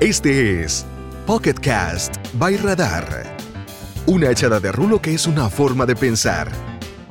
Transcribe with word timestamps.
Este 0.00 0.62
es 0.62 0.84
Pocket 1.26 1.54
Cast 1.54 2.16
by 2.34 2.58
Radar. 2.58 3.34
Una 4.04 4.30
echada 4.30 4.60
de 4.60 4.70
rulo 4.70 5.00
que 5.00 5.14
es 5.14 5.26
una 5.26 5.48
forma 5.48 5.86
de 5.86 5.96
pensar. 5.96 6.52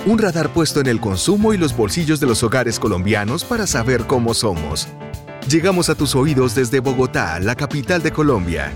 Un 0.05 0.19
radar 0.19 0.53
puesto 0.53 0.81
en 0.81 0.85
el 0.85 0.99
consumo 0.99 1.51
y 1.55 1.57
los 1.57 1.75
bolsillos 1.75 2.19
de 2.19 2.27
los 2.27 2.43
hogares 2.43 2.79
colombianos 2.79 3.43
para 3.43 3.65
saber 3.65 4.05
cómo 4.05 4.35
somos. 4.35 4.87
Llegamos 5.49 5.89
a 5.89 5.95
tus 5.95 6.13
oídos 6.13 6.53
desde 6.53 6.79
Bogotá, 6.79 7.39
la 7.39 7.55
capital 7.55 8.03
de 8.03 8.11
Colombia. 8.11 8.71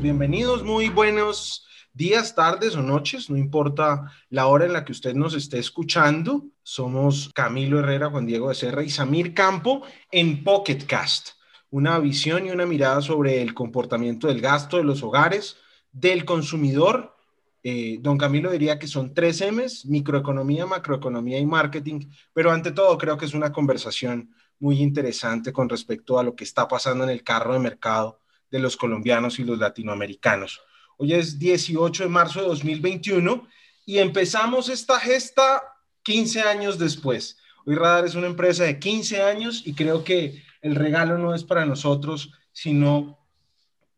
Bienvenidos, 0.00 0.62
muy 0.62 0.88
buenos 0.88 1.66
días, 1.92 2.36
tardes 2.36 2.76
o 2.76 2.82
noches, 2.82 3.30
no 3.30 3.36
importa 3.36 4.12
la 4.30 4.46
hora 4.46 4.66
en 4.66 4.74
la 4.74 4.84
que 4.84 4.92
usted 4.92 5.12
nos 5.12 5.34
esté 5.34 5.58
escuchando. 5.58 6.44
Somos 6.62 7.32
Camilo 7.34 7.80
Herrera, 7.80 8.10
Juan 8.10 8.26
Diego 8.26 8.46
Becerra 8.46 8.84
y 8.84 8.90
Samir 8.90 9.34
Campo 9.34 9.82
en 10.12 10.44
Pocket 10.44 10.86
Cast 10.86 11.33
una 11.74 11.98
visión 11.98 12.46
y 12.46 12.50
una 12.50 12.66
mirada 12.66 13.02
sobre 13.02 13.42
el 13.42 13.52
comportamiento 13.52 14.28
del 14.28 14.40
gasto 14.40 14.76
de 14.76 14.84
los 14.84 15.02
hogares, 15.02 15.56
del 15.90 16.24
consumidor. 16.24 17.16
Eh, 17.64 17.98
don 18.00 18.16
Camilo 18.16 18.52
diría 18.52 18.78
que 18.78 18.86
son 18.86 19.12
tres 19.12 19.42
M's, 19.42 19.84
microeconomía, 19.84 20.66
macroeconomía 20.66 21.40
y 21.40 21.44
marketing, 21.44 22.08
pero 22.32 22.52
ante 22.52 22.70
todo 22.70 22.96
creo 22.96 23.18
que 23.18 23.24
es 23.24 23.34
una 23.34 23.52
conversación 23.52 24.32
muy 24.60 24.80
interesante 24.80 25.52
con 25.52 25.68
respecto 25.68 26.16
a 26.16 26.22
lo 26.22 26.36
que 26.36 26.44
está 26.44 26.68
pasando 26.68 27.02
en 27.02 27.10
el 27.10 27.24
carro 27.24 27.54
de 27.54 27.58
mercado 27.58 28.20
de 28.52 28.60
los 28.60 28.76
colombianos 28.76 29.40
y 29.40 29.44
los 29.44 29.58
latinoamericanos. 29.58 30.60
Hoy 30.96 31.14
es 31.14 31.40
18 31.40 32.04
de 32.04 32.08
marzo 32.08 32.40
de 32.40 32.46
2021 32.46 33.48
y 33.84 33.98
empezamos 33.98 34.68
esta 34.68 35.00
gesta 35.00 35.60
15 36.04 36.40
años 36.42 36.78
después. 36.78 37.36
Hoy 37.66 37.74
Radar 37.74 38.04
es 38.04 38.14
una 38.14 38.28
empresa 38.28 38.62
de 38.62 38.78
15 38.78 39.22
años 39.22 39.62
y 39.66 39.74
creo 39.74 40.04
que 40.04 40.40
el 40.64 40.76
regalo 40.76 41.18
no 41.18 41.34
es 41.34 41.44
para 41.44 41.66
nosotros, 41.66 42.32
sino 42.50 43.18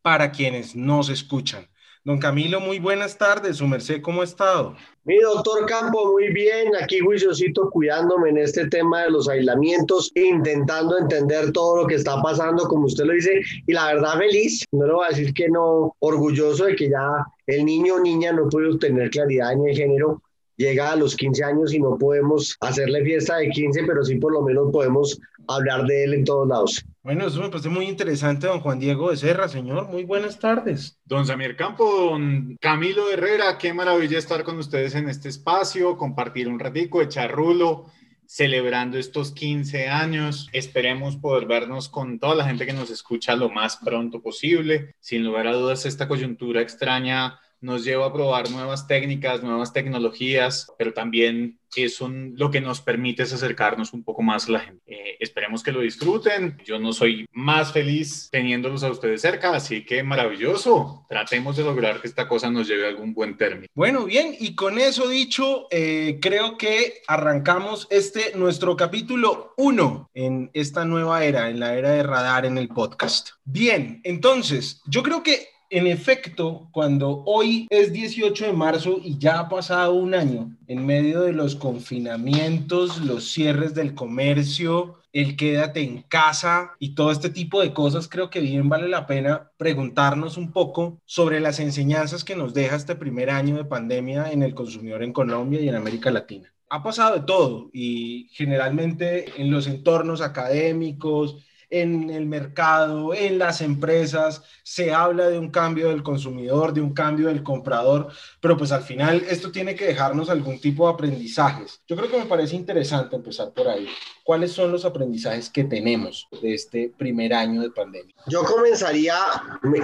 para 0.02 0.32
quienes 0.32 0.74
nos 0.74 1.08
escuchan. 1.08 1.68
Don 2.02 2.18
Camilo, 2.18 2.58
muy 2.58 2.80
buenas 2.80 3.16
tardes. 3.16 3.58
Su 3.58 3.68
merced, 3.68 4.02
¿cómo 4.02 4.20
ha 4.20 4.24
estado? 4.24 4.74
Mi 5.04 5.16
doctor 5.18 5.64
Campo, 5.66 6.10
muy 6.10 6.32
bien. 6.32 6.74
Aquí 6.82 6.98
juiciosito 6.98 7.70
cuidándome 7.70 8.30
en 8.30 8.38
este 8.38 8.66
tema 8.66 9.02
de 9.02 9.10
los 9.10 9.28
aislamientos, 9.28 10.10
intentando 10.16 10.98
entender 10.98 11.52
todo 11.52 11.82
lo 11.82 11.86
que 11.86 11.94
está 11.94 12.20
pasando, 12.20 12.64
como 12.64 12.86
usted 12.86 13.04
lo 13.04 13.12
dice. 13.12 13.40
Y 13.68 13.72
la 13.72 13.86
verdad, 13.94 14.18
feliz. 14.18 14.64
No 14.72 14.86
le 14.86 14.92
voy 14.92 15.06
a 15.06 15.10
decir 15.10 15.32
que 15.34 15.48
no, 15.48 15.94
orgulloso 16.00 16.64
de 16.64 16.74
que 16.74 16.90
ya 16.90 17.24
el 17.46 17.64
niño 17.64 17.94
o 17.94 18.00
niña 18.00 18.32
no 18.32 18.48
puede 18.48 18.72
obtener 18.72 19.10
claridad 19.10 19.52
en 19.52 19.68
el 19.68 19.76
género 19.76 20.20
llega 20.56 20.92
a 20.92 20.96
los 20.96 21.14
15 21.16 21.44
años 21.44 21.74
y 21.74 21.80
no 21.80 21.98
podemos 21.98 22.56
hacerle 22.60 23.04
fiesta 23.04 23.36
de 23.36 23.50
15, 23.50 23.84
pero 23.86 24.04
sí 24.04 24.16
por 24.16 24.32
lo 24.32 24.42
menos 24.42 24.70
podemos 24.72 25.18
hablar 25.48 25.84
de 25.86 26.04
él 26.04 26.14
en 26.14 26.24
todos 26.24 26.48
lados. 26.48 26.84
Bueno, 27.02 27.26
eso 27.26 27.40
me 27.40 27.48
parece 27.48 27.68
muy 27.68 27.86
interesante, 27.86 28.46
don 28.46 28.60
Juan 28.60 28.80
Diego 28.80 29.10
de 29.10 29.16
Serra, 29.16 29.48
señor. 29.48 29.88
Muy 29.88 30.04
buenas 30.04 30.38
tardes. 30.38 30.98
Don 31.04 31.24
Samir 31.24 31.56
Campo, 31.56 31.84
don 32.10 32.56
Camilo 32.60 33.10
Herrera, 33.10 33.58
qué 33.58 33.72
maravilla 33.72 34.18
estar 34.18 34.42
con 34.42 34.58
ustedes 34.58 34.94
en 34.94 35.08
este 35.08 35.28
espacio, 35.28 35.96
compartir 35.96 36.48
un 36.48 36.58
ratico, 36.58 37.00
echar 37.00 37.30
rulo, 37.30 37.86
celebrando 38.26 38.98
estos 38.98 39.32
15 39.32 39.88
años. 39.88 40.48
Esperemos 40.52 41.16
poder 41.16 41.46
vernos 41.46 41.88
con 41.88 42.18
toda 42.18 42.34
la 42.34 42.44
gente 42.44 42.66
que 42.66 42.72
nos 42.72 42.90
escucha 42.90 43.36
lo 43.36 43.50
más 43.50 43.76
pronto 43.76 44.20
posible. 44.20 44.94
Sin 45.00 45.24
lugar 45.24 45.46
a 45.46 45.52
dudas, 45.54 45.86
esta 45.86 46.08
coyuntura 46.08 46.60
extraña 46.60 47.38
nos 47.60 47.84
lleva 47.84 48.06
a 48.06 48.12
probar 48.12 48.50
nuevas 48.50 48.86
técnicas, 48.86 49.42
nuevas 49.42 49.72
tecnologías, 49.72 50.72
pero 50.78 50.92
también 50.92 51.58
es 51.76 52.00
un, 52.00 52.34
lo 52.36 52.50
que 52.50 52.60
nos 52.60 52.80
permite 52.80 53.22
acercarnos 53.22 53.92
un 53.92 54.02
poco 54.02 54.22
más 54.22 54.48
a 54.48 54.52
la 54.52 54.60
gente. 54.60 54.82
Eh, 54.86 55.16
esperemos 55.20 55.62
que 55.62 55.72
lo 55.72 55.80
disfruten. 55.80 56.56
Yo 56.64 56.78
no 56.78 56.92
soy 56.92 57.26
más 57.32 57.72
feliz 57.72 58.28
teniéndolos 58.30 58.82
a 58.82 58.90
ustedes 58.90 59.20
cerca, 59.20 59.54
así 59.54 59.84
que 59.84 60.02
maravilloso. 60.02 61.06
Tratemos 61.08 61.56
de 61.56 61.64
lograr 61.64 62.00
que 62.00 62.08
esta 62.08 62.28
cosa 62.28 62.50
nos 62.50 62.68
lleve 62.68 62.86
a 62.86 62.88
algún 62.88 63.14
buen 63.14 63.36
término. 63.36 63.66
Bueno, 63.74 64.04
bien, 64.04 64.34
y 64.38 64.54
con 64.54 64.78
eso 64.78 65.08
dicho, 65.08 65.66
eh, 65.70 66.18
creo 66.20 66.56
que 66.56 67.02
arrancamos 67.06 67.86
este 67.90 68.32
nuestro 68.36 68.76
capítulo 68.76 69.52
1 69.56 70.10
en 70.14 70.50
esta 70.54 70.84
nueva 70.84 71.24
era, 71.24 71.50
en 71.50 71.60
la 71.60 71.74
era 71.74 71.90
de 71.90 72.02
radar 72.02 72.46
en 72.46 72.58
el 72.58 72.68
podcast. 72.68 73.30
Bien, 73.44 74.00
entonces, 74.04 74.82
yo 74.86 75.02
creo 75.02 75.22
que 75.22 75.48
en 75.70 75.86
efecto, 75.86 76.68
cuando 76.72 77.22
hoy 77.26 77.66
es 77.70 77.92
18 77.92 78.46
de 78.46 78.52
marzo 78.52 78.98
y 79.02 79.18
ya 79.18 79.40
ha 79.40 79.48
pasado 79.48 79.94
un 79.94 80.14
año, 80.14 80.56
en 80.66 80.86
medio 80.86 81.22
de 81.22 81.32
los 81.32 81.56
confinamientos, 81.56 83.00
los 83.00 83.30
cierres 83.30 83.74
del 83.74 83.94
comercio, 83.94 85.00
el 85.12 85.36
quédate 85.36 85.82
en 85.82 86.02
casa 86.02 86.72
y 86.78 86.94
todo 86.94 87.10
este 87.10 87.30
tipo 87.30 87.60
de 87.60 87.72
cosas, 87.72 88.06
creo 88.06 88.28
que 88.28 88.40
bien 88.40 88.68
vale 88.68 88.88
la 88.88 89.06
pena 89.06 89.50
preguntarnos 89.56 90.36
un 90.36 90.52
poco 90.52 91.00
sobre 91.06 91.40
las 91.40 91.58
enseñanzas 91.58 92.22
que 92.22 92.36
nos 92.36 92.52
deja 92.52 92.76
este 92.76 92.96
primer 92.96 93.30
año 93.30 93.56
de 93.56 93.64
pandemia 93.64 94.30
en 94.30 94.42
el 94.42 94.54
consumidor 94.54 95.02
en 95.02 95.14
Colombia 95.14 95.60
y 95.60 95.68
en 95.68 95.74
América 95.74 96.10
Latina. 96.10 96.52
Ha 96.68 96.82
pasado 96.82 97.14
de 97.14 97.22
todo 97.22 97.70
y 97.72 98.28
generalmente 98.32 99.40
en 99.40 99.50
los 99.50 99.66
entornos 99.68 100.20
académicos, 100.20 101.46
en 101.70 102.10
el 102.10 102.26
mercado, 102.26 103.14
en 103.14 103.38
las 103.38 103.60
empresas, 103.60 104.42
se 104.62 104.92
habla 104.92 105.28
de 105.28 105.38
un 105.38 105.50
cambio 105.50 105.88
del 105.88 106.02
consumidor, 106.02 106.72
de 106.72 106.80
un 106.80 106.92
cambio 106.92 107.28
del 107.28 107.42
comprador, 107.42 108.08
pero 108.40 108.56
pues 108.56 108.72
al 108.72 108.82
final 108.82 109.24
esto 109.28 109.50
tiene 109.50 109.74
que 109.74 109.86
dejarnos 109.86 110.30
algún 110.30 110.60
tipo 110.60 110.86
de 110.86 110.94
aprendizajes. 110.94 111.80
Yo 111.86 111.96
creo 111.96 112.10
que 112.10 112.18
me 112.18 112.26
parece 112.26 112.56
interesante 112.56 113.16
empezar 113.16 113.52
por 113.52 113.68
ahí. 113.68 113.88
¿Cuáles 114.24 114.52
son 114.52 114.72
los 114.72 114.84
aprendizajes 114.84 115.50
que 115.50 115.64
tenemos 115.64 116.26
de 116.42 116.54
este 116.54 116.92
primer 116.96 117.32
año 117.32 117.62
de 117.62 117.70
pandemia? 117.70 118.14
Yo 118.26 118.44
comenzaría 118.44 119.16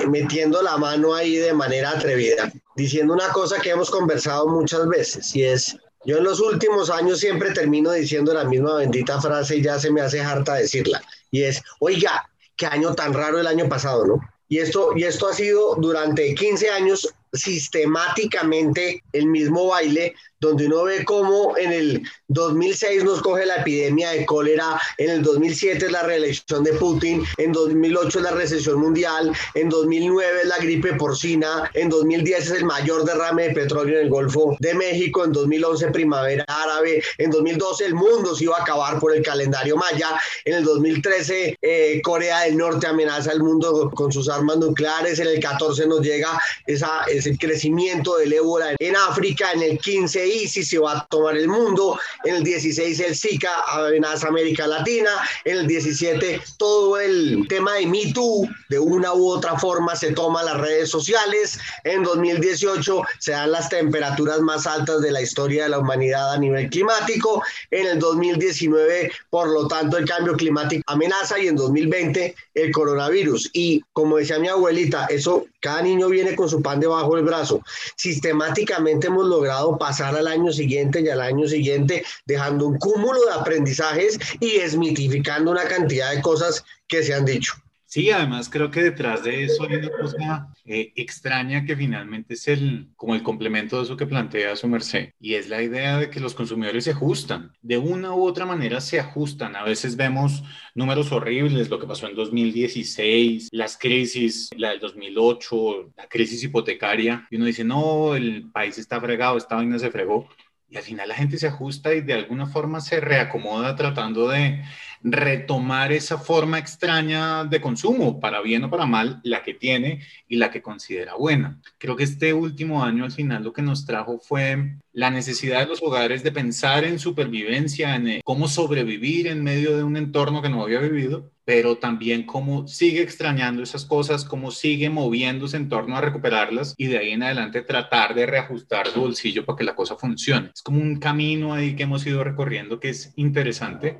metiendo 0.08 0.62
la 0.62 0.76
mano 0.76 1.14
ahí 1.14 1.36
de 1.36 1.52
manera 1.52 1.90
atrevida, 1.90 2.52
diciendo 2.76 3.14
una 3.14 3.28
cosa 3.28 3.60
que 3.60 3.70
hemos 3.70 3.90
conversado 3.90 4.48
muchas 4.48 4.88
veces 4.88 5.34
y 5.36 5.44
es 5.44 5.76
yo 6.04 6.18
en 6.18 6.24
los 6.24 6.40
últimos 6.40 6.90
años 6.90 7.20
siempre 7.20 7.52
termino 7.52 7.92
diciendo 7.92 8.34
la 8.34 8.44
misma 8.44 8.74
bendita 8.74 9.20
frase 9.20 9.58
y 9.58 9.62
ya 9.62 9.78
se 9.78 9.90
me 9.90 10.00
hace 10.00 10.20
harta 10.20 10.54
decirla. 10.54 11.00
Y 11.32 11.42
es, 11.42 11.60
oiga, 11.80 12.30
qué 12.56 12.66
año 12.66 12.94
tan 12.94 13.12
raro 13.12 13.40
el 13.40 13.48
año 13.48 13.68
pasado, 13.68 14.06
¿no? 14.06 14.20
Y 14.48 14.58
esto, 14.58 14.92
y 14.94 15.04
esto 15.04 15.28
ha 15.28 15.32
sido 15.32 15.74
durante 15.76 16.34
15 16.34 16.70
años 16.70 17.08
sistemáticamente 17.32 19.02
el 19.12 19.26
mismo 19.26 19.68
baile 19.68 20.14
donde 20.42 20.66
uno 20.66 20.82
ve 20.82 21.04
cómo 21.04 21.56
en 21.56 21.72
el 21.72 22.02
2006 22.26 23.04
nos 23.04 23.22
coge 23.22 23.46
la 23.46 23.58
epidemia 23.58 24.10
de 24.10 24.26
cólera, 24.26 24.80
en 24.98 25.10
el 25.10 25.22
2007 25.22 25.86
es 25.86 25.92
la 25.92 26.02
reelección 26.02 26.64
de 26.64 26.72
Putin, 26.72 27.22
en 27.36 27.52
2008 27.52 28.18
es 28.18 28.24
la 28.24 28.32
recesión 28.32 28.80
mundial, 28.80 29.32
en 29.54 29.68
2009 29.68 30.40
es 30.42 30.48
la 30.48 30.58
gripe 30.58 30.94
porcina, 30.94 31.70
en 31.74 31.88
2010 31.88 32.46
es 32.46 32.50
el 32.50 32.64
mayor 32.64 33.04
derrame 33.04 33.48
de 33.48 33.54
petróleo 33.54 33.98
en 33.98 34.06
el 34.06 34.10
Golfo 34.10 34.56
de 34.58 34.74
México, 34.74 35.24
en 35.24 35.30
2011 35.30 35.92
primavera 35.92 36.44
árabe, 36.48 37.00
en 37.18 37.30
2012 37.30 37.84
el 37.84 37.94
mundo 37.94 38.34
se 38.34 38.44
iba 38.44 38.58
a 38.58 38.62
acabar 38.62 38.98
por 38.98 39.14
el 39.14 39.22
calendario 39.22 39.76
maya, 39.76 40.18
en 40.44 40.54
el 40.54 40.64
2013 40.64 41.56
eh, 41.62 42.00
Corea 42.02 42.40
del 42.40 42.56
Norte 42.56 42.88
amenaza 42.88 43.30
al 43.30 43.44
mundo 43.44 43.92
con 43.94 44.10
sus 44.10 44.28
armas 44.28 44.56
nucleares, 44.56 45.20
en 45.20 45.28
el 45.28 45.38
14 45.38 45.86
nos 45.86 46.00
llega 46.00 46.36
esa, 46.66 47.04
ese 47.04 47.38
crecimiento 47.38 48.16
del 48.16 48.32
ébola 48.32 48.74
en 48.80 48.96
África, 48.96 49.52
en 49.52 49.62
el 49.62 49.78
15 49.78 50.31
ISIS 50.32 50.68
se 50.68 50.78
va 50.78 50.92
a 50.92 51.06
tomar 51.06 51.36
el 51.36 51.48
mundo, 51.48 51.98
en 52.24 52.36
el 52.36 52.44
16 52.44 53.00
el 53.00 53.16
Zika 53.16 53.62
amenaza 53.68 54.28
América 54.28 54.66
Latina, 54.66 55.10
en 55.44 55.58
el 55.58 55.66
17 55.66 56.40
todo 56.56 56.98
el 56.98 57.46
tema 57.48 57.74
de 57.74 57.86
Me 57.86 58.12
Too 58.12 58.48
de 58.68 58.78
una 58.78 59.12
u 59.14 59.28
otra 59.28 59.58
forma 59.58 59.94
se 59.96 60.12
toma 60.12 60.42
las 60.42 60.58
redes 60.58 60.90
sociales, 60.90 61.58
en 61.84 62.02
2018 62.02 63.02
se 63.18 63.32
dan 63.32 63.52
las 63.52 63.68
temperaturas 63.68 64.40
más 64.40 64.66
altas 64.66 65.00
de 65.02 65.10
la 65.10 65.20
historia 65.20 65.64
de 65.64 65.70
la 65.70 65.78
humanidad 65.78 66.32
a 66.32 66.38
nivel 66.38 66.70
climático, 66.70 67.42
en 67.70 67.86
el 67.86 67.98
2019 67.98 69.12
por 69.30 69.48
lo 69.48 69.66
tanto 69.68 69.96
el 69.96 70.06
cambio 70.06 70.34
climático 70.34 70.82
amenaza. 70.86 71.38
Y 71.38 71.48
en 71.48 71.56
2020 71.56 72.34
el 72.54 72.72
coronavirus 72.72 73.50
y 73.52 73.82
como 73.92 74.16
decía 74.16 74.38
mi 74.38 74.48
abuelita, 74.48 75.06
eso 75.06 75.46
cada 75.60 75.82
niño 75.82 76.08
viene 76.08 76.34
con 76.34 76.48
su 76.48 76.60
pan 76.62 76.80
debajo 76.80 77.16
del 77.16 77.24
brazo. 77.24 77.62
Sistemáticamente 77.96 79.06
hemos 79.06 79.26
logrado 79.26 79.78
pasar 79.78 80.16
al 80.16 80.26
año 80.26 80.52
siguiente 80.52 81.00
y 81.00 81.08
al 81.08 81.20
año 81.20 81.46
siguiente, 81.46 82.04
dejando 82.26 82.66
un 82.66 82.78
cúmulo 82.78 83.24
de 83.24 83.32
aprendizajes 83.32 84.18
y 84.40 84.58
desmitificando 84.58 85.50
una 85.50 85.64
cantidad 85.64 86.12
de 86.14 86.22
cosas 86.22 86.64
que 86.88 87.02
se 87.02 87.14
han 87.14 87.24
dicho. 87.24 87.54
Sí, 87.92 88.10
además 88.10 88.48
creo 88.48 88.70
que 88.70 88.82
detrás 88.82 89.22
de 89.22 89.44
eso 89.44 89.64
hay 89.64 89.74
una 89.76 89.90
cosa 89.90 90.48
eh, 90.64 90.94
extraña 90.96 91.66
que 91.66 91.76
finalmente 91.76 92.32
es 92.32 92.48
el, 92.48 92.88
como 92.96 93.14
el 93.14 93.22
complemento 93.22 93.76
de 93.76 93.82
eso 93.82 93.98
que 93.98 94.06
plantea 94.06 94.56
su 94.56 94.66
merced, 94.66 95.10
y 95.20 95.34
es 95.34 95.50
la 95.50 95.62
idea 95.62 95.98
de 95.98 96.08
que 96.08 96.18
los 96.18 96.32
consumidores 96.32 96.84
se 96.84 96.92
ajustan, 96.92 97.52
de 97.60 97.76
una 97.76 98.14
u 98.14 98.24
otra 98.24 98.46
manera 98.46 98.80
se 98.80 98.98
ajustan. 98.98 99.56
A 99.56 99.64
veces 99.64 99.96
vemos 99.96 100.42
números 100.74 101.12
horribles, 101.12 101.68
lo 101.68 101.78
que 101.78 101.86
pasó 101.86 102.08
en 102.08 102.14
2016, 102.16 103.50
las 103.52 103.76
crisis, 103.76 104.48
la 104.56 104.70
del 104.70 104.80
2008, 104.80 105.92
la 105.94 106.08
crisis 106.08 106.42
hipotecaria, 106.44 107.26
y 107.30 107.36
uno 107.36 107.44
dice, 107.44 107.62
no, 107.62 108.14
el 108.16 108.50
país 108.50 108.78
está 108.78 109.02
fregado, 109.02 109.36
esta 109.36 109.56
vaina 109.56 109.78
se 109.78 109.90
fregó, 109.90 110.30
y 110.72 110.78
al 110.78 110.82
final 110.82 111.06
la 111.06 111.14
gente 111.14 111.36
se 111.36 111.48
ajusta 111.48 111.94
y 111.94 112.00
de 112.00 112.14
alguna 112.14 112.46
forma 112.46 112.80
se 112.80 112.98
reacomoda 112.98 113.76
tratando 113.76 114.28
de 114.28 114.64
retomar 115.04 115.92
esa 115.92 116.18
forma 116.18 116.58
extraña 116.58 117.44
de 117.44 117.60
consumo, 117.60 118.20
para 118.20 118.40
bien 118.40 118.64
o 118.64 118.70
para 118.70 118.86
mal, 118.86 119.20
la 119.24 119.42
que 119.42 119.54
tiene 119.54 120.00
y 120.28 120.36
la 120.36 120.50
que 120.50 120.62
considera 120.62 121.14
buena. 121.14 121.60
Creo 121.78 121.96
que 121.96 122.04
este 122.04 122.32
último 122.32 122.84
año 122.84 123.04
al 123.04 123.12
final 123.12 123.42
lo 123.42 123.52
que 123.52 123.62
nos 123.62 123.84
trajo 123.84 124.18
fue 124.18 124.76
la 124.92 125.10
necesidad 125.10 125.60
de 125.60 125.66
los 125.66 125.82
hogares 125.82 126.22
de 126.22 126.32
pensar 126.32 126.84
en 126.84 126.98
supervivencia, 126.98 127.96
en 127.96 128.08
eh, 128.08 128.20
cómo 128.24 128.46
sobrevivir 128.46 129.26
en 129.26 129.42
medio 129.42 129.76
de 129.76 129.82
un 129.82 129.96
entorno 129.96 130.42
que 130.42 130.50
no 130.50 130.62
había 130.62 130.80
vivido, 130.80 131.30
pero 131.44 131.78
también 131.78 132.24
cómo 132.24 132.68
sigue 132.68 133.02
extrañando 133.02 133.62
esas 133.62 133.84
cosas, 133.84 134.24
cómo 134.24 134.50
sigue 134.50 134.90
moviéndose 134.90 135.56
en 135.56 135.68
torno 135.68 135.96
a 135.96 136.00
recuperarlas 136.00 136.74
y 136.76 136.86
de 136.86 136.98
ahí 136.98 137.10
en 137.10 137.22
adelante 137.22 137.62
tratar 137.62 138.14
de 138.14 138.26
reajustar 138.26 138.86
su 138.88 139.00
bolsillo 139.00 139.44
para 139.44 139.56
que 139.56 139.64
la 139.64 139.74
cosa 139.74 139.96
funcione. 139.96 140.50
Es 140.54 140.62
como 140.62 140.80
un 140.80 140.98
camino 141.00 141.54
ahí 141.54 141.74
que 141.74 141.82
hemos 141.84 142.06
ido 142.06 142.22
recorriendo 142.22 142.78
que 142.78 142.90
es 142.90 143.12
interesante 143.16 143.98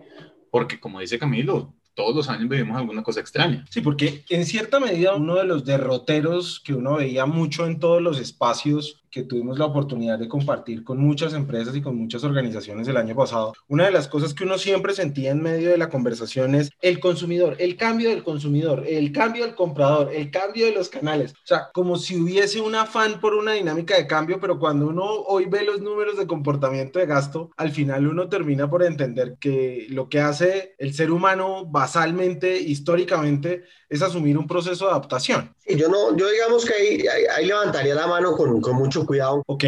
porque 0.53 0.79
como 0.79 1.01
dice 1.01 1.19
Camilo, 1.19 1.73
todos 1.95 2.15
los 2.15 2.29
años 2.29 2.47
vivimos 2.47 2.77
alguna 2.77 3.03
cosa 3.03 3.21
extraña. 3.21 3.65
Sí, 3.71 3.81
porque 3.81 4.23
en 4.29 4.45
cierta 4.45 4.79
medida 4.81 5.15
uno 5.15 5.37
de 5.37 5.45
los 5.45 5.65
derroteros 5.65 6.61
que 6.61 6.75
uno 6.75 6.97
veía 6.97 7.25
mucho 7.25 7.67
en 7.67 7.81
todos 7.81 8.03
los 8.03 8.21
espacios 8.21 9.02
que 9.13 9.23
tuvimos 9.23 9.59
la 9.59 9.67
oportunidad 9.67 10.19
de 10.19 10.27
compartir 10.27 10.83
con 10.83 10.99
muchas 10.99 11.35
empresas 11.35 11.77
y 11.77 11.83
con 11.83 11.97
muchas 11.97 12.25
organizaciones 12.25 12.89
el 12.89 12.97
año 12.97 13.15
pasado, 13.15 13.53
una 13.69 13.85
de 13.85 13.93
las 13.93 14.09
cosas 14.09 14.33
que 14.33 14.45
uno 14.45 14.57
siempre 14.57 14.95
sentía 14.95 15.31
en 15.31 15.43
medio 15.43 15.69
de 15.69 15.77
la 15.77 15.91
conversación 15.91 16.55
es 16.55 16.71
el 16.81 16.99
consumidor, 16.99 17.55
el 17.59 17.77
cambio 17.77 18.09
del 18.09 18.25
consumidor, 18.25 18.85
el 18.89 19.13
cambio 19.13 19.45
del 19.45 19.55
comprador, 19.55 20.11
el 20.15 20.31
cambio 20.31 20.65
de 20.65 20.73
los 20.73 20.89
canales. 20.89 21.33
O 21.33 21.47
sea, 21.47 21.69
como 21.75 21.97
si 21.97 22.17
hubiese 22.17 22.63
un 22.63 22.75
afán 22.75 23.21
por 23.21 23.35
una 23.35 23.53
dinámica 23.53 23.97
de 23.97 24.07
cambio, 24.07 24.41
pero 24.41 24.59
cuando 24.59 24.89
uno 24.89 25.05
hoy 25.05 25.45
ve 25.45 25.63
los 25.63 25.83
números 25.83 26.17
de 26.17 26.27
comportamiento 26.27 26.99
de 26.99 27.07
gasto, 27.07 27.51
al 27.59 27.71
final 27.71 28.07
uno 28.07 28.31
termina 28.31 28.71
por 28.71 28.83
entender 28.83 29.37
que 29.39 29.87
lo 29.91 30.09
que 30.09 30.21
hace 30.21 30.75
el 30.79 30.95
ser 30.95 31.11
humano 31.11 31.67
basalmente, 31.67 32.59
históricamente, 32.59 33.65
es 33.93 34.03
asumir 34.03 34.39
un 34.39 34.47
proceso 34.47 34.87
de 34.87 34.93
adaptación. 34.93 35.55
Sí, 35.59 35.77
yo 35.77 35.89
no, 35.89 36.17
yo 36.17 36.29
digamos 36.31 36.65
que 36.65 36.75
ahí, 36.75 37.05
ahí, 37.37 37.47
levantaría 37.47 37.95
la 37.95 38.07
mano 38.07 38.33
con, 38.33 38.61
con 38.61 38.75
mucho 38.77 39.05
cuidado. 39.05 39.43
Ok. 39.47 39.65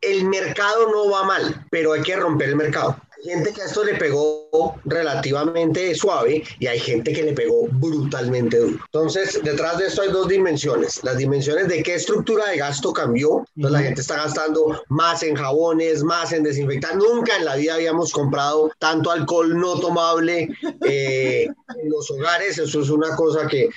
El 0.00 0.26
mercado 0.26 0.88
no 0.90 1.10
va 1.10 1.24
mal, 1.24 1.66
pero 1.70 1.92
hay 1.92 2.02
que 2.02 2.14
romper 2.14 2.50
el 2.50 2.56
mercado 2.56 2.96
gente 3.24 3.52
que 3.52 3.62
a 3.62 3.64
esto 3.64 3.84
le 3.84 3.94
pegó 3.94 4.76
relativamente 4.84 5.94
suave 5.94 6.44
y 6.58 6.66
hay 6.66 6.78
gente 6.78 7.12
que 7.12 7.22
le 7.22 7.32
pegó 7.32 7.66
brutalmente 7.72 8.58
duro. 8.58 8.78
Entonces, 8.84 9.40
detrás 9.42 9.78
de 9.78 9.86
esto 9.86 10.02
hay 10.02 10.10
dos 10.10 10.28
dimensiones. 10.28 11.00
Las 11.02 11.16
dimensiones 11.16 11.68
de 11.68 11.82
qué 11.82 11.94
estructura 11.94 12.48
de 12.50 12.58
gasto 12.58 12.92
cambió. 12.92 13.44
Entonces, 13.56 13.80
la 13.80 13.86
gente 13.86 14.00
está 14.00 14.16
gastando 14.16 14.82
más 14.88 15.22
en 15.22 15.34
jabones, 15.34 16.02
más 16.02 16.32
en 16.32 16.42
desinfectar. 16.42 16.96
Nunca 16.96 17.36
en 17.36 17.44
la 17.44 17.56
vida 17.56 17.74
habíamos 17.74 18.12
comprado 18.12 18.70
tanto 18.78 19.10
alcohol 19.10 19.58
no 19.58 19.80
tomable 19.80 20.48
eh, 20.86 21.46
en 21.76 21.90
los 21.90 22.10
hogares. 22.10 22.58
Eso 22.58 22.80
es 22.80 22.90
una 22.90 23.16
cosa 23.16 23.46
que 23.48 23.68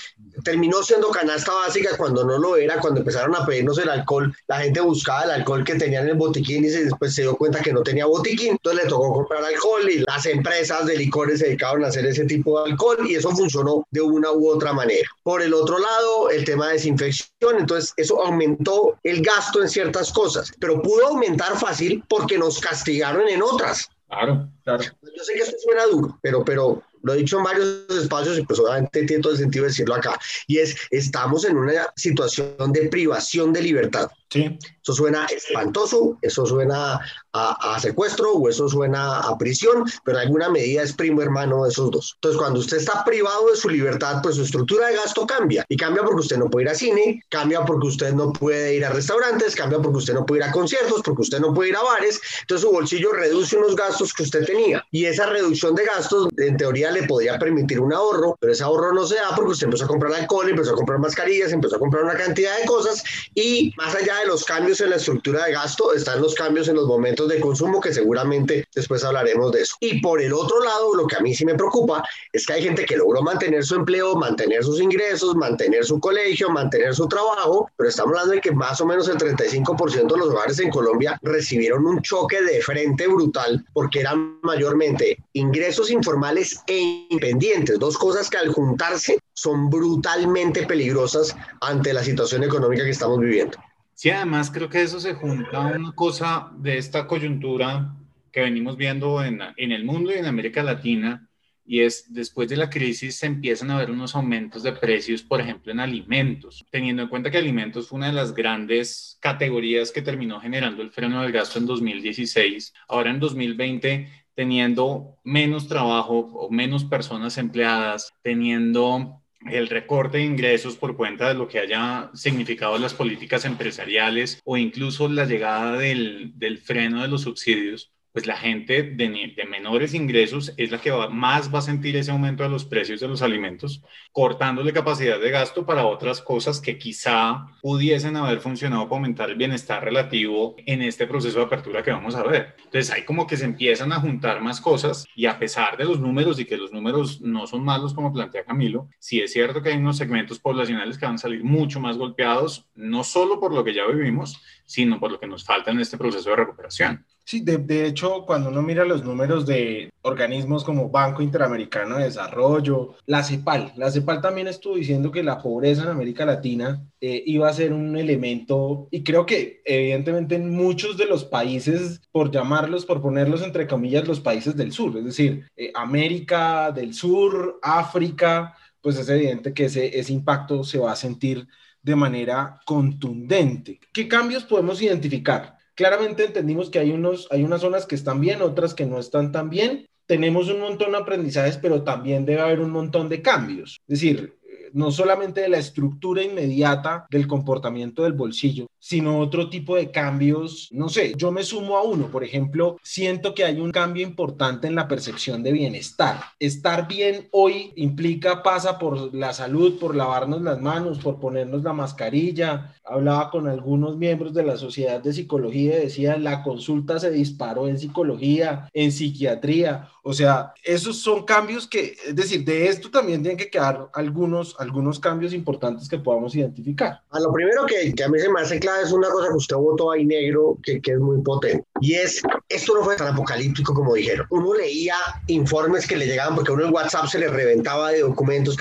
terminó 0.44 0.83
siendo 0.83 1.09
canasta 1.09 1.51
básica 1.53 1.97
cuando 1.97 2.23
no 2.23 2.38
lo 2.38 2.55
era. 2.57 2.79
Cuando 2.79 2.99
empezaron 2.99 3.35
a 3.35 3.45
pedirnos 3.45 3.77
el 3.77 3.89
alcohol, 3.89 4.35
la 4.47 4.59
gente 4.59 4.81
buscaba 4.81 5.23
el 5.23 5.31
alcohol 5.31 5.63
que 5.63 5.75
tenían 5.75 6.03
en 6.03 6.09
el 6.09 6.15
botiquín 6.15 6.63
y 6.65 6.67
después 6.67 7.15
se 7.15 7.23
dio 7.23 7.35
cuenta 7.35 7.61
que 7.61 7.73
no 7.73 7.81
tenía 7.81 8.05
botiquín. 8.05 8.51
Entonces, 8.51 8.83
le 8.83 8.89
tocó 8.89 9.13
comprar 9.13 9.36
alcohol 9.45 9.89
y 9.89 9.99
las 9.99 10.25
empresas 10.25 10.85
de 10.85 10.97
licores 10.97 11.39
se 11.39 11.45
dedicaron 11.45 11.83
a 11.83 11.87
hacer 11.87 12.05
ese 12.05 12.25
tipo 12.25 12.61
de 12.61 12.71
alcohol 12.71 13.05
y 13.07 13.15
eso 13.15 13.31
funcionó 13.31 13.85
de 13.91 14.01
una 14.01 14.31
u 14.31 14.49
otra 14.49 14.73
manera. 14.73 15.07
Por 15.23 15.41
el 15.41 15.53
otro 15.53 15.77
lado, 15.79 16.29
el 16.29 16.45
tema 16.45 16.67
de 16.67 16.73
desinfección, 16.73 17.59
entonces 17.59 17.93
eso 17.97 18.21
aumentó 18.23 18.97
el 19.03 19.21
gasto 19.21 19.61
en 19.61 19.69
ciertas 19.69 20.11
cosas, 20.11 20.51
pero 20.59 20.81
pudo 20.81 21.07
aumentar 21.07 21.57
fácil 21.57 22.03
porque 22.07 22.37
nos 22.37 22.59
castigaron 22.59 23.27
en 23.27 23.41
otras. 23.41 23.89
Claro, 24.07 24.47
claro. 24.63 24.83
Yo 24.83 25.23
sé 25.23 25.33
que 25.33 25.41
esto 25.41 25.57
suena 25.63 25.85
duro, 25.85 26.17
pero, 26.21 26.45
pero 26.45 26.81
lo 27.03 27.13
he 27.13 27.17
dicho 27.17 27.37
en 27.37 27.43
varios 27.43 27.85
espacios 27.89 28.37
y 28.37 28.43
pues 28.43 28.59
obviamente 28.59 29.03
tiene 29.03 29.21
todo 29.21 29.33
el 29.33 29.39
sentido 29.39 29.65
decirlo 29.65 29.95
acá, 29.95 30.19
y 30.47 30.59
es, 30.59 30.75
estamos 30.91 31.45
en 31.45 31.57
una 31.57 31.91
situación 31.95 32.71
de 32.71 32.87
privación 32.89 33.53
de 33.53 33.61
libertad. 33.61 34.09
Sí. 34.29 34.57
Eso 34.83 34.94
suena 34.94 35.25
espantoso, 35.25 36.18
eso 36.21 36.45
suena 36.45 37.00
a, 37.33 37.79
secuestro 37.79 38.33
o 38.33 38.50
eso 38.50 38.68
suena 38.68 39.19
a 39.19 39.38
prisión, 39.38 39.83
pero 40.03 40.18
en 40.18 40.27
alguna 40.27 40.50
medida 40.50 40.81
es 40.81 40.94
primo 40.94 41.21
hermano 41.21 41.63
de 41.63 41.69
esos 41.69 41.91
dos. 41.91 42.13
Entonces, 42.15 42.39
cuando 42.39 42.59
usted 42.59 42.77
está 42.77 43.03
privado 43.03 43.50
de 43.50 43.57
su 43.57 43.69
libertad, 43.69 44.21
pues 44.24 44.35
su 44.35 44.44
estructura 44.44 44.88
de 44.88 44.95
gasto 44.95 45.27
cambia. 45.27 45.65
Y 45.69 45.77
cambia 45.77 46.03
porque 46.03 46.21
usted 46.21 46.38
no 46.38 46.50
puede 46.50 46.65
ir 46.65 46.69
a 46.69 46.75
cine, 46.75 47.21
cambia 47.29 47.63
porque 47.65 47.88
usted 47.88 48.13
no 48.13 48.31
puede 48.33 48.75
ir 48.75 48.85
a 48.85 48.89
restaurantes, 48.89 49.56
cambia 49.56 49.79
porque 49.79 49.97
usted 49.97 50.13
no 50.13 50.25
puede 50.25 50.41
ir 50.41 50.50
a 50.50 50.51
conciertos, 50.51 51.01
porque 51.03 51.21
usted 51.21 51.39
no 51.39 51.53
puede 51.53 51.69
ir 51.69 51.75
a 51.75 51.83
bares. 51.83 52.19
Entonces, 52.41 52.68
su 52.68 52.73
bolsillo 52.73 53.12
reduce 53.12 53.57
unos 53.57 53.75
gastos 53.75 54.13
que 54.13 54.23
usted 54.23 54.45
tenía. 54.45 54.85
Y 54.91 55.06
esa 55.06 55.25
reducción 55.27 55.75
de 55.75 55.85
gastos, 55.85 56.30
en 56.38 56.57
teoría, 56.57 56.91
le 56.91 57.03
podría 57.03 57.38
permitir 57.38 57.80
un 57.80 57.94
ahorro, 57.94 58.35
pero 58.39 58.53
ese 58.53 58.63
ahorro 58.63 58.94
no 58.94 59.06
se 59.06 59.15
da 59.15 59.35
porque 59.35 59.51
usted 59.51 59.65
empezó 59.65 59.85
a 59.85 59.88
comprar 59.88 60.13
alcohol, 60.13 60.50
empezó 60.50 60.71
a 60.71 60.75
comprar 60.75 61.00
mascarillas, 61.00 61.51
empezó 61.51 61.75
a 61.75 61.80
comprar 61.80 62.03
una 62.03 62.15
cantidad 62.15 62.57
de 62.57 62.65
cosas. 62.65 63.03
Y 63.35 63.73
más 63.77 63.94
allá 63.94 64.16
de 64.19 64.27
los 64.27 64.43
cambios 64.43 64.81
en 64.81 64.89
la 64.89 64.97
estructura 64.97 65.45
de 65.45 65.53
gasto, 65.53 65.93
están 65.93 66.21
los 66.21 66.35
cambios 66.35 66.67
en 66.67 66.75
los 66.75 66.87
momentos 66.87 67.27
de 67.29 67.39
consumo, 67.39 67.79
que 67.79 67.93
seguramente 67.93 68.65
después 68.73 69.03
hablaremos 69.03 69.51
de 69.51 69.61
eso. 69.61 69.75
Y 69.79 70.01
por 70.01 70.21
el 70.21 70.33
otro 70.33 70.63
lado, 70.63 70.95
lo 70.95 71.07
que 71.07 71.15
a 71.15 71.19
mí 71.19 71.33
sí 71.33 71.45
me 71.45 71.55
preocupa 71.55 72.03
es 72.33 72.45
que 72.45 72.53
hay 72.53 72.63
gente 72.63 72.85
que 72.85 72.97
logró 72.97 73.21
mantener 73.21 73.63
su 73.63 73.75
empleo, 73.75 74.15
mantener 74.15 74.63
sus 74.63 74.81
ingresos, 74.81 75.35
mantener 75.35 75.85
su 75.85 75.99
colegio, 75.99 76.49
mantener 76.49 76.95
su 76.95 77.07
trabajo, 77.07 77.69
pero 77.77 77.89
estamos 77.89 78.11
hablando 78.11 78.33
de 78.33 78.41
que 78.41 78.51
más 78.51 78.79
o 78.81 78.85
menos 78.85 79.07
el 79.07 79.17
35% 79.17 80.13
de 80.13 80.17
los 80.17 80.29
hogares 80.29 80.59
en 80.59 80.69
Colombia 80.69 81.19
recibieron 81.21 81.85
un 81.85 82.01
choque 82.01 82.41
de 82.41 82.61
frente 82.61 83.07
brutal 83.07 83.65
porque 83.73 84.01
eran 84.01 84.39
mayormente 84.41 85.17
ingresos 85.33 85.91
informales 85.91 86.61
e 86.67 87.07
independientes, 87.09 87.79
dos 87.79 87.97
cosas 87.97 88.29
que 88.29 88.37
al 88.37 88.49
juntarse 88.49 89.19
son 89.33 89.69
brutalmente 89.69 90.65
peligrosas 90.65 91.35
ante 91.61 91.93
la 91.93 92.03
situación 92.03 92.43
económica 92.43 92.83
que 92.83 92.89
estamos 92.89 93.19
viviendo. 93.19 93.57
Sí, 93.97 94.11
además 94.11 94.51
creo 94.51 94.69
que 94.69 94.83
eso 94.83 94.99
se 94.99 95.15
junta 95.15 95.57
a 95.57 95.75
una 95.75 95.91
cosa 95.94 96.51
de 96.55 96.77
esta 96.77 97.07
coyuntura 97.07 97.95
que 98.31 98.41
venimos 98.41 98.77
viendo 98.77 99.23
en, 99.23 99.41
en, 99.57 99.71
el 99.71 99.85
mundo 99.85 100.11
y 100.11 100.19
en 100.19 100.27
América 100.27 100.61
Latina, 100.61 101.27
y 101.65 101.79
es 101.79 102.13
después 102.13 102.47
de 102.47 102.57
la 102.57 102.69
crisis 102.69 103.15
se 103.15 103.25
empiezan 103.25 103.71
a 103.71 103.77
ver 103.79 103.89
unos 103.89 104.13
aumentos 104.13 104.61
de 104.61 104.73
precios, 104.73 105.23
por 105.23 105.41
ejemplo, 105.41 105.71
en 105.71 105.79
alimentos, 105.79 106.63
teniendo 106.69 107.01
en 107.01 107.09
cuenta 107.09 107.31
que 107.31 107.39
alimentos 107.39 107.88
fue 107.88 107.97
una 107.97 108.05
de 108.05 108.13
las 108.13 108.35
grandes 108.35 109.17
categorías 109.19 109.91
que 109.91 110.03
terminó 110.03 110.39
generando 110.39 110.83
el 110.83 110.91
freno 110.91 111.23
del 111.23 111.31
gasto 111.31 111.57
en 111.57 111.65
2016. 111.65 112.75
Ahora 112.88 113.09
en 113.09 113.19
2020 113.19 114.09
teniendo 114.35 115.17
menos 115.23 115.67
trabajo 115.67 116.19
o 116.19 116.51
menos 116.51 116.85
personas 116.85 117.39
empleadas, 117.39 118.13
teniendo 118.21 119.23
el 119.45 119.67
recorte 119.69 120.17
de 120.17 120.23
ingresos 120.23 120.77
por 120.77 120.95
cuenta 120.95 121.27
de 121.27 121.35
lo 121.35 121.47
que 121.47 121.59
haya 121.59 122.09
significado 122.13 122.77
las 122.77 122.93
políticas 122.93 123.45
empresariales 123.45 124.41
o 124.44 124.57
incluso 124.57 125.07
la 125.07 125.25
llegada 125.25 125.77
del, 125.77 126.31
del 126.35 126.57
freno 126.57 127.01
de 127.01 127.07
los 127.07 127.21
subsidios, 127.21 127.91
pues 128.11 128.25
la 128.25 128.35
gente 128.35 128.81
de, 128.81 129.33
de, 129.35 129.45
menores 129.45 129.94
ingresos 129.94 130.53
es 130.57 130.71
la 130.71 130.79
que 130.81 130.91
más 131.11 131.53
va 131.53 131.59
a 131.59 131.61
sentir 131.61 131.95
ese 131.95 132.11
aumento 132.11 132.41
de 132.44 132.49
los 132.49 132.65
precios 132.65 132.99
de 132.99 133.07
los 133.07 133.21
alimentos, 133.21 133.83
cortándole 134.18 134.74
capacidad 134.74 135.19
de 135.19 135.30
gasto 135.30 135.64
para 135.64 135.86
otras 135.86 136.24
cosas 136.24 136.59
que 136.59 136.80
quizá 136.80 137.50
pudiesen 137.62 138.16
haber 138.16 138.40
funcionado 138.40 138.86
para 138.86 138.95
aumentar 138.95 139.30
el 139.30 139.36
bienestar 139.36 139.83
relativo 139.83 140.56
en 140.66 140.81
este 140.81 141.06
proceso 141.06 141.38
de 141.38 141.45
apertura 141.45 141.83
que 141.83 141.92
vamos 141.92 142.16
a 142.16 142.24
ver. 142.24 142.56
Entonces 142.57 142.90
hay 142.92 143.06
como 143.06 143.28
que 143.28 143.38
se 143.38 143.45
empiezan 143.45 143.94
a 143.94 144.00
juntar 144.00 144.42
más 144.42 144.59
cosas 144.59 145.06
y 145.16 145.28
a 145.28 145.38
pesar 145.38 145.78
de 145.78 145.86
los 145.86 146.00
números 146.00 146.40
y 146.40 146.45
que 146.45 146.57
los 146.57 146.74
números 146.74 147.21
no 147.21 147.45
son 147.45 147.64
malos 147.64 147.94
como 147.94 148.12
plantea 148.12 148.44
Camilo, 148.44 148.90
sí 148.97 149.21
es 149.21 149.31
cierto 149.33 149.62
que 149.62 149.69
hay 149.69 149.78
unos 149.78 149.97
segmentos 149.97 150.40
poblacionales 150.40 150.97
que 150.97 151.06
van 151.06 151.14
a 151.14 151.19
salir 151.19 151.44
mucho 151.44 151.80
más 151.80 151.95
golpeados, 151.95 152.66
no 152.74 153.04
solo 153.04 153.40
por 153.40 153.54
lo 153.54 153.64
que 153.64 153.76
ya 153.76 153.86
vivimos, 153.86 154.42
sino 154.66 155.00
por 155.00 155.12
lo 155.12 155.19
que 155.19 155.28
nos 155.28 155.45
falta 155.45 155.69
en 155.69 155.80
este 155.80 155.95
proceso 155.95 156.31
de 156.31 156.38
recuperación. 156.38 157.06
Sí, 157.30 157.42
de, 157.42 157.86
hecho, 157.86 158.24
cuando 158.26 158.47
uno 158.47 158.62
mira 158.62 158.86
los 158.86 159.04
números 159.04 159.45
de 159.45 159.92
organismos 160.02 160.64
como 160.64 160.90
Banco 160.90 161.21
Interamericano 161.21 161.97
de 161.97 162.06
Desarrollo, 162.06 162.95
la 163.06 163.21
CEPAL, 163.21 163.74
la 163.76 163.92
CEPAL 163.92 164.06
también 164.21 164.47
estuvo 164.47 164.76
diciendo 164.76 165.11
que 165.11 165.23
la 165.23 165.37
pobreza 165.40 165.83
en 165.83 165.90
América 165.90 166.26
Latina 166.26 166.83
eh, 167.02 167.23
iba 167.26 167.49
a 167.49 167.54
ser 167.54 167.73
un 167.73 167.95
elemento, 167.97 168.87
y 168.92 169.04
creo 169.04 169.26
que 169.26 169.61
evidentemente 169.66 170.35
en 170.35 170.49
muchos 170.49 170.97
de 170.97 171.06
los 171.06 171.26
países, 171.26 172.02
por 172.11 172.31
llamarlos, 172.31 172.85
por 172.85 173.02
ponerlos 173.02 173.44
entre 173.44 173.68
comillas, 173.68 174.07
los 174.07 174.19
países 174.19 174.56
del 174.56 174.71
sur, 174.71 174.97
es 174.97 175.06
decir, 175.06 175.47
eh, 175.56 175.71
América 175.76 176.71
del 176.71 176.94
Sur, 176.94 177.59
África, 177.61 178.56
pues 178.81 178.97
es 178.97 179.09
evidente 179.09 179.54
que 179.54 179.66
ese, 179.66 179.99
ese 179.99 180.14
impacto 180.14 180.64
se 180.64 180.80
va 180.80 180.92
a 180.92 180.95
sentir 180.95 181.47
de 181.81 181.95
manera 181.95 182.59
contundente. 182.66 183.80
¿Qué 183.94 184.07
cambios 184.07 184.44
podemos 184.44 184.81
identificar? 184.81 185.57
claramente 185.78 186.26
entendimos 186.26 186.71
que 186.71 186.80
hay, 186.80 186.90
unos, 186.92 187.28
hay 187.30 187.44
unas 187.44 187.61
zonas 187.61 187.85
que 187.85 187.94
están 187.94 188.19
bien, 188.19 188.42
otras 188.42 188.73
que 188.73 188.87
no 188.87 188.99
están 188.99 189.31
tan 189.31 189.49
bien. 189.49 189.87
Tenemos 190.07 190.49
un 190.49 190.61
montón 190.61 190.94
de 190.94 190.97
aprendizajes, 190.97 191.57
pero 191.57 191.83
también 191.83 192.26
debe 192.26 192.42
haber 192.42 192.61
un 192.61 192.71
montón 192.71 193.09
de 193.09 193.21
cambios. 193.21 193.81
Es 193.87 193.99
decir, 193.99 194.37
no 194.74 194.92
solamente 194.92 195.42
de 195.42 195.50
la 195.50 195.57
estructura 195.57 196.24
inmediata 196.24 197.07
del 197.09 197.28
comportamiento 197.28 198.04
del 198.04 198.14
bolsillo, 198.14 198.68
sino 198.80 199.19
otro 199.19 199.50
tipo 199.50 199.76
de 199.76 199.92
cambios, 199.92 200.69
no 200.71 200.90
sé, 200.90 201.14
yo 201.18 201.31
me 201.31 201.44
sumo 201.44 201.78
a 201.78 201.83
uno, 201.83 202.07
por 202.07 202.24
ejemplo, 202.24 202.78
siento 202.83 203.36
que 203.36 203.44
hay 203.44 203.59
un 203.59 203.71
cambio 203.71 204.04
importante 204.04 204.68
en 204.68 204.76
la 204.76 204.88
percepción 204.88 205.44
de 205.44 205.52
bienestar. 205.52 206.21
Estar 206.40 206.88
bien 206.88 207.28
hoy 207.31 207.74
implica, 207.76 208.44
pasa 208.44 208.78
por 208.80 209.14
la 209.14 209.33
salud, 209.33 209.80
por 209.80 209.95
lavarnos 209.95 210.42
las 210.42 210.62
manos, 210.62 211.00
por 211.00 211.19
ponernos 211.19 211.64
la 211.64 211.74
mascarilla. 211.74 212.76
Hablaba 212.86 213.30
con 213.30 213.47
algunos 213.47 213.97
miembros 213.97 214.33
de 214.33 214.44
la 214.44 214.57
Sociedad 214.57 215.02
de 215.02 215.14
Psicología 215.14 215.78
y 215.78 215.83
decían, 215.83 216.24
la 216.24 216.44
consulta 216.44 217.00
se 217.00 217.12
disparó 217.12 217.68
en 217.68 217.80
psicología, 217.80 218.69
en 218.74 218.92
psiquiatría. 218.92 219.90
O 220.04 220.14
sea, 220.14 220.54
esos 220.64 221.00
son 221.00 221.26
cambios 221.26 221.68
que, 221.68 221.95
es 222.07 222.16
decir, 222.16 222.45
de 222.45 222.68
esto 222.68 222.90
también 222.90 223.21
tienen 223.21 223.38
que 223.38 223.50
quedar 223.50 223.90
algunos, 223.94 224.56
algunos 224.57 224.99
cambios 224.99 225.33
importantes 225.33 225.87
que 225.87 225.97
podamos 225.99 226.35
identificar. 226.35 227.02
A 227.11 227.19
lo 227.19 227.31
primero 227.31 227.66
que, 227.66 227.94
que 227.94 228.04
a 228.04 228.09
mí 228.09 228.19
se 228.19 228.30
me 228.30 228.42
hace 228.42 228.59
claro 228.59 228.83
es 228.83 228.92
una 228.92 229.09
cosa 229.09 229.30
que 229.30 229.35
usted 229.35 229.56
votó 229.56 229.92
ahí 229.92 230.06
negro, 230.06 230.57
que, 230.64 230.81
que 230.81 230.92
es 230.92 230.99
muy 230.99 231.21
potente, 231.21 231.64
y 231.81 231.94
es, 231.94 232.21
esto 232.49 232.73
no 232.76 232.83
fue 232.83 232.95
tan 232.95 233.14
apocalíptico 233.14 233.73
como 233.73 233.94
dijeron. 233.94 234.28
Uno 234.30 234.54
leía 234.54 234.95
informes 235.28 235.87
que 235.87 235.97
le 235.97 236.07
llegaban 236.07 236.35
porque 236.35 236.52
uno 236.52 236.66
el 236.66 236.73
WhatsApp 236.73 237.07
se 237.07 237.19
le 237.19 237.28
reventaba 237.28 237.92
de 237.92 238.02
documentos 238.02 238.57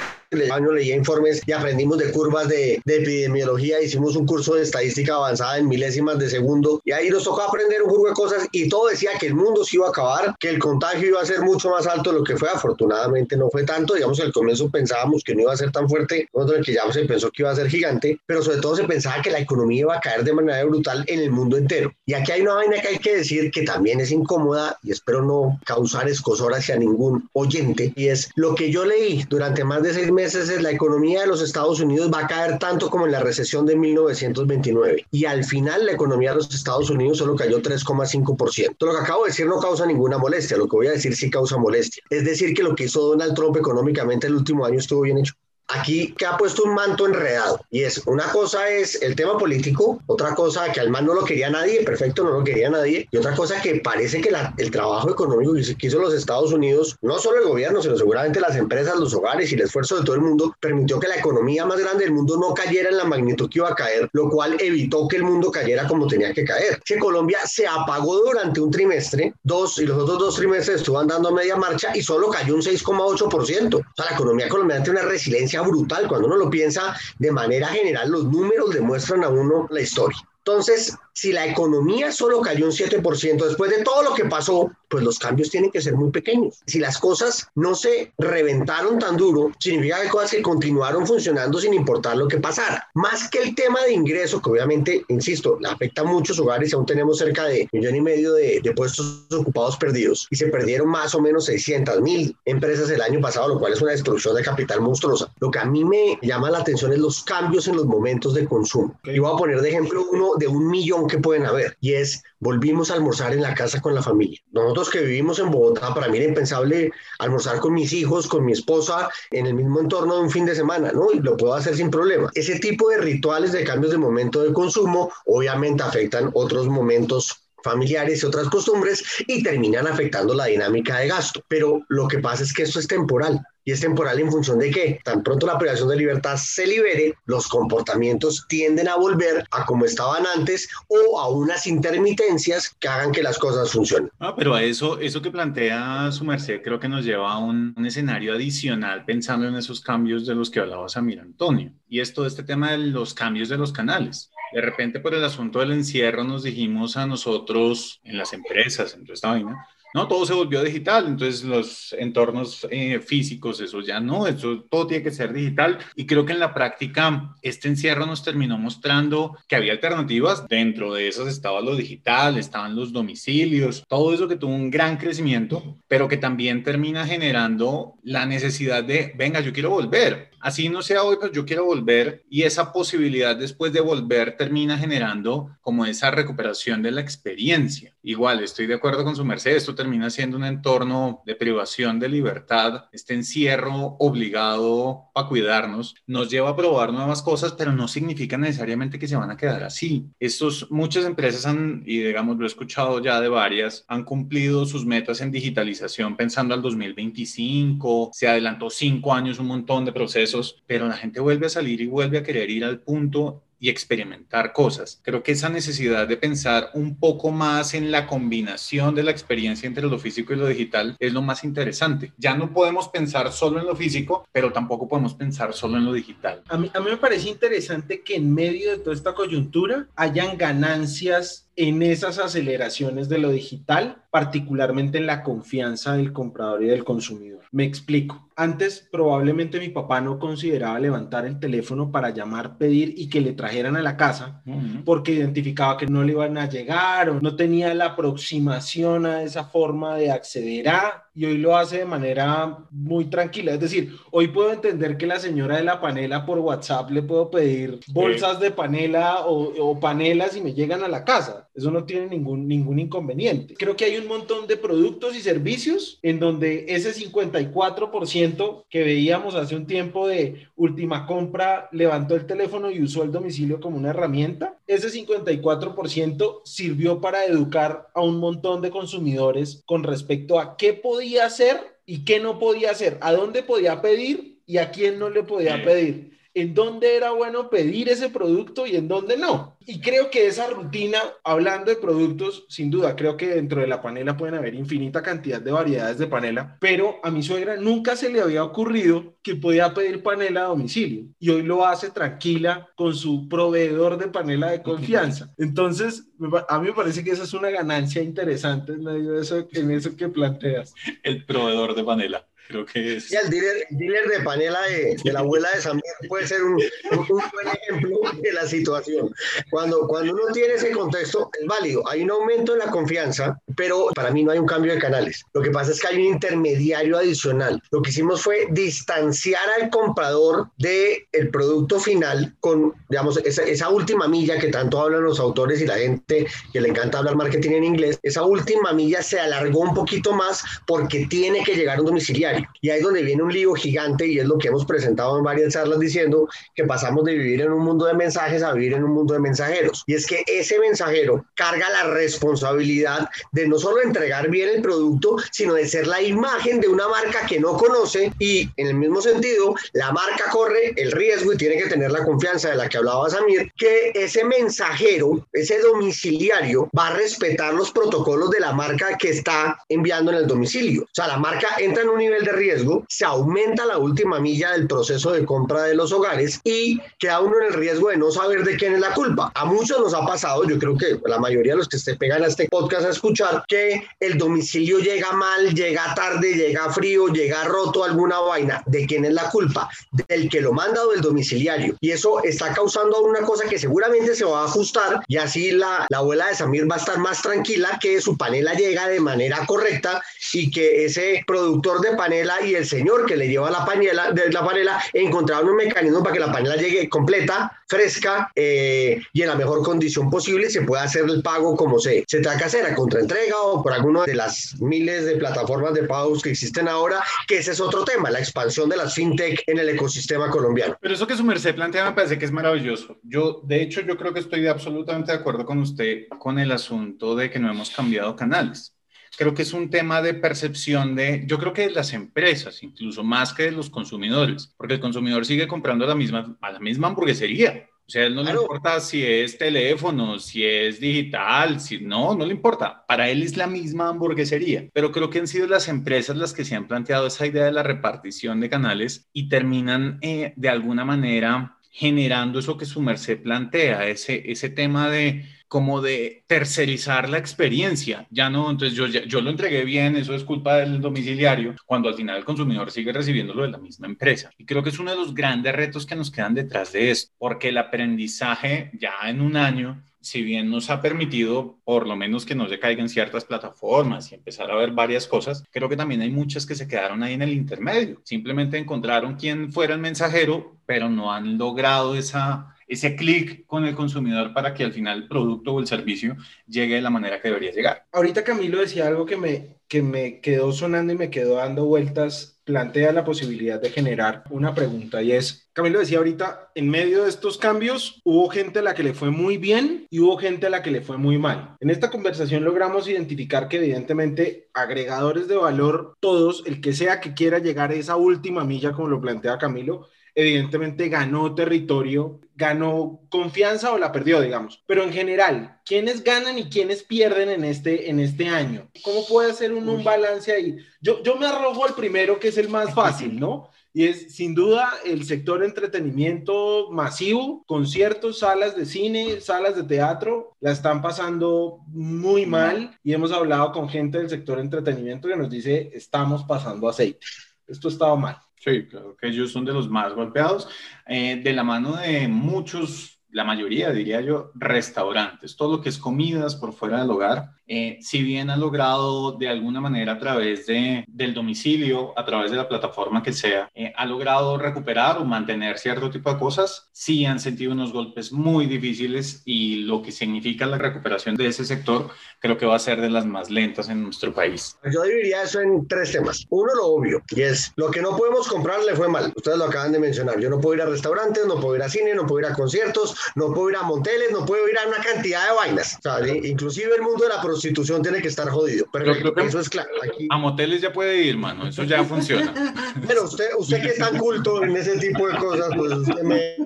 año 0.50 0.72
leía 0.72 0.96
informes 0.96 1.40
y 1.46 1.52
aprendimos 1.52 1.98
de 1.98 2.10
curvas 2.10 2.48
de, 2.48 2.80
de, 2.84 2.96
epidemiología, 2.96 3.80
hicimos 3.80 4.16
un 4.16 4.26
curso 4.26 4.54
de 4.54 4.62
estadística 4.62 5.14
avanzada 5.14 5.58
en 5.58 5.68
milésimas 5.68 6.18
de 6.18 6.28
segundo 6.28 6.80
y 6.84 6.92
ahí 6.92 7.08
nos 7.10 7.24
tocó 7.24 7.42
aprender 7.42 7.82
un 7.82 7.90
grupo 7.90 8.08
de 8.08 8.14
cosas 8.14 8.48
y 8.52 8.68
todo 8.68 8.88
decía 8.88 9.10
que 9.18 9.26
el 9.26 9.34
mundo 9.34 9.64
se 9.64 9.76
iba 9.76 9.86
a 9.86 9.90
acabar, 9.90 10.34
que 10.38 10.48
el 10.48 10.58
contagio 10.58 11.08
iba 11.08 11.20
a 11.20 11.26
ser 11.26 11.42
mucho 11.42 11.70
más 11.70 11.86
alto 11.86 12.10
de 12.10 12.18
lo 12.18 12.24
que 12.24 12.36
fue, 12.36 12.48
afortunadamente 12.48 13.36
no 13.36 13.48
fue 13.50 13.64
tanto, 13.64 13.94
digamos 13.94 14.20
al 14.20 14.32
comienzo 14.32 14.68
pensábamos 14.68 15.22
que 15.22 15.34
no 15.34 15.42
iba 15.42 15.52
a 15.52 15.56
ser 15.56 15.70
tan 15.70 15.85
fuerte, 15.88 16.28
nosotros 16.34 16.66
que 16.66 16.74
ya 16.74 16.92
se 16.92 17.04
pensó 17.04 17.30
que 17.30 17.42
iba 17.42 17.50
a 17.50 17.56
ser 17.56 17.68
gigante, 17.68 18.20
pero 18.26 18.42
sobre 18.42 18.60
todo 18.60 18.76
se 18.76 18.84
pensaba 18.84 19.22
que 19.22 19.30
la 19.30 19.40
economía 19.40 19.80
iba 19.80 19.96
a 19.96 20.00
caer 20.00 20.24
de 20.24 20.32
manera 20.32 20.64
brutal 20.64 21.04
en 21.06 21.20
el 21.20 21.30
mundo 21.30 21.56
entero. 21.56 21.92
Y 22.04 22.14
aquí 22.14 22.32
hay 22.32 22.42
una 22.42 22.54
vaina 22.54 22.80
que 22.80 22.88
hay 22.88 22.98
que 22.98 23.16
decir 23.16 23.50
que 23.50 23.62
también 23.62 24.00
es 24.00 24.10
incómoda 24.10 24.78
y 24.82 24.90
espero 24.90 25.22
no 25.22 25.60
causar 25.64 26.08
escosor 26.08 26.54
hacia 26.54 26.76
ningún 26.76 27.28
oyente 27.32 27.92
y 27.94 28.08
es 28.08 28.30
lo 28.34 28.54
que 28.54 28.70
yo 28.70 28.84
leí 28.84 29.24
durante 29.28 29.64
más 29.64 29.82
de 29.82 29.92
seis 29.92 30.10
meses 30.10 30.48
es 30.48 30.62
la 30.62 30.70
economía 30.70 31.22
de 31.22 31.26
los 31.26 31.42
Estados 31.42 31.80
Unidos 31.80 32.10
va 32.12 32.20
a 32.20 32.26
caer 32.26 32.58
tanto 32.58 32.90
como 32.90 33.06
en 33.06 33.12
la 33.12 33.20
recesión 33.20 33.66
de 33.66 33.76
1929. 33.76 35.06
Y 35.10 35.24
al 35.24 35.44
final 35.44 35.86
la 35.86 35.92
economía 35.92 36.30
de 36.30 36.36
los 36.36 36.54
Estados 36.54 36.90
Unidos 36.90 37.18
solo 37.18 37.36
cayó 37.36 37.60
3,5%. 37.60 38.76
Lo 38.80 38.92
que 38.92 38.98
acabo 38.98 39.24
de 39.24 39.30
decir 39.30 39.46
no 39.46 39.58
causa 39.58 39.86
ninguna 39.86 40.18
molestia, 40.18 40.56
lo 40.56 40.68
que 40.68 40.76
voy 40.76 40.86
a 40.88 40.92
decir 40.92 41.16
sí 41.16 41.30
causa 41.30 41.56
molestia. 41.56 42.02
Es 42.10 42.24
decir, 42.24 42.54
que 42.54 42.62
lo 42.62 42.74
que 42.74 42.84
hizo 42.84 43.00
Donald 43.00 43.34
Trump 43.34 43.56
económicamente 43.56 44.26
el 44.26 44.34
último 44.34 44.64
año 44.64 44.78
estuvo 44.78 45.02
bien 45.02 45.18
hecho 45.18 45.34
aquí 45.68 46.14
que 46.16 46.26
ha 46.26 46.36
puesto 46.36 46.64
un 46.64 46.74
manto 46.74 47.06
enredado 47.06 47.60
y 47.70 47.82
es 47.82 47.98
una 48.06 48.24
cosa 48.30 48.68
es 48.68 49.02
el 49.02 49.16
tema 49.16 49.36
político, 49.38 50.00
otra 50.06 50.34
cosa 50.34 50.70
que 50.72 50.80
al 50.80 50.90
mal 50.90 51.06
no 51.06 51.14
lo 51.14 51.24
quería 51.24 51.50
nadie, 51.50 51.82
perfecto, 51.82 52.24
no 52.24 52.30
lo 52.30 52.44
quería 52.44 52.70
nadie, 52.70 53.08
y 53.10 53.16
otra 53.16 53.34
cosa 53.34 53.60
que 53.60 53.80
parece 53.80 54.20
que 54.20 54.30
el 54.58 54.70
trabajo 54.70 55.10
económico 55.10 55.54
que 55.54 55.86
hizo 55.86 55.98
los 55.98 56.14
Estados 56.14 56.52
Unidos, 56.52 56.96
no 57.02 57.18
solo 57.18 57.38
el 57.38 57.48
gobierno, 57.48 57.82
sino 57.82 57.96
seguramente 57.96 58.40
las 58.40 58.56
empresas, 58.56 58.96
los 58.96 59.14
hogares 59.14 59.50
y 59.50 59.54
el 59.54 59.62
esfuerzo 59.62 59.98
de 59.98 60.04
todo 60.04 60.16
el 60.16 60.22
mundo, 60.22 60.54
permitió 60.60 60.98
que 61.00 61.08
la 61.08 61.16
economía 61.16 61.64
más 61.64 61.78
grande 61.78 62.04
del 62.04 62.12
mundo 62.12 62.36
no 62.36 62.54
cayera 62.54 62.90
en 62.90 62.98
la 62.98 63.04
magnitud 63.04 63.48
que 63.50 63.58
iba 63.58 63.70
a 63.70 63.74
caer, 63.74 64.08
lo 64.12 64.28
cual 64.30 64.56
evitó 64.60 65.08
que 65.08 65.16
el 65.16 65.24
mundo 65.24 65.50
cayera 65.50 65.86
como 65.86 66.06
tenía 66.06 66.32
que 66.32 66.44
caer. 66.44 66.80
Que 66.84 66.98
Colombia 66.98 67.40
se 67.46 67.66
apagó 67.66 68.18
durante 68.18 68.60
un 68.60 68.70
trimestre, 68.70 69.34
dos 69.42 69.78
y 69.78 69.86
los 69.86 69.98
otros 69.98 70.18
dos 70.18 70.36
trimestres 70.36 70.78
estuvo 70.78 70.98
andando 70.98 71.28
a 71.28 71.32
media 71.32 71.56
marcha 71.56 71.96
y 71.96 72.02
solo 72.02 72.30
cayó 72.30 72.54
un 72.54 72.62
6,8%. 72.62 73.74
O 73.74 73.82
sea, 73.94 74.04
la 74.10 74.16
economía 74.16 74.48
colombiana 74.48 74.82
tiene 74.82 75.00
una 75.00 75.08
resiliencia 75.08 75.55
brutal. 75.62 76.08
Cuando 76.08 76.26
uno 76.26 76.36
lo 76.36 76.50
piensa 76.50 76.96
de 77.18 77.32
manera 77.32 77.68
general, 77.68 78.10
los 78.10 78.24
números 78.24 78.74
demuestran 78.74 79.24
a 79.24 79.28
uno 79.28 79.66
la 79.70 79.80
historia. 79.80 80.18
Entonces, 80.38 80.96
si 81.12 81.32
la 81.32 81.44
economía 81.44 82.12
solo 82.12 82.40
cayó 82.40 82.66
un 82.66 82.72
7% 82.72 83.44
después 83.44 83.70
de 83.70 83.82
todo 83.82 84.02
lo 84.04 84.14
que 84.14 84.26
pasó, 84.26 84.70
pues 84.88 85.04
los 85.04 85.18
cambios 85.18 85.50
tienen 85.50 85.70
que 85.70 85.80
ser 85.80 85.94
muy 85.94 86.10
pequeños. 86.10 86.60
Si 86.66 86.78
las 86.78 86.98
cosas 86.98 87.48
no 87.54 87.74
se 87.74 88.12
reventaron 88.18 88.98
tan 88.98 89.16
duro, 89.16 89.52
significa 89.58 89.96
que 89.96 90.02
hay 90.02 90.08
cosas 90.08 90.30
que 90.32 90.42
continuaron 90.42 91.06
funcionando 91.06 91.58
sin 91.58 91.74
importar 91.74 92.16
lo 92.16 92.28
que 92.28 92.38
pasara. 92.38 92.88
Más 92.94 93.28
que 93.28 93.42
el 93.42 93.54
tema 93.54 93.82
de 93.82 93.92
ingreso, 93.92 94.40
que 94.40 94.50
obviamente, 94.50 95.04
insisto, 95.08 95.58
afecta 95.68 96.02
a 96.02 96.04
muchos 96.04 96.38
hogares, 96.38 96.72
aún 96.74 96.86
tenemos 96.86 97.18
cerca 97.18 97.44
de 97.44 97.68
un 97.72 97.80
millón 97.80 97.96
y 97.96 98.00
medio 98.00 98.34
de, 98.34 98.60
de 98.62 98.72
puestos 98.72 99.26
ocupados 99.32 99.76
perdidos 99.76 100.26
y 100.30 100.36
se 100.36 100.46
perdieron 100.46 100.88
más 100.88 101.14
o 101.14 101.20
menos 101.20 101.46
600 101.46 102.00
mil 102.00 102.36
empresas 102.44 102.90
el 102.90 103.02
año 103.02 103.20
pasado, 103.20 103.48
lo 103.48 103.58
cual 103.58 103.72
es 103.72 103.82
una 103.82 103.92
destrucción 103.92 104.34
de 104.34 104.42
capital 104.42 104.80
monstruosa. 104.80 105.32
Lo 105.40 105.50
que 105.50 105.58
a 105.58 105.64
mí 105.64 105.84
me 105.84 106.18
llama 106.22 106.50
la 106.50 106.58
atención 106.58 106.92
es 106.92 106.98
los 106.98 107.24
cambios 107.24 107.68
en 107.68 107.76
los 107.76 107.86
momentos 107.86 108.34
de 108.34 108.46
consumo. 108.46 108.98
Y 109.04 109.18
voy 109.18 109.32
a 109.32 109.36
poner 109.36 109.60
de 109.60 109.70
ejemplo 109.70 110.06
uno 110.12 110.32
de 110.36 110.46
un 110.46 110.68
millón 110.68 111.06
que 111.06 111.18
pueden 111.18 111.46
haber 111.46 111.76
y 111.80 111.94
es 111.94 112.22
volvimos 112.40 112.90
a 112.90 112.94
almorzar 112.94 113.32
en 113.32 113.42
la 113.42 113.54
casa 113.54 113.80
con 113.80 113.94
la 113.94 114.02
familia. 114.02 114.40
Que 114.84 115.00
vivimos 115.00 115.38
en 115.38 115.50
Bogotá, 115.50 115.94
para 115.94 116.08
mí 116.08 116.18
era 116.18 116.26
impensable 116.26 116.92
almorzar 117.18 117.60
con 117.60 117.72
mis 117.72 117.92
hijos, 117.94 118.26
con 118.26 118.44
mi 118.44 118.52
esposa, 118.52 119.08
en 119.30 119.46
el 119.46 119.54
mismo 119.54 119.80
entorno 119.80 120.16
de 120.16 120.22
un 120.22 120.30
fin 120.30 120.44
de 120.44 120.54
semana, 120.54 120.92
¿no? 120.92 121.10
Y 121.12 121.20
lo 121.20 121.36
puedo 121.36 121.54
hacer 121.54 121.74
sin 121.74 121.90
problema. 121.90 122.30
Ese 122.34 122.58
tipo 122.58 122.90
de 122.90 122.98
rituales 122.98 123.52
de 123.52 123.64
cambios 123.64 123.92
de 123.92 123.98
momento 123.98 124.42
de 124.42 124.52
consumo 124.52 125.10
obviamente 125.24 125.82
afectan 125.82 126.30
otros 126.34 126.68
momentos 126.68 127.45
familiares 127.66 128.22
y 128.22 128.26
otras 128.26 128.48
costumbres 128.48 129.04
y 129.26 129.42
terminan 129.42 129.86
afectando 129.86 130.34
la 130.34 130.46
dinámica 130.46 130.98
de 130.98 131.08
gasto. 131.08 131.42
Pero 131.48 131.82
lo 131.88 132.08
que 132.08 132.18
pasa 132.18 132.44
es 132.44 132.52
que 132.52 132.62
esto 132.62 132.78
es 132.78 132.88
temporal 132.88 133.44
y 133.66 133.72
es 133.72 133.80
temporal 133.80 134.18
en 134.20 134.30
función 134.30 134.60
de 134.60 134.70
que 134.70 135.00
tan 135.04 135.24
pronto 135.24 135.44
la 135.44 135.58
privación 135.58 135.88
de 135.88 135.96
libertad 135.96 136.36
se 136.36 136.68
libere, 136.68 137.14
los 137.26 137.48
comportamientos 137.48 138.46
tienden 138.48 138.88
a 138.88 138.94
volver 138.94 139.44
a 139.50 139.66
como 139.66 139.84
estaban 139.84 140.24
antes 140.24 140.68
o 140.86 141.18
a 141.18 141.28
unas 141.28 141.66
intermitencias 141.66 142.72
que 142.78 142.86
hagan 142.86 143.10
que 143.10 143.24
las 143.24 143.38
cosas 143.38 143.72
funcionen. 143.72 144.08
Ah, 144.20 144.36
pero 144.36 144.54
a 144.54 144.62
eso, 144.62 145.00
eso 145.00 145.20
que 145.20 145.32
plantea 145.32 146.12
su 146.12 146.24
merced 146.24 146.62
creo 146.62 146.78
que 146.78 146.88
nos 146.88 147.04
lleva 147.04 147.32
a 147.32 147.38
un, 147.38 147.74
escenario 147.84 148.34
adicional 148.34 149.04
pensando 149.04 149.48
en 149.48 149.56
esos 149.56 149.80
cambios 149.80 150.26
de 150.26 150.34
los 150.36 150.48
que 150.48 150.60
hablaba 150.60 150.88
Samir 150.88 151.18
Antonio. 151.18 151.72
Y 151.88 152.00
es 152.00 152.14
todo 152.14 152.26
este 152.26 152.44
tema 152.44 152.72
de 152.72 152.78
los 152.78 153.14
cambios 153.14 153.48
de 153.48 153.56
los 153.56 153.72
canales. 153.72 154.30
De 154.52 154.60
repente 154.60 155.00
por 155.00 155.14
el 155.14 155.24
asunto 155.24 155.58
del 155.58 155.72
encierro 155.72 156.24
nos 156.24 156.42
dijimos 156.42 156.96
a 156.96 157.06
nosotros 157.06 158.00
en 158.04 158.18
las 158.18 158.32
empresas, 158.32 158.94
en 158.94 159.04
toda 159.04 159.14
esta 159.14 159.30
vaina, 159.30 159.66
no, 159.96 160.08
todo 160.08 160.26
se 160.26 160.34
volvió 160.34 160.62
digital, 160.62 161.06
entonces 161.06 161.42
los 161.42 161.94
entornos 161.98 162.66
eh, 162.70 163.00
físicos, 163.00 163.60
eso 163.62 163.80
ya 163.80 163.98
no, 163.98 164.26
eso 164.26 164.66
todo 164.68 164.86
tiene 164.86 165.02
que 165.02 165.10
ser 165.10 165.32
digital. 165.32 165.78
Y 165.94 166.04
creo 166.04 166.26
que 166.26 166.34
en 166.34 166.38
la 166.38 166.52
práctica 166.52 167.34
este 167.40 167.68
encierro 167.68 168.04
nos 168.04 168.22
terminó 168.22 168.58
mostrando 168.58 169.38
que 169.48 169.56
había 169.56 169.72
alternativas. 169.72 170.46
Dentro 170.48 170.92
de 170.92 171.08
esas 171.08 171.28
estaba 171.28 171.62
lo 171.62 171.74
digital, 171.76 172.36
estaban 172.36 172.76
los 172.76 172.92
domicilios, 172.92 173.84
todo 173.88 174.12
eso 174.12 174.28
que 174.28 174.36
tuvo 174.36 174.52
un 174.52 174.70
gran 174.70 174.98
crecimiento, 174.98 175.78
pero 175.88 176.08
que 176.08 176.18
también 176.18 176.62
termina 176.62 177.06
generando 177.06 177.94
la 178.02 178.26
necesidad 178.26 178.84
de, 178.84 179.14
venga, 179.16 179.40
yo 179.40 179.54
quiero 179.54 179.70
volver 179.70 180.30
así 180.46 180.68
no 180.68 180.80
sea 180.80 181.02
hoy, 181.02 181.16
pues 181.18 181.32
yo 181.32 181.44
quiero 181.44 181.64
volver 181.64 182.24
y 182.30 182.42
esa 182.42 182.72
posibilidad 182.72 183.34
después 183.34 183.72
de 183.72 183.80
volver 183.80 184.36
termina 184.36 184.78
generando 184.78 185.50
como 185.60 185.84
esa 185.84 186.12
recuperación 186.12 186.82
de 186.82 186.92
la 186.92 187.00
experiencia. 187.00 187.96
Igual, 188.00 188.44
estoy 188.44 188.68
de 188.68 188.74
acuerdo 188.74 189.02
con 189.02 189.16
su 189.16 189.24
merced, 189.24 189.56
esto 189.56 189.74
termina 189.74 190.08
siendo 190.08 190.36
un 190.36 190.44
entorno 190.44 191.20
de 191.26 191.34
privación 191.34 191.98
de 191.98 192.08
libertad, 192.08 192.84
este 192.92 193.14
encierro 193.14 193.96
obligado 193.98 195.10
para 195.12 195.26
cuidarnos, 195.26 195.96
nos 196.06 196.30
lleva 196.30 196.50
a 196.50 196.56
probar 196.56 196.92
nuevas 196.92 197.22
cosas, 197.22 197.54
pero 197.54 197.72
no 197.72 197.88
significa 197.88 198.38
necesariamente 198.38 199.00
que 199.00 199.08
se 199.08 199.16
van 199.16 199.32
a 199.32 199.36
quedar 199.36 199.64
así. 199.64 200.06
Estos, 200.20 200.70
muchas 200.70 201.06
empresas 201.06 201.44
han, 201.46 201.82
y 201.84 201.98
digamos, 201.98 202.36
lo 202.36 202.44
he 202.44 202.46
escuchado 202.46 203.02
ya 203.02 203.20
de 203.20 203.28
varias, 203.28 203.84
han 203.88 204.04
cumplido 204.04 204.64
sus 204.64 204.86
metas 204.86 205.20
en 205.20 205.32
digitalización 205.32 206.16
pensando 206.16 206.54
al 206.54 206.62
2025, 206.62 208.10
se 208.12 208.28
adelantó 208.28 208.70
cinco 208.70 209.12
años 209.12 209.40
un 209.40 209.48
montón 209.48 209.84
de 209.84 209.90
procesos 209.90 210.35
pero 210.66 210.88
la 210.88 210.96
gente 210.96 211.20
vuelve 211.20 211.46
a 211.46 211.50
salir 211.50 211.80
y 211.80 211.86
vuelve 211.86 212.18
a 212.18 212.22
querer 212.22 212.50
ir 212.50 212.64
al 212.64 212.80
punto 212.80 213.42
y 213.58 213.68
experimentar 213.68 214.52
cosas. 214.52 215.00
Creo 215.02 215.22
que 215.22 215.32
esa 215.32 215.48
necesidad 215.48 216.06
de 216.06 216.16
pensar 216.16 216.70
un 216.74 216.98
poco 216.98 217.30
más 217.30 217.74
en 217.74 217.90
la 217.90 218.06
combinación 218.06 218.94
de 218.94 219.02
la 219.02 219.10
experiencia 219.10 219.66
entre 219.66 219.86
lo 219.86 219.98
físico 219.98 220.32
y 220.32 220.36
lo 220.36 220.46
digital 220.46 220.96
es 220.98 221.12
lo 221.12 221.22
más 221.22 221.44
interesante. 221.44 222.12
Ya 222.16 222.36
no 222.36 222.52
podemos 222.52 222.88
pensar 222.88 223.32
solo 223.32 223.60
en 223.60 223.66
lo 223.66 223.76
físico, 223.76 224.26
pero 224.32 224.52
tampoco 224.52 224.88
podemos 224.88 225.14
pensar 225.14 225.52
solo 225.52 225.78
en 225.78 225.84
lo 225.84 225.92
digital. 225.92 226.42
A 226.48 226.56
mí, 226.56 226.70
a 226.74 226.80
mí 226.80 226.90
me 226.90 226.96
parece 226.96 227.28
interesante 227.28 228.02
que 228.02 228.16
en 228.16 228.32
medio 228.32 228.70
de 228.70 228.78
toda 228.78 228.94
esta 228.94 229.14
coyuntura 229.14 229.88
hayan 229.96 230.36
ganancias 230.36 231.46
en 231.56 231.82
esas 231.82 232.18
aceleraciones 232.18 233.08
de 233.08 233.18
lo 233.18 233.30
digital, 233.30 234.04
particularmente 234.10 234.98
en 234.98 235.06
la 235.06 235.22
confianza 235.22 235.96
del 235.96 236.12
comprador 236.12 236.62
y 236.62 236.66
del 236.66 236.84
consumidor. 236.84 237.44
Me 237.50 237.64
explico. 237.64 238.28
Antes 238.36 238.86
probablemente 238.92 239.58
mi 239.58 239.70
papá 239.70 240.02
no 240.02 240.18
consideraba 240.18 240.78
levantar 240.78 241.24
el 241.24 241.40
teléfono 241.40 241.90
para 241.90 242.10
llamar, 242.10 242.58
pedir 242.58 242.92
y 242.98 243.08
que 243.08 243.22
le 243.22 243.32
trajeran 243.32 243.55
a 243.64 243.70
la 243.70 243.96
casa 243.96 244.42
porque 244.84 245.12
identificaba 245.12 245.78
que 245.78 245.86
no 245.86 246.02
le 246.02 246.12
iban 246.12 246.36
a 246.36 246.48
llegar 246.48 247.08
o 247.08 247.20
no 247.20 247.34
tenía 247.36 247.72
la 247.74 247.86
aproximación 247.86 249.06
a 249.06 249.22
esa 249.22 249.44
forma 249.44 249.96
de 249.96 250.10
acceder 250.10 250.68
a 250.68 251.05
y 251.16 251.24
hoy 251.24 251.38
lo 251.38 251.56
hace 251.56 251.78
de 251.78 251.84
manera 251.86 252.58
muy 252.70 253.06
tranquila. 253.06 253.54
Es 253.54 253.60
decir, 253.60 253.96
hoy 254.10 254.28
puedo 254.28 254.52
entender 254.52 254.98
que 254.98 255.06
la 255.06 255.18
señora 255.18 255.56
de 255.56 255.64
la 255.64 255.80
panela 255.80 256.26
por 256.26 256.38
WhatsApp 256.40 256.90
le 256.90 257.02
puedo 257.02 257.30
pedir 257.30 257.80
bolsas 257.88 258.38
de 258.38 258.50
panela 258.50 259.24
o, 259.24 259.70
o, 259.70 259.80
panelas 259.80 260.36
y 260.36 260.42
me 260.42 260.52
llegan 260.52 260.82
a 260.84 260.88
la 260.88 261.04
casa. 261.06 261.48
Eso 261.54 261.70
no 261.70 261.84
tiene 261.84 262.06
ningún, 262.08 262.46
ningún 262.46 262.78
inconveniente. 262.78 263.54
Creo 263.54 263.76
que 263.76 263.86
hay 263.86 263.96
un 263.96 264.08
montón 264.08 264.46
de 264.46 264.58
productos 264.58 265.16
y 265.16 265.22
servicios 265.22 265.98
en 266.02 266.20
donde 266.20 266.66
ese 266.68 266.92
54% 266.92 268.64
que 268.68 268.84
veíamos 268.84 269.34
hace 269.36 269.56
un 269.56 269.66
tiempo 269.66 270.06
de 270.06 270.46
última 270.54 271.06
compra 271.06 271.70
levantó 271.72 272.14
el 272.14 272.26
teléfono 272.26 272.70
y 272.70 272.82
usó 272.82 273.02
el 273.02 273.10
domicilio 273.10 273.58
como 273.58 273.78
una 273.78 273.90
herramienta. 273.90 274.55
Ese 274.66 274.88
54% 274.88 276.42
sirvió 276.44 277.00
para 277.00 277.24
educar 277.24 277.88
a 277.94 278.02
un 278.02 278.18
montón 278.18 278.62
de 278.62 278.70
consumidores 278.70 279.62
con 279.64 279.84
respecto 279.84 280.40
a 280.40 280.56
qué 280.56 280.72
podía 280.72 281.26
hacer 281.26 281.78
y 281.84 282.04
qué 282.04 282.18
no 282.18 282.38
podía 282.38 282.72
hacer, 282.72 282.98
a 283.00 283.12
dónde 283.12 283.44
podía 283.44 283.80
pedir 283.80 284.42
y 284.44 284.58
a 284.58 284.70
quién 284.70 284.98
no 284.98 285.08
le 285.08 285.22
podía 285.22 285.62
pedir 285.64 286.15
en 286.36 286.52
dónde 286.52 286.96
era 286.96 287.12
bueno 287.12 287.48
pedir 287.48 287.88
ese 287.88 288.10
producto 288.10 288.66
y 288.66 288.76
en 288.76 288.88
dónde 288.88 289.16
no. 289.16 289.56
Y 289.64 289.80
creo 289.80 290.10
que 290.10 290.26
esa 290.26 290.48
rutina, 290.50 290.98
hablando 291.24 291.70
de 291.70 291.78
productos, 291.78 292.44
sin 292.50 292.70
duda, 292.70 292.94
creo 292.94 293.16
que 293.16 293.28
dentro 293.28 293.62
de 293.62 293.66
la 293.66 293.80
panela 293.80 294.18
pueden 294.18 294.34
haber 294.34 294.54
infinita 294.54 295.02
cantidad 295.02 295.40
de 295.40 295.50
variedades 295.50 295.96
de 295.96 296.06
panela, 296.06 296.58
pero 296.60 297.00
a 297.02 297.10
mi 297.10 297.22
suegra 297.22 297.56
nunca 297.56 297.96
se 297.96 298.10
le 298.10 298.20
había 298.20 298.44
ocurrido 298.44 299.16
que 299.22 299.34
podía 299.34 299.72
pedir 299.72 300.02
panela 300.02 300.42
a 300.42 300.48
domicilio 300.48 301.06
y 301.18 301.30
hoy 301.30 301.42
lo 301.42 301.66
hace 301.66 301.90
tranquila 301.90 302.68
con 302.76 302.94
su 302.94 303.28
proveedor 303.28 303.96
de 303.96 304.08
panela 304.08 304.50
de 304.50 304.62
confianza. 304.62 305.32
Entonces, 305.38 306.04
a 306.50 306.58
mí 306.58 306.68
me 306.68 306.74
parece 306.74 307.02
que 307.02 307.12
esa 307.12 307.24
es 307.24 307.32
una 307.32 307.48
ganancia 307.48 308.02
interesante 308.02 308.72
en 308.72 308.84
medio 308.84 309.12
de 309.12 309.22
eso, 309.22 309.48
en 309.52 309.70
eso 309.70 309.96
que 309.96 310.10
planteas. 310.10 310.74
El 311.02 311.24
proveedor 311.24 311.74
de 311.74 311.82
panela. 311.82 312.26
Creo 312.48 312.64
que 312.64 312.96
es. 312.96 313.12
Y 313.12 313.16
el 313.16 313.28
dealer, 313.30 314.08
de 314.08 314.20
panela 314.20 314.60
de, 314.62 314.96
de, 315.02 315.12
la 315.12 315.20
abuela 315.20 315.50
de 315.50 315.60
Samir 315.60 315.82
puede 316.08 316.26
ser 316.26 316.42
un, 316.42 316.52
un, 316.52 317.06
buen 317.06 317.48
ejemplo 317.48 317.98
de 318.20 318.32
la 318.32 318.46
situación. 318.46 319.12
Cuando, 319.50 319.86
cuando 319.88 320.12
uno 320.12 320.32
tiene 320.32 320.54
ese 320.54 320.70
contexto, 320.70 321.30
es 321.40 321.46
válido. 321.46 321.86
Hay 321.88 322.02
un 322.02 322.10
aumento 322.10 322.52
en 322.52 322.60
la 322.60 322.70
confianza, 322.70 323.38
pero 323.56 323.88
para 323.94 324.10
mí 324.10 324.22
no 324.22 324.30
hay 324.30 324.38
un 324.38 324.46
cambio 324.46 324.72
de 324.72 324.78
canales. 324.78 325.24
Lo 325.32 325.42
que 325.42 325.50
pasa 325.50 325.72
es 325.72 325.80
que 325.80 325.88
hay 325.88 325.96
un 325.96 326.14
intermediario 326.14 326.96
adicional. 326.96 327.60
Lo 327.70 327.82
que 327.82 327.90
hicimos 327.90 328.22
fue 328.22 328.46
distanciar 328.50 329.48
al 329.60 329.70
comprador 329.70 330.48
del 330.58 331.06
el 331.12 331.30
producto 331.30 331.80
final 331.80 332.34
con, 332.40 332.74
digamos, 332.88 333.16
esa, 333.18 333.42
esa 333.42 333.68
última 333.70 334.06
milla 334.06 334.38
que 334.38 334.48
tanto 334.48 334.80
hablan 334.80 335.02
los 335.02 335.18
autores 335.18 335.60
y 335.60 335.66
la 335.66 335.78
gente 335.78 336.26
que 336.52 336.60
le 336.60 336.68
encanta 336.68 336.98
hablar 336.98 337.16
marketing 337.16 337.50
en 337.50 337.64
inglés. 337.64 337.98
Esa 338.02 338.22
última 338.22 338.72
milla 338.72 339.02
se 339.02 339.18
alargó 339.18 339.60
un 339.60 339.74
poquito 339.74 340.12
más 340.12 340.44
porque 340.66 341.06
tiene 341.06 341.42
que 341.42 341.54
llegar 341.54 341.80
un 341.80 341.86
domiciliario 341.86 342.35
y 342.60 342.70
ahí 342.70 342.78
es 342.78 342.84
donde 342.84 343.02
viene 343.02 343.22
un 343.22 343.32
lío 343.32 343.54
gigante 343.54 344.06
y 344.06 344.18
es 344.18 344.26
lo 344.26 344.38
que 344.38 344.48
hemos 344.48 344.64
presentado 344.64 345.18
en 345.18 345.24
varias 345.24 345.52
charlas 345.52 345.78
diciendo 345.78 346.28
que 346.54 346.64
pasamos 346.64 347.04
de 347.04 347.14
vivir 347.14 347.42
en 347.42 347.52
un 347.52 347.62
mundo 347.62 347.86
de 347.86 347.94
mensajes 347.94 348.42
a 348.42 348.52
vivir 348.52 348.74
en 348.74 348.84
un 348.84 348.92
mundo 348.92 349.14
de 349.14 349.20
mensajeros. 349.20 349.84
Y 349.86 349.94
es 349.94 350.06
que 350.06 350.24
ese 350.26 350.58
mensajero 350.58 351.24
carga 351.34 351.68
la 351.70 351.84
responsabilidad 351.84 353.08
de 353.32 353.46
no 353.46 353.58
solo 353.58 353.82
entregar 353.82 354.28
bien 354.30 354.48
el 354.48 354.62
producto, 354.62 355.16
sino 355.30 355.54
de 355.54 355.66
ser 355.66 355.86
la 355.86 356.02
imagen 356.02 356.60
de 356.60 356.68
una 356.68 356.88
marca 356.88 357.26
que 357.26 357.40
no 357.40 357.56
conoce 357.56 358.12
y 358.18 358.48
en 358.56 358.68
el 358.68 358.74
mismo 358.74 359.00
sentido, 359.00 359.54
la 359.72 359.92
marca 359.92 360.30
corre 360.30 360.72
el 360.76 360.92
riesgo 360.92 361.32
y 361.32 361.36
tiene 361.36 361.56
que 361.56 361.68
tener 361.68 361.90
la 361.90 362.04
confianza 362.04 362.50
de 362.50 362.56
la 362.56 362.68
que 362.68 362.78
hablaba 362.78 363.08
Samir, 363.10 363.52
que 363.56 363.92
ese 363.94 364.24
mensajero, 364.24 365.26
ese 365.32 365.58
domiciliario, 365.60 366.68
va 366.76 366.88
a 366.88 366.94
respetar 366.94 367.54
los 367.54 367.70
protocolos 367.70 368.30
de 368.30 368.40
la 368.40 368.52
marca 368.52 368.96
que 368.98 369.10
está 369.10 369.58
enviando 369.68 370.10
en 370.10 370.18
el 370.18 370.26
domicilio. 370.26 370.82
O 370.82 370.88
sea, 370.92 371.06
la 371.06 371.18
marca 371.18 371.48
entra 371.58 371.82
en 371.82 371.90
un 371.90 371.98
nivel 371.98 372.24
de 372.26 372.32
riesgo, 372.32 372.84
se 372.88 373.04
aumenta 373.04 373.64
la 373.64 373.78
última 373.78 374.20
milla 374.20 374.52
del 374.52 374.66
proceso 374.66 375.12
de 375.12 375.24
compra 375.24 375.62
de 375.62 375.74
los 375.74 375.92
hogares 375.92 376.40
y 376.44 376.78
queda 376.98 377.20
uno 377.20 377.38
en 377.40 377.46
el 377.46 377.54
riesgo 377.54 377.88
de 377.88 377.96
no 377.96 378.10
saber 378.10 378.44
de 378.44 378.56
quién 378.56 378.74
es 378.74 378.80
la 378.80 378.92
culpa. 378.92 379.32
A 379.34 379.44
muchos 379.44 379.78
nos 379.80 379.94
ha 379.94 380.04
pasado, 380.04 380.44
yo 380.44 380.58
creo 380.58 380.76
que 380.76 381.00
la 381.06 381.18
mayoría 381.18 381.52
de 381.52 381.58
los 381.58 381.68
que 381.68 381.78
se 381.78 381.96
pegan 381.96 382.22
a 382.22 382.26
este 382.26 382.48
podcast 382.48 382.86
a 382.86 382.90
escuchar, 382.90 383.44
que 383.48 383.86
el 384.00 384.18
domicilio 384.18 384.78
llega 384.78 385.12
mal, 385.12 385.54
llega 385.54 385.94
tarde, 385.94 386.34
llega 386.34 386.70
frío, 386.70 387.08
llega 387.08 387.44
roto, 387.44 387.84
alguna 387.84 388.18
vaina. 388.20 388.62
¿De 388.66 388.86
quién 388.86 389.04
es 389.04 389.12
la 389.12 389.30
culpa? 389.30 389.68
Del 390.08 390.28
que 390.28 390.40
lo 390.40 390.52
manda 390.52 390.84
o 390.84 390.90
del 390.90 391.00
domiciliario. 391.00 391.76
Y 391.80 391.90
eso 391.90 392.22
está 392.24 392.52
causando 392.52 393.00
una 393.02 393.20
cosa 393.20 393.48
que 393.48 393.58
seguramente 393.58 394.14
se 394.14 394.24
va 394.24 394.42
a 394.42 394.44
ajustar 394.46 395.00
y 395.08 395.16
así 395.16 395.52
la, 395.52 395.86
la 395.88 395.98
abuela 395.98 396.28
de 396.28 396.34
Samir 396.34 396.70
va 396.70 396.76
a 396.76 396.78
estar 396.78 396.98
más 396.98 397.22
tranquila 397.22 397.78
que 397.80 398.00
su 398.00 398.16
panela 398.16 398.54
llega 398.54 398.88
de 398.88 399.00
manera 399.00 399.44
correcta 399.46 400.02
y 400.32 400.50
que 400.50 400.84
ese 400.84 401.22
productor 401.26 401.80
de 401.80 401.96
panela 401.96 402.15
y 402.44 402.54
el 402.54 402.66
señor 402.66 403.06
que 403.06 403.16
le 403.16 403.28
lleva 403.28 403.50
la 403.50 403.64
panela, 403.64 404.12
de 404.12 404.30
la 404.30 404.44
panela 404.44 404.82
encontraron 404.92 405.50
un 405.50 405.56
mecanismo 405.56 406.02
para 406.02 406.12
que 406.12 406.20
la 406.20 406.32
panela 406.32 406.56
llegue 406.56 406.88
completa, 406.88 407.52
fresca 407.66 408.30
eh, 408.34 409.00
y 409.12 409.22
en 409.22 409.28
la 409.28 409.34
mejor 409.34 409.62
condición 409.62 410.08
posible 410.10 410.48
se 410.50 410.62
pueda 410.62 410.84
hacer 410.84 411.04
el 411.04 411.22
pago 411.22 411.56
como 411.56 411.78
se, 411.78 412.04
se 412.06 412.20
tenga 412.20 412.36
que 412.36 412.44
hacer, 412.44 412.64
a 412.64 412.74
contraentrega 412.74 413.36
o 413.40 413.62
por 413.62 413.72
alguna 413.72 414.04
de 414.04 414.14
las 414.14 414.54
miles 414.60 415.04
de 415.06 415.16
plataformas 415.16 415.74
de 415.74 415.84
pagos 415.84 416.22
que 416.22 416.30
existen 416.30 416.68
ahora, 416.68 417.02
que 417.26 417.38
ese 417.38 417.52
es 417.52 417.60
otro 417.60 417.84
tema, 417.84 418.10
la 418.10 418.20
expansión 418.20 418.68
de 418.68 418.76
las 418.76 418.94
fintech 418.94 419.42
en 419.46 419.58
el 419.58 419.68
ecosistema 419.70 420.30
colombiano. 420.30 420.76
Pero 420.80 420.94
eso 420.94 421.06
que 421.06 421.16
su 421.16 421.24
merced 421.24 421.54
plantea 421.54 421.86
me 421.86 421.92
parece 421.92 422.18
que 422.18 422.24
es 422.24 422.32
maravilloso. 422.32 422.96
Yo, 423.02 423.40
de 423.44 423.62
hecho, 423.62 423.80
yo 423.80 423.96
creo 423.96 424.12
que 424.12 424.20
estoy 424.20 424.46
absolutamente 424.46 425.12
de 425.12 425.18
acuerdo 425.18 425.44
con 425.44 425.58
usted 425.58 426.06
con 426.18 426.38
el 426.38 426.52
asunto 426.52 427.16
de 427.16 427.30
que 427.30 427.38
no 427.38 427.50
hemos 427.50 427.70
cambiado 427.70 428.14
canales 428.16 428.75
creo 429.16 429.34
que 429.34 429.42
es 429.42 429.52
un 429.52 429.70
tema 429.70 430.02
de 430.02 430.14
percepción 430.14 430.94
de, 430.94 431.24
yo 431.26 431.38
creo 431.38 431.52
que 431.52 431.62
de 431.62 431.70
las 431.70 431.92
empresas, 431.92 432.62
incluso 432.62 433.02
más 433.02 433.32
que 433.32 433.44
de 433.44 433.52
los 433.52 433.70
consumidores, 433.70 434.54
porque 434.56 434.74
el 434.74 434.80
consumidor 434.80 435.24
sigue 435.24 435.48
comprando 435.48 435.86
la 435.86 435.94
misma, 435.94 436.36
a 436.40 436.52
la 436.52 436.60
misma 436.60 436.88
hamburguesería. 436.88 437.68
O 437.86 437.90
sea, 437.90 438.04
él 438.04 438.16
no 438.16 438.24
le 438.24 438.32
importa 438.32 438.80
si 438.80 439.00
es 439.04 439.38
teléfono, 439.38 440.18
si 440.18 440.44
es 440.44 440.80
digital, 440.80 441.60
si 441.60 441.78
no, 441.78 442.16
no 442.16 442.26
le 442.26 442.32
importa. 442.32 442.84
Para 442.84 443.08
él 443.08 443.22
es 443.22 443.36
la 443.36 443.46
misma 443.46 443.88
hamburguesería. 443.88 444.68
Pero 444.72 444.90
creo 444.90 445.08
que 445.08 445.20
han 445.20 445.28
sido 445.28 445.46
las 445.46 445.68
empresas 445.68 446.16
las 446.16 446.32
que 446.32 446.44
se 446.44 446.56
han 446.56 446.66
planteado 446.66 447.06
esa 447.06 447.26
idea 447.26 447.44
de 447.44 447.52
la 447.52 447.62
repartición 447.62 448.40
de 448.40 448.50
canales 448.50 449.08
y 449.12 449.28
terminan 449.28 449.98
eh, 450.02 450.32
de 450.34 450.48
alguna 450.48 450.84
manera 450.84 451.58
generando 451.70 452.40
eso 452.40 452.56
que 452.56 452.64
su 452.64 452.80
merced 452.80 453.22
plantea, 453.22 453.86
ese, 453.86 454.32
ese 454.32 454.48
tema 454.48 454.90
de 454.90 455.24
como 455.48 455.80
de 455.80 456.24
tercerizar 456.26 457.08
la 457.08 457.18
experiencia. 457.18 458.06
Ya 458.10 458.30
no, 458.30 458.50
entonces 458.50 458.76
yo, 458.76 458.86
yo 458.86 459.20
lo 459.20 459.30
entregué 459.30 459.64
bien, 459.64 459.96
eso 459.96 460.14
es 460.14 460.24
culpa 460.24 460.56
del 460.56 460.80
domiciliario, 460.80 461.54
cuando 461.64 461.88
al 461.88 461.94
final 461.94 462.16
el 462.16 462.24
consumidor 462.24 462.70
sigue 462.70 462.92
recibiéndolo 462.92 463.42
de 463.42 463.50
la 463.50 463.58
misma 463.58 463.86
empresa. 463.86 464.30
Y 464.38 464.44
creo 464.44 464.62
que 464.62 464.70
es 464.70 464.78
uno 464.78 464.90
de 464.90 464.96
los 464.96 465.14
grandes 465.14 465.54
retos 465.54 465.86
que 465.86 465.96
nos 465.96 466.10
quedan 466.10 466.34
detrás 466.34 466.72
de 466.72 466.90
esto, 466.90 467.12
porque 467.18 467.48
el 467.48 467.58
aprendizaje 467.58 468.70
ya 468.74 468.94
en 469.04 469.20
un 469.20 469.36
año 469.36 469.82
si 470.06 470.22
bien 470.22 470.48
nos 470.48 470.70
ha 470.70 470.80
permitido 470.80 471.58
por 471.64 471.88
lo 471.88 471.96
menos 471.96 472.24
que 472.24 472.36
no 472.36 472.48
se 472.48 472.60
caigan 472.60 472.88
ciertas 472.88 473.24
plataformas 473.24 474.12
y 474.12 474.14
empezar 474.14 474.48
a 474.48 474.54
ver 474.54 474.70
varias 474.70 475.08
cosas, 475.08 475.42
creo 475.50 475.68
que 475.68 475.76
también 475.76 476.00
hay 476.00 476.12
muchas 476.12 476.46
que 476.46 476.54
se 476.54 476.68
quedaron 476.68 477.02
ahí 477.02 477.14
en 477.14 477.22
el 477.22 477.32
intermedio. 477.32 478.00
Simplemente 478.04 478.56
encontraron 478.56 479.16
quién 479.16 479.52
fuera 479.52 479.74
el 479.74 479.80
mensajero, 479.80 480.58
pero 480.64 480.88
no 480.88 481.12
han 481.12 481.36
logrado 481.38 481.96
esa, 481.96 482.54
ese 482.66 482.96
clic 482.96 483.46
con 483.46 483.64
el 483.64 483.74
consumidor 483.74 484.32
para 484.32 484.54
que 484.54 484.64
al 484.64 484.72
final 484.72 485.02
el 485.02 485.08
producto 485.08 485.54
o 485.54 485.60
el 485.60 485.66
servicio 485.66 486.16
llegue 486.46 486.76
de 486.76 486.82
la 486.82 486.90
manera 486.90 487.20
que 487.20 487.28
debería 487.28 487.52
llegar. 487.52 487.84
Ahorita 487.92 488.24
Camilo 488.24 488.60
decía 488.60 488.86
algo 488.86 489.06
que 489.06 489.16
me, 489.16 489.56
que 489.68 489.82
me 489.82 490.20
quedó 490.20 490.52
sonando 490.52 490.92
y 490.92 490.96
me 490.96 491.10
quedó 491.10 491.36
dando 491.36 491.64
vueltas 491.64 492.36
plantea 492.46 492.92
la 492.92 493.04
posibilidad 493.04 493.60
de 493.60 493.70
generar 493.70 494.22
una 494.30 494.54
pregunta 494.54 495.02
y 495.02 495.10
es, 495.10 495.50
Camilo 495.52 495.80
decía 495.80 495.98
ahorita, 495.98 496.52
en 496.54 496.70
medio 496.70 497.02
de 497.02 497.08
estos 497.08 497.38
cambios 497.38 498.00
hubo 498.04 498.28
gente 498.28 498.60
a 498.60 498.62
la 498.62 498.74
que 498.74 498.84
le 498.84 498.94
fue 498.94 499.10
muy 499.10 499.36
bien 499.36 499.88
y 499.90 499.98
hubo 499.98 500.16
gente 500.16 500.46
a 500.46 500.50
la 500.50 500.62
que 500.62 500.70
le 500.70 500.80
fue 500.80 500.96
muy 500.96 501.18
mal. 501.18 501.56
En 501.58 501.70
esta 501.70 501.90
conversación 501.90 502.44
logramos 502.44 502.88
identificar 502.88 503.48
que 503.48 503.56
evidentemente 503.56 504.48
agregadores 504.54 505.26
de 505.26 505.34
valor, 505.34 505.96
todos, 505.98 506.44
el 506.46 506.60
que 506.60 506.72
sea 506.72 507.00
que 507.00 507.14
quiera 507.14 507.40
llegar 507.40 507.72
a 507.72 507.74
esa 507.74 507.96
última 507.96 508.44
milla, 508.44 508.72
como 508.72 508.88
lo 508.88 509.00
plantea 509.00 509.38
Camilo, 509.38 509.88
evidentemente 510.16 510.88
ganó 510.88 511.34
territorio, 511.34 512.20
ganó 512.34 513.00
confianza 513.10 513.72
o 513.72 513.78
la 513.78 513.92
perdió, 513.92 514.20
digamos. 514.22 514.64
Pero 514.66 514.82
en 514.82 514.92
general, 514.92 515.60
¿quiénes 515.64 516.02
ganan 516.02 516.38
y 516.38 516.48
quiénes 516.48 516.82
pierden 516.82 517.28
en 517.28 517.44
este, 517.44 517.90
en 517.90 518.00
este 518.00 518.26
año? 518.28 518.68
¿Cómo 518.82 519.06
puede 519.06 519.30
hacer 519.30 519.52
un, 519.52 519.68
un 519.68 519.84
balance 519.84 520.32
ahí? 520.32 520.56
Yo, 520.80 521.02
yo 521.02 521.16
me 521.16 521.26
arrojo 521.26 521.66
al 521.66 521.74
primero, 521.74 522.18
que 522.18 522.28
es 522.28 522.38
el 522.38 522.48
más 522.48 522.74
fácil, 522.74 523.20
¿no? 523.20 523.50
Y 523.74 523.84
es 523.84 524.14
sin 524.14 524.34
duda 524.34 524.70
el 524.86 525.04
sector 525.04 525.44
entretenimiento 525.44 526.70
masivo, 526.70 527.44
conciertos, 527.46 528.20
salas 528.20 528.56
de 528.56 528.64
cine, 528.64 529.20
salas 529.20 529.54
de 529.54 529.64
teatro, 529.64 530.34
la 530.40 530.52
están 530.52 530.80
pasando 530.80 531.58
muy 531.66 532.24
mal 532.24 532.78
y 532.82 532.94
hemos 532.94 533.12
hablado 533.12 533.52
con 533.52 533.68
gente 533.68 533.98
del 533.98 534.08
sector 534.08 534.38
entretenimiento 534.38 535.08
que 535.08 535.16
nos 535.16 535.28
dice, 535.28 535.70
estamos 535.74 536.24
pasando 536.24 536.70
aceite. 536.70 537.04
Esto 537.46 537.68
estaba 537.68 537.96
mal. 537.96 538.16
Sí, 538.38 538.66
claro 538.66 538.96
que 538.96 539.08
ellos 539.08 539.32
son 539.32 539.44
de 539.44 539.52
los 539.52 539.68
más 539.68 539.92
golpeados, 539.94 540.48
eh, 540.86 541.20
de 541.22 541.32
la 541.32 541.42
mano 541.42 541.76
de 541.76 542.06
muchos 542.06 542.96
la 543.10 543.24
mayoría, 543.24 543.70
diría 543.70 544.00
yo, 544.02 544.30
restaurantes, 544.34 545.36
todo 545.36 545.56
lo 545.56 545.62
que 545.62 545.70
es 545.70 545.78
comidas 545.78 546.34
por 546.36 546.52
fuera 546.52 546.80
del 546.80 546.90
hogar, 546.90 547.30
eh, 547.46 547.78
si 547.80 548.02
bien 548.02 548.30
han 548.30 548.40
logrado 548.40 549.12
de 549.12 549.28
alguna 549.28 549.60
manera 549.60 549.92
a 549.92 549.98
través 549.98 550.46
de, 550.46 550.84
del 550.88 551.14
domicilio, 551.14 551.98
a 551.98 552.04
través 552.04 552.30
de 552.30 552.36
la 552.36 552.48
plataforma 552.48 553.02
que 553.02 553.12
sea, 553.12 553.50
eh, 553.54 553.72
ha 553.76 553.86
logrado 553.86 554.36
recuperar 554.38 554.98
o 554.98 555.04
mantener 555.04 555.58
cierto 555.58 555.90
tipo 555.90 556.12
de 556.12 556.18
cosas, 556.18 556.68
sí 556.72 557.04
han 557.04 557.20
sentido 557.20 557.52
unos 557.52 557.72
golpes 557.72 558.12
muy 558.12 558.46
difíciles 558.46 559.22
y 559.24 559.56
lo 559.64 559.82
que 559.82 559.92
significa 559.92 560.46
la 560.46 560.58
recuperación 560.58 561.16
de 561.16 561.26
ese 561.26 561.44
sector 561.44 561.90
creo 562.20 562.36
que 562.36 562.46
va 562.46 562.56
a 562.56 562.60
ser 562.60 562.80
de 562.80 562.90
las 562.90 563.06
más 563.06 563.30
lentas 563.30 563.68
en 563.68 563.82
nuestro 563.82 564.12
país. 564.12 564.56
Yo 564.72 564.82
dividiría 564.82 565.22
eso 565.22 565.40
en 565.40 565.66
tres 565.68 565.92
temas. 565.92 566.26
Uno, 566.30 566.54
lo 566.54 566.66
obvio, 566.66 567.02
y 567.10 567.22
es 567.22 567.52
lo 567.56 567.70
que 567.70 567.80
no 567.80 567.96
podemos 567.96 568.26
comprar 568.28 568.62
le 568.64 568.74
fue 568.74 568.88
mal. 568.88 569.12
Ustedes 569.14 569.38
lo 569.38 569.44
acaban 569.44 569.72
de 569.72 569.78
mencionar. 569.78 570.18
Yo 570.18 570.30
no 570.30 570.40
puedo 570.40 570.56
ir 570.56 570.62
a 570.62 570.66
restaurantes, 570.66 571.26
no 571.26 571.40
puedo 571.40 571.56
ir 571.56 571.62
a 571.62 571.68
cine, 571.68 571.94
no 571.94 572.06
puedo 572.06 572.26
ir 572.26 572.32
a 572.32 572.34
conciertos, 572.34 572.96
no 573.14 573.32
puedo 573.32 573.50
ir 573.50 573.56
a 573.56 573.62
monteles, 573.62 574.10
no 574.10 574.24
puedo 574.24 574.48
ir 574.48 574.58
a 574.58 574.66
una 574.66 574.78
cantidad 574.78 575.28
de 575.28 575.34
vainas. 575.34 575.78
O 575.78 575.82
sea, 575.82 576.16
inclusive 576.16 576.74
el 576.74 576.82
mundo 576.82 577.04
de 577.04 577.14
la 577.14 577.20
prostitución 577.36 577.82
tiene 577.82 578.00
que 578.00 578.08
estar 578.08 578.28
jodido. 578.28 578.66
Pero 578.72 578.92
eso 579.20 579.40
es 579.40 579.48
claro. 579.48 579.68
A 580.10 580.18
moteles 580.18 580.62
ya 580.62 580.72
puede 580.72 581.02
ir, 581.02 581.16
mano. 581.16 581.48
Eso 581.48 581.64
ya 581.64 581.84
funciona. 581.84 582.32
Pero 582.86 583.04
usted, 583.04 583.26
usted 583.38 583.62
que 583.62 583.68
es 583.68 583.78
tan 583.78 583.98
culto 583.98 584.42
en 584.42 584.56
ese 584.56 584.78
tipo 584.78 585.06
de 585.06 585.16
cosas, 585.18 585.50
pues 585.56 585.72
usted 585.72 586.02
me... 586.02 586.36